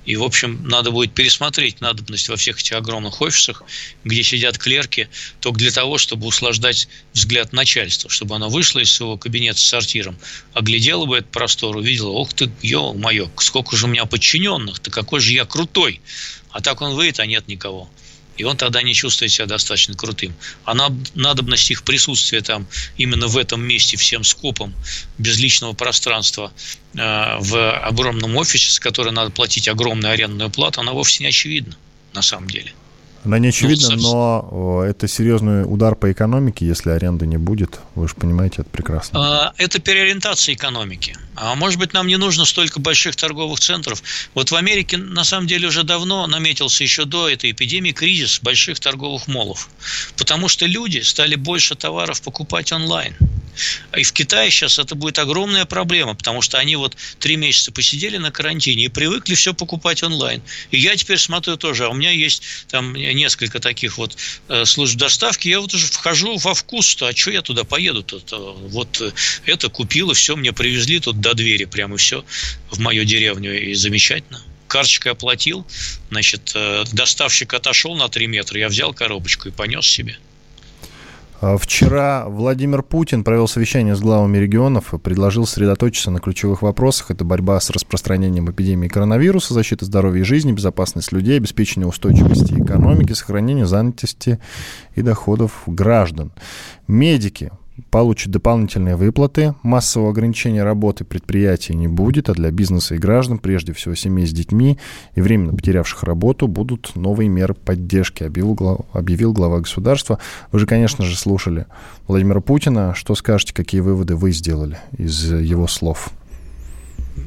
И, 0.06 0.16
в 0.16 0.24
общем, 0.24 0.68
надо 0.68 0.92
будет 0.92 1.14
пересмотреть 1.14 1.80
надобность 1.80 2.28
во 2.28 2.36
всех 2.36 2.60
этих 2.60 2.74
огромных 2.74 3.22
офисах, 3.22 3.64
где 4.04 4.24
сидят 4.24 4.58
клерки, 4.58 5.10
только 5.40 5.60
для 5.60 5.72
того, 5.72 5.98
чтобы 5.98 6.26
услаждать 6.26 6.88
взгляд 7.14 7.54
начальства, 7.54 8.10
чтобы 8.10 8.36
оно 8.36 8.50
вышло 8.50 8.80
из 8.80 8.92
своего 8.92 9.18
кабинета 9.18 9.60
с 9.60 9.64
сортиром, 9.64 10.18
оглядело 10.54 11.06
бы 11.06 11.18
этот 11.18 11.32
простор, 11.32 11.78
увидела, 11.78 12.10
ох 12.10 12.34
ты, 12.34 12.52
ё-моё, 12.62 13.30
сколько 13.38 13.78
же 13.78 13.86
у 13.86 13.90
меня 13.90 14.06
подчиненных, 14.06 14.80
ты 14.80 14.90
какой 14.90 15.20
же 15.20 15.34
я 15.34 15.46
крутой. 15.46 16.02
А 16.50 16.62
так 16.62 16.82
он 16.82 16.96
выйдет, 16.96 17.20
а 17.20 17.26
нет 17.26 17.48
никого 17.48 17.90
и 18.38 18.44
он 18.44 18.58
тогда 18.58 18.82
не 18.82 18.94
чувствует 18.94 19.32
себя 19.32 19.46
достаточно 19.46 19.94
крутым. 19.94 20.34
А 20.66 20.74
надобность 21.16 21.72
их 21.72 21.84
присутствия 21.84 22.42
там 22.42 22.66
именно 22.98 23.28
в 23.28 23.38
этом 23.38 23.62
месте 23.62 23.98
всем 23.98 24.24
скопом, 24.24 24.74
без 25.18 25.38
личного 25.38 25.74
пространства, 25.74 26.52
э, 26.94 26.98
в 27.40 27.80
огромном 27.80 28.38
офисе, 28.38 28.72
с 28.72 28.80
которым 28.80 29.16
надо 29.16 29.32
платить 29.32 29.68
огромную 29.68 30.14
арендную 30.14 30.50
плату, 30.50 30.82
она 30.82 30.94
вовсе 30.94 31.24
не 31.24 31.30
очевидна 31.30 31.76
на 32.14 32.22
самом 32.22 32.50
деле. 32.50 32.74
Она 33.24 33.38
не 33.38 33.50
очевидна, 33.50 33.96
ну, 33.96 34.02
но 34.02 34.84
это 34.84 35.08
серьезный 35.08 35.64
удар 35.64 35.96
по 35.96 36.12
экономике, 36.12 36.66
если 36.66 36.90
аренды 36.90 37.28
не 37.28 37.38
будет. 37.38 37.80
Вы 37.94 38.08
же 38.08 38.16
понимаете, 38.16 38.62
это 38.62 38.70
прекрасно. 38.72 39.20
А, 39.20 39.54
это 39.58 39.80
переориентация 39.80 40.56
экономики. 40.56 41.16
А 41.36 41.56
может 41.56 41.80
быть, 41.80 41.94
нам 41.94 42.08
не 42.08 42.18
нужно 42.18 42.46
столько 42.46 42.80
больших 42.80 43.16
торговых 43.16 43.60
центров. 43.60 44.04
Вот 44.34 44.52
в 44.52 44.56
Америке, 44.56 44.98
на 44.98 45.24
самом 45.24 45.48
деле, 45.48 45.68
уже 45.68 45.84
давно 45.84 46.28
наметился 46.28 46.84
еще 46.84 47.06
до 47.06 47.30
этой 47.30 47.52
эпидемии 47.52 47.92
кризис 47.92 48.40
больших 48.42 48.80
торговых 48.80 49.28
молов. 49.28 49.70
Потому 50.18 50.50
что 50.50 50.66
люди 50.66 51.00
стали 51.00 51.36
больше 51.36 51.76
товаров 51.76 52.22
покупать 52.22 52.72
онлайн. 52.72 53.16
И 53.96 54.04
в 54.04 54.14
Китае 54.14 54.50
сейчас 54.50 54.80
это 54.80 54.96
будет 54.96 55.20
огромная 55.20 55.66
проблема, 55.66 56.16
потому 56.16 56.42
что 56.42 56.58
они 56.58 56.76
вот 56.76 56.96
три 57.20 57.36
месяца 57.36 57.72
посидели 57.72 58.18
на 58.18 58.32
карантине 58.32 58.86
и 58.86 58.90
привыкли 58.90 59.36
все 59.36 59.54
покупать 59.54 60.04
онлайн. 60.04 60.42
И 60.72 60.80
я 60.80 60.96
теперь 60.96 61.18
смотрю 61.18 61.58
тоже, 61.58 61.86
а 61.86 61.90
у 61.90 61.94
меня 61.94 62.12
есть 62.12 62.44
там 62.70 62.94
несколько 62.94 63.60
таких 63.60 63.98
вот 63.98 64.16
э, 64.48 64.66
служб 64.66 64.98
доставки, 64.98 65.48
я 65.48 65.60
вот 65.60 65.74
уже 65.74 65.88
вхожу 65.88 66.38
во 66.38 66.54
вкус-то, 66.54 67.08
а 67.08 67.16
что 67.16 67.32
я 67.32 67.42
туда 67.42 67.64
поеду-то? 67.64 68.22
Вот 68.70 69.02
э, 69.02 69.12
это 69.46 69.70
купил, 69.70 70.12
и 70.12 70.14
все, 70.14 70.36
мне 70.36 70.54
привезли 70.54 71.00
тут 71.00 71.20
до 71.22 71.34
двери 71.34 71.66
прямо 71.66 71.98
все 71.98 72.26
в 72.70 72.80
мою 72.80 73.06
деревню, 73.06 73.60
и 73.62 73.74
замечательно 73.74 74.42
карточкой 74.68 75.12
оплатил, 75.12 75.66
значит, 76.10 76.54
э, 76.56 76.84
доставщик 76.94 77.54
отошел 77.54 77.96
на 77.96 78.08
3 78.08 78.28
метра, 78.28 78.58
я 78.58 78.70
взял 78.70 78.94
коробочку 78.94 79.50
и 79.50 79.52
понес 79.52 79.86
себе. 79.86 80.16
А 81.42 81.58
вчера 81.58 82.26
Владимир 82.28 82.84
Путин 82.84 83.24
провел 83.24 83.48
совещание 83.48 83.96
с 83.96 84.00
главами 84.00 84.38
регионов 84.38 84.94
и 84.94 85.00
предложил 85.00 85.48
сосредоточиться 85.48 86.12
на 86.12 86.20
ключевых 86.20 86.62
вопросах. 86.62 87.10
Это 87.10 87.26
борьба 87.26 87.60
с 87.60 87.72
распространением 87.72 88.52
эпидемии 88.52 88.88
коронавируса, 88.88 89.56
защита 89.56 89.84
здоровья 89.86 90.22
и 90.22 90.24
жизни, 90.24 90.52
безопасность 90.52 91.12
людей, 91.12 91.38
обеспечение 91.38 91.88
устойчивости 91.88 92.54
экономики, 92.54 93.14
сохранение 93.14 93.66
занятости 93.66 94.40
и 94.96 95.02
доходов 95.02 95.64
граждан. 95.66 96.32
Медики 96.88 97.52
получат 97.90 98.32
дополнительные 98.32 98.96
выплаты, 98.96 99.56
массового 99.64 100.12
ограничения 100.12 100.64
работы 100.64 101.04
предприятий 101.04 101.76
не 101.76 101.88
будет, 101.88 102.30
а 102.30 102.34
для 102.34 102.52
бизнеса 102.52 102.96
и 102.96 102.98
граждан, 102.98 103.40
прежде 103.40 103.74
всего 103.74 103.96
семей 103.96 104.26
с 104.26 104.32
детьми 104.32 104.78
и 105.16 105.22
временно 105.22 105.54
потерявших 105.54 106.04
работу, 106.04 106.48
будут 106.48 106.96
новые 106.96 107.30
меры 107.30 107.54
поддержки, 107.54 108.24
объявил, 108.24 108.54
глав, 108.54 108.80
объявил 108.94 109.34
глава 109.34 109.60
государства. 109.60 110.20
Вы 110.52 110.60
же, 110.60 110.66
конечно 110.66 111.04
же, 111.04 111.18
слушали 111.18 111.66
Владимира 112.08 112.42
Путина. 112.42 112.94
Что 112.96 113.16
скажете, 113.16 113.54
какие 113.54 113.82
выводы 113.82 114.16
вы 114.16 114.32
сделали 114.32 114.78
из 114.98 115.32
его 115.32 115.68
слов? 115.68 116.12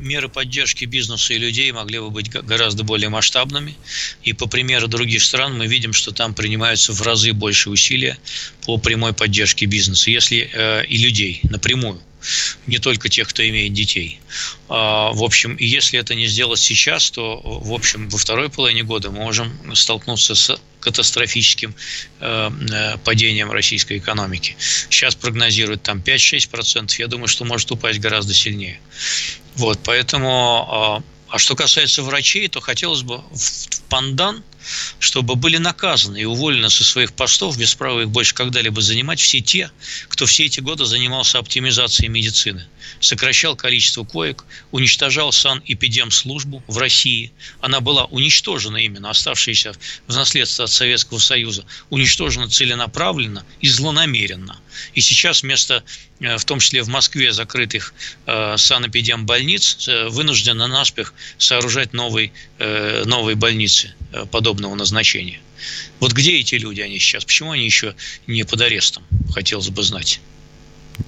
Меры 0.05 0.29
поддержки 0.29 0.85
бизнеса 0.85 1.35
и 1.35 1.39
людей 1.39 1.73
могли 1.73 1.99
бы 1.99 2.11
быть 2.11 2.31
гораздо 2.31 2.85
более 2.85 3.09
масштабными. 3.09 3.75
И 4.23 4.33
по 4.33 4.47
примеру 4.47 4.87
других 4.87 5.25
стран 5.25 5.59
мы 5.59 5.67
видим, 5.67 5.93
что 5.93 6.13
там 6.13 6.35
принимаются 6.35 6.93
в 6.93 7.03
разы 7.03 7.33
больше 7.33 7.71
усилия 7.71 8.19
по 8.65 8.79
прямой 8.79 9.13
поддержке 9.13 9.67
бизнеса, 9.67 10.11
если 10.11 10.51
э, 10.53 10.85
и 10.87 10.99
людей 10.99 11.41
напрямую 11.45 12.01
не 12.67 12.79
только 12.79 13.09
тех, 13.09 13.29
кто 13.29 13.47
имеет 13.49 13.73
детей. 13.73 14.21
А, 14.69 15.13
в 15.13 15.23
общем, 15.23 15.57
если 15.59 15.99
это 15.99 16.15
не 16.15 16.27
сделать 16.27 16.61
сейчас, 16.61 17.11
то, 17.11 17.41
в 17.43 17.73
общем, 17.73 18.09
во 18.09 18.19
второй 18.19 18.49
половине 18.51 18.83
года 18.83 19.11
мы 19.11 19.19
можем 19.19 19.75
столкнуться 19.75 20.35
с 20.35 20.59
катастрофическим 20.81 21.75
э, 22.21 22.51
э, 22.71 22.99
падением 22.99 23.51
российской 23.51 23.99
экономики. 23.99 24.57
Сейчас 24.91 25.15
прогнозируют 25.15 25.83
там 25.83 25.99
5-6%, 25.99 26.95
я 26.99 27.07
думаю, 27.07 27.29
что 27.29 27.45
может 27.45 27.71
упасть 27.73 28.01
гораздо 28.01 28.35
сильнее. 28.35 28.79
Вот, 29.57 29.81
поэтому, 29.83 30.67
а, 30.71 31.03
а 31.29 31.39
что 31.39 31.57
касается 31.57 32.03
врачей, 32.03 32.49
то 32.49 32.61
хотелось 32.61 33.03
бы 33.03 33.19
в 33.19 33.83
пандан, 33.89 34.43
чтобы 34.99 35.37
были 35.37 35.57
наказаны 35.57 36.21
и 36.21 36.25
уволены 36.25 36.71
со 36.71 36.85
своих 36.85 37.13
постов 37.13 37.59
без 37.59 37.75
права 37.75 38.03
их 38.03 38.11
больше 38.11 38.35
когда-либо 38.35 38.81
занимать 38.81 39.21
все 39.21 39.41
те, 39.41 39.71
кто 40.09 40.27
все 40.27 40.45
эти 40.45 40.61
годы 40.61 40.85
занимался 40.85 41.39
оптимизацией 41.39 42.09
медицины, 42.09 42.67
сокращал 43.01 43.57
количество 43.57 44.05
коек, 44.05 44.45
уничтожал 44.71 45.33
санэпидемслужбу 45.33 46.63
в 46.67 46.79
России. 46.79 47.33
Она 47.61 47.81
была 47.81 48.05
уничтожена 48.07 48.79
именно, 48.79 49.11
оставшаяся 49.11 49.75
в 50.07 50.15
наследство 50.15 50.65
от 50.65 50.71
Советского 50.71 51.19
Союза, 51.19 51.65
уничтожена 51.91 52.49
целенаправленно 52.49 53.45
и 53.61 53.69
злонамеренно. 53.69 54.59
И 54.95 55.01
сейчас 55.01 55.43
вместо 55.43 55.85
Э, 56.21 56.37
в 56.39 56.45
том 56.45 56.61
числе 56.61 56.83
в 56.83 56.89
Москве, 56.89 57.33
закрытых 57.33 57.93
э, 58.27 58.57
санэпидембольниц, 58.57 59.89
э, 59.89 60.09
вынуждены 60.09 60.67
наспех 60.67 61.13
сооружать 61.39 61.93
новые, 61.93 62.33
новые 63.05 63.37
больницы 63.37 63.95
э, 64.13 64.25
подобного 64.55 64.75
назначения. 64.75 65.41
Вот 66.01 66.13
где 66.13 66.39
эти 66.39 66.55
люди 66.55 66.81
они 66.81 66.99
сейчас? 66.99 67.25
Почему 67.25 67.51
они 67.53 67.65
еще 67.65 67.95
не 68.27 68.45
под 68.45 68.61
арестом? 68.61 69.03
Хотелось 69.33 69.69
бы 69.69 69.83
знать. 69.83 70.21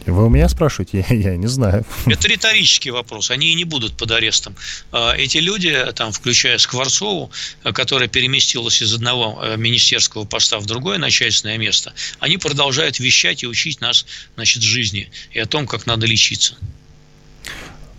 Вы 0.04 0.26
у 0.26 0.28
меня 0.28 0.48
спрашиваете? 0.48 1.04
Я, 1.08 1.16
я 1.30 1.36
не 1.36 1.46
знаю. 1.46 1.84
Это 2.06 2.26
риторический 2.26 2.90
вопрос. 2.90 3.30
Они 3.30 3.52
и 3.52 3.54
не 3.54 3.64
будут 3.64 3.96
под 3.96 4.10
арестом. 4.10 4.56
А, 4.90 5.14
эти 5.16 5.38
люди, 5.38 5.72
там, 5.94 6.10
включая 6.10 6.58
Скворцову, 6.58 7.30
которая 7.62 8.08
переместилась 8.08 8.82
из 8.82 8.92
одного 8.92 9.40
э, 9.40 9.56
министерского 9.56 10.24
поста 10.24 10.58
в 10.58 10.66
другое 10.66 10.98
начальственное 10.98 11.58
место, 11.58 11.92
они 12.18 12.36
продолжают 12.38 12.98
вещать 12.98 13.44
и 13.44 13.46
учить 13.46 13.80
нас 13.80 14.06
значит, 14.34 14.62
жизни 14.62 15.08
и 15.32 15.38
о 15.38 15.46
том, 15.46 15.68
как 15.68 15.86
надо 15.86 16.06
лечиться. 16.06 16.56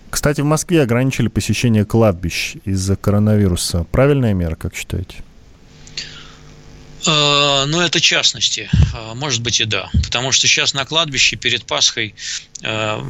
Кстати, 0.09 0.41
в 0.41 0.45
Москве 0.45 0.81
ограничили 0.81 1.29
посещение 1.29 1.85
кладбищ 1.85 2.55
из-за 2.65 2.95
коронавируса. 2.97 3.85
Правильная 3.91 4.33
мера, 4.33 4.55
как 4.55 4.75
считаете? 4.75 5.23
Ну, 7.05 7.81
это 7.81 8.01
частности. 8.01 8.69
Э, 8.93 9.13
может 9.13 9.41
быть 9.41 9.61
и 9.61 9.65
да. 9.65 9.89
Потому 10.03 10.31
что 10.31 10.47
сейчас 10.47 10.73
на 10.73 10.85
кладбище 10.85 11.35
перед 11.35 11.65
Пасхой 11.65 12.15
э, 12.61 13.01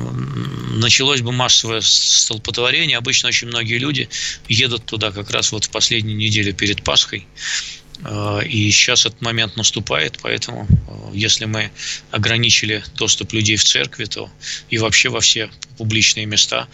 началось 0.74 1.22
бы 1.22 1.32
массовое 1.32 1.82
столпотворение. 1.82 2.98
Обычно 2.98 3.30
очень 3.30 3.48
многие 3.48 3.78
люди 3.78 4.10
едут 4.48 4.86
туда 4.86 5.12
как 5.12 5.30
раз 5.32 5.52
вот 5.52 5.66
в 5.66 5.70
последнюю 5.70 6.18
неделю 6.18 6.54
перед 6.54 6.84
Пасхой. 6.84 7.28
И 8.46 8.70
сейчас 8.70 9.08
этот 9.08 9.22
момент 9.22 9.56
наступает, 9.56 10.20
поэтому 10.22 10.68
если 11.14 11.46
мы 11.46 11.72
ограничили 12.12 12.84
доступ 12.94 13.34
людей 13.34 13.56
в 13.56 13.64
церкви, 13.64 14.06
то 14.06 14.30
и 14.70 14.78
вообще 14.78 15.10
во 15.10 15.20
все 15.20 15.50
публичные 15.80 16.28
места 16.28 16.68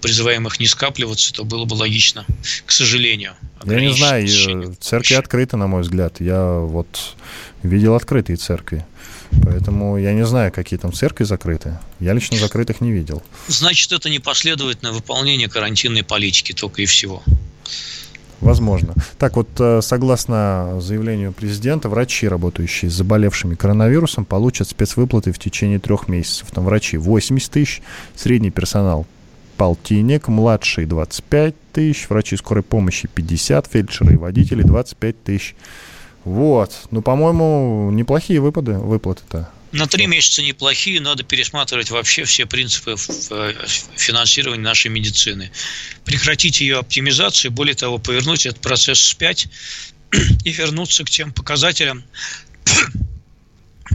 призываем 0.00 0.46
их 0.46 0.60
не 0.60 0.66
скапливаться, 0.66 1.32
то 1.32 1.44
было 1.44 1.64
бы 1.64 1.74
логично, 1.74 2.24
к 2.66 2.72
сожалению. 2.72 3.34
Я 3.64 3.80
не 3.80 3.92
знаю, 3.92 4.76
церкви 4.80 5.14
открыты, 5.14 5.56
на 5.56 5.66
мой 5.66 5.82
взгляд. 5.82 6.20
Я 6.20 6.58
вот 6.60 7.16
видел 7.62 7.94
открытые 7.94 8.36
церкви. 8.36 8.84
Поэтому 9.42 9.98
я 9.98 10.14
не 10.14 10.24
знаю, 10.24 10.52
какие 10.52 10.78
там 10.78 10.92
церкви 10.92 11.24
закрыты. 11.24 11.78
Я 12.00 12.14
лично 12.14 12.38
закрытых 12.38 12.80
не 12.80 12.92
видел. 12.92 13.22
Значит, 13.46 13.92
это 13.92 14.08
непоследовательное 14.08 14.92
выполнение 14.92 15.48
карантинной 15.48 16.02
политики 16.02 16.52
только 16.52 16.82
и 16.82 16.86
всего. 16.86 17.22
Возможно. 18.40 18.94
Так 19.18 19.36
вот, 19.36 19.48
э, 19.58 19.80
согласно 19.82 20.78
заявлению 20.80 21.32
президента, 21.32 21.88
врачи, 21.88 22.28
работающие 22.28 22.88
с 22.88 22.94
заболевшими 22.94 23.56
коронавирусом, 23.56 24.24
получат 24.24 24.68
спецвыплаты 24.68 25.32
в 25.32 25.38
течение 25.40 25.80
трех 25.80 26.06
месяцев. 26.08 26.48
Там 26.52 26.64
врачи 26.64 26.96
80 26.96 27.50
тысяч, 27.50 27.82
средний 28.14 28.50
персонал 28.50 29.06
полтинник, 29.58 30.28
младший 30.28 30.86
25 30.86 31.54
тысяч, 31.72 32.08
врачи 32.08 32.36
скорой 32.36 32.62
помощи 32.62 33.08
50, 33.12 33.66
фельдшеры 33.66 34.14
и 34.14 34.16
водители 34.16 34.62
25 34.62 35.24
тысяч. 35.24 35.54
Вот. 36.24 36.72
Ну, 36.90 37.02
по-моему, 37.02 37.90
неплохие 37.90 38.40
выпады, 38.40 38.74
выплаты-то. 38.74 39.50
На 39.72 39.86
три 39.86 40.06
месяца 40.06 40.40
неплохие, 40.42 41.00
надо 41.00 41.24
пересматривать 41.24 41.90
вообще 41.90 42.24
все 42.24 42.46
принципы 42.46 42.94
финансирования 43.96 44.62
нашей 44.62 44.90
медицины. 44.90 45.50
Прекратить 46.04 46.62
ее 46.62 46.78
оптимизацию, 46.78 47.50
более 47.50 47.74
того, 47.74 47.98
повернуть 47.98 48.46
этот 48.46 48.60
процесс 48.60 48.98
вспять 48.98 49.48
и 50.44 50.52
вернуться 50.52 51.04
к 51.04 51.10
тем 51.10 51.32
показателям, 51.32 52.02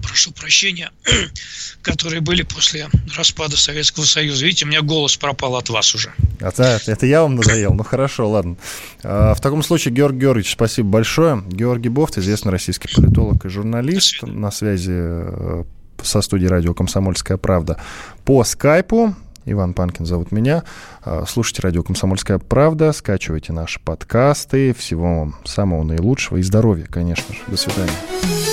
прошу 0.01 0.31
прощения, 0.31 0.91
которые 1.81 2.21
были 2.21 2.43
после 2.43 2.87
распада 3.15 3.57
Советского 3.57 4.05
Союза. 4.05 4.45
Видите, 4.45 4.65
у 4.65 4.67
меня 4.67 4.81
голос 4.81 5.17
пропал 5.17 5.55
от 5.55 5.69
вас 5.69 5.93
уже. 5.95 6.13
Это, 6.39 6.79
это 6.85 7.05
я 7.05 7.21
вам 7.21 7.35
надоел? 7.35 7.73
Ну 7.73 7.83
хорошо, 7.83 8.29
ладно. 8.29 8.57
А, 9.03 9.33
в 9.33 9.41
таком 9.41 9.63
случае, 9.63 9.93
Георгий 9.93 10.21
Георгиевич, 10.21 10.53
спасибо 10.53 10.89
большое. 10.89 11.43
Георгий 11.47 11.89
Бофт, 11.89 12.17
известный 12.17 12.51
российский 12.51 12.93
политолог 12.93 13.45
и 13.45 13.49
журналист, 13.49 14.23
на 14.23 14.51
связи 14.51 14.91
э, 14.93 15.63
со 16.01 16.21
студией 16.21 16.49
радио 16.49 16.73
«Комсомольская 16.73 17.37
правда» 17.37 17.79
по 18.25 18.43
скайпу. 18.43 19.15
Иван 19.45 19.73
Панкин 19.73 20.05
зовут 20.05 20.31
меня. 20.31 20.63
А, 21.01 21.25
слушайте 21.27 21.61
радио 21.61 21.83
«Комсомольская 21.83 22.39
правда», 22.39 22.91
скачивайте 22.93 23.53
наши 23.53 23.79
подкасты. 23.79 24.73
Всего 24.73 25.19
вам 25.19 25.35
самого 25.45 25.83
наилучшего 25.83 26.37
и 26.37 26.41
здоровья, 26.41 26.85
конечно 26.85 27.33
же. 27.33 27.41
До 27.47 27.57
свидания. 27.57 28.52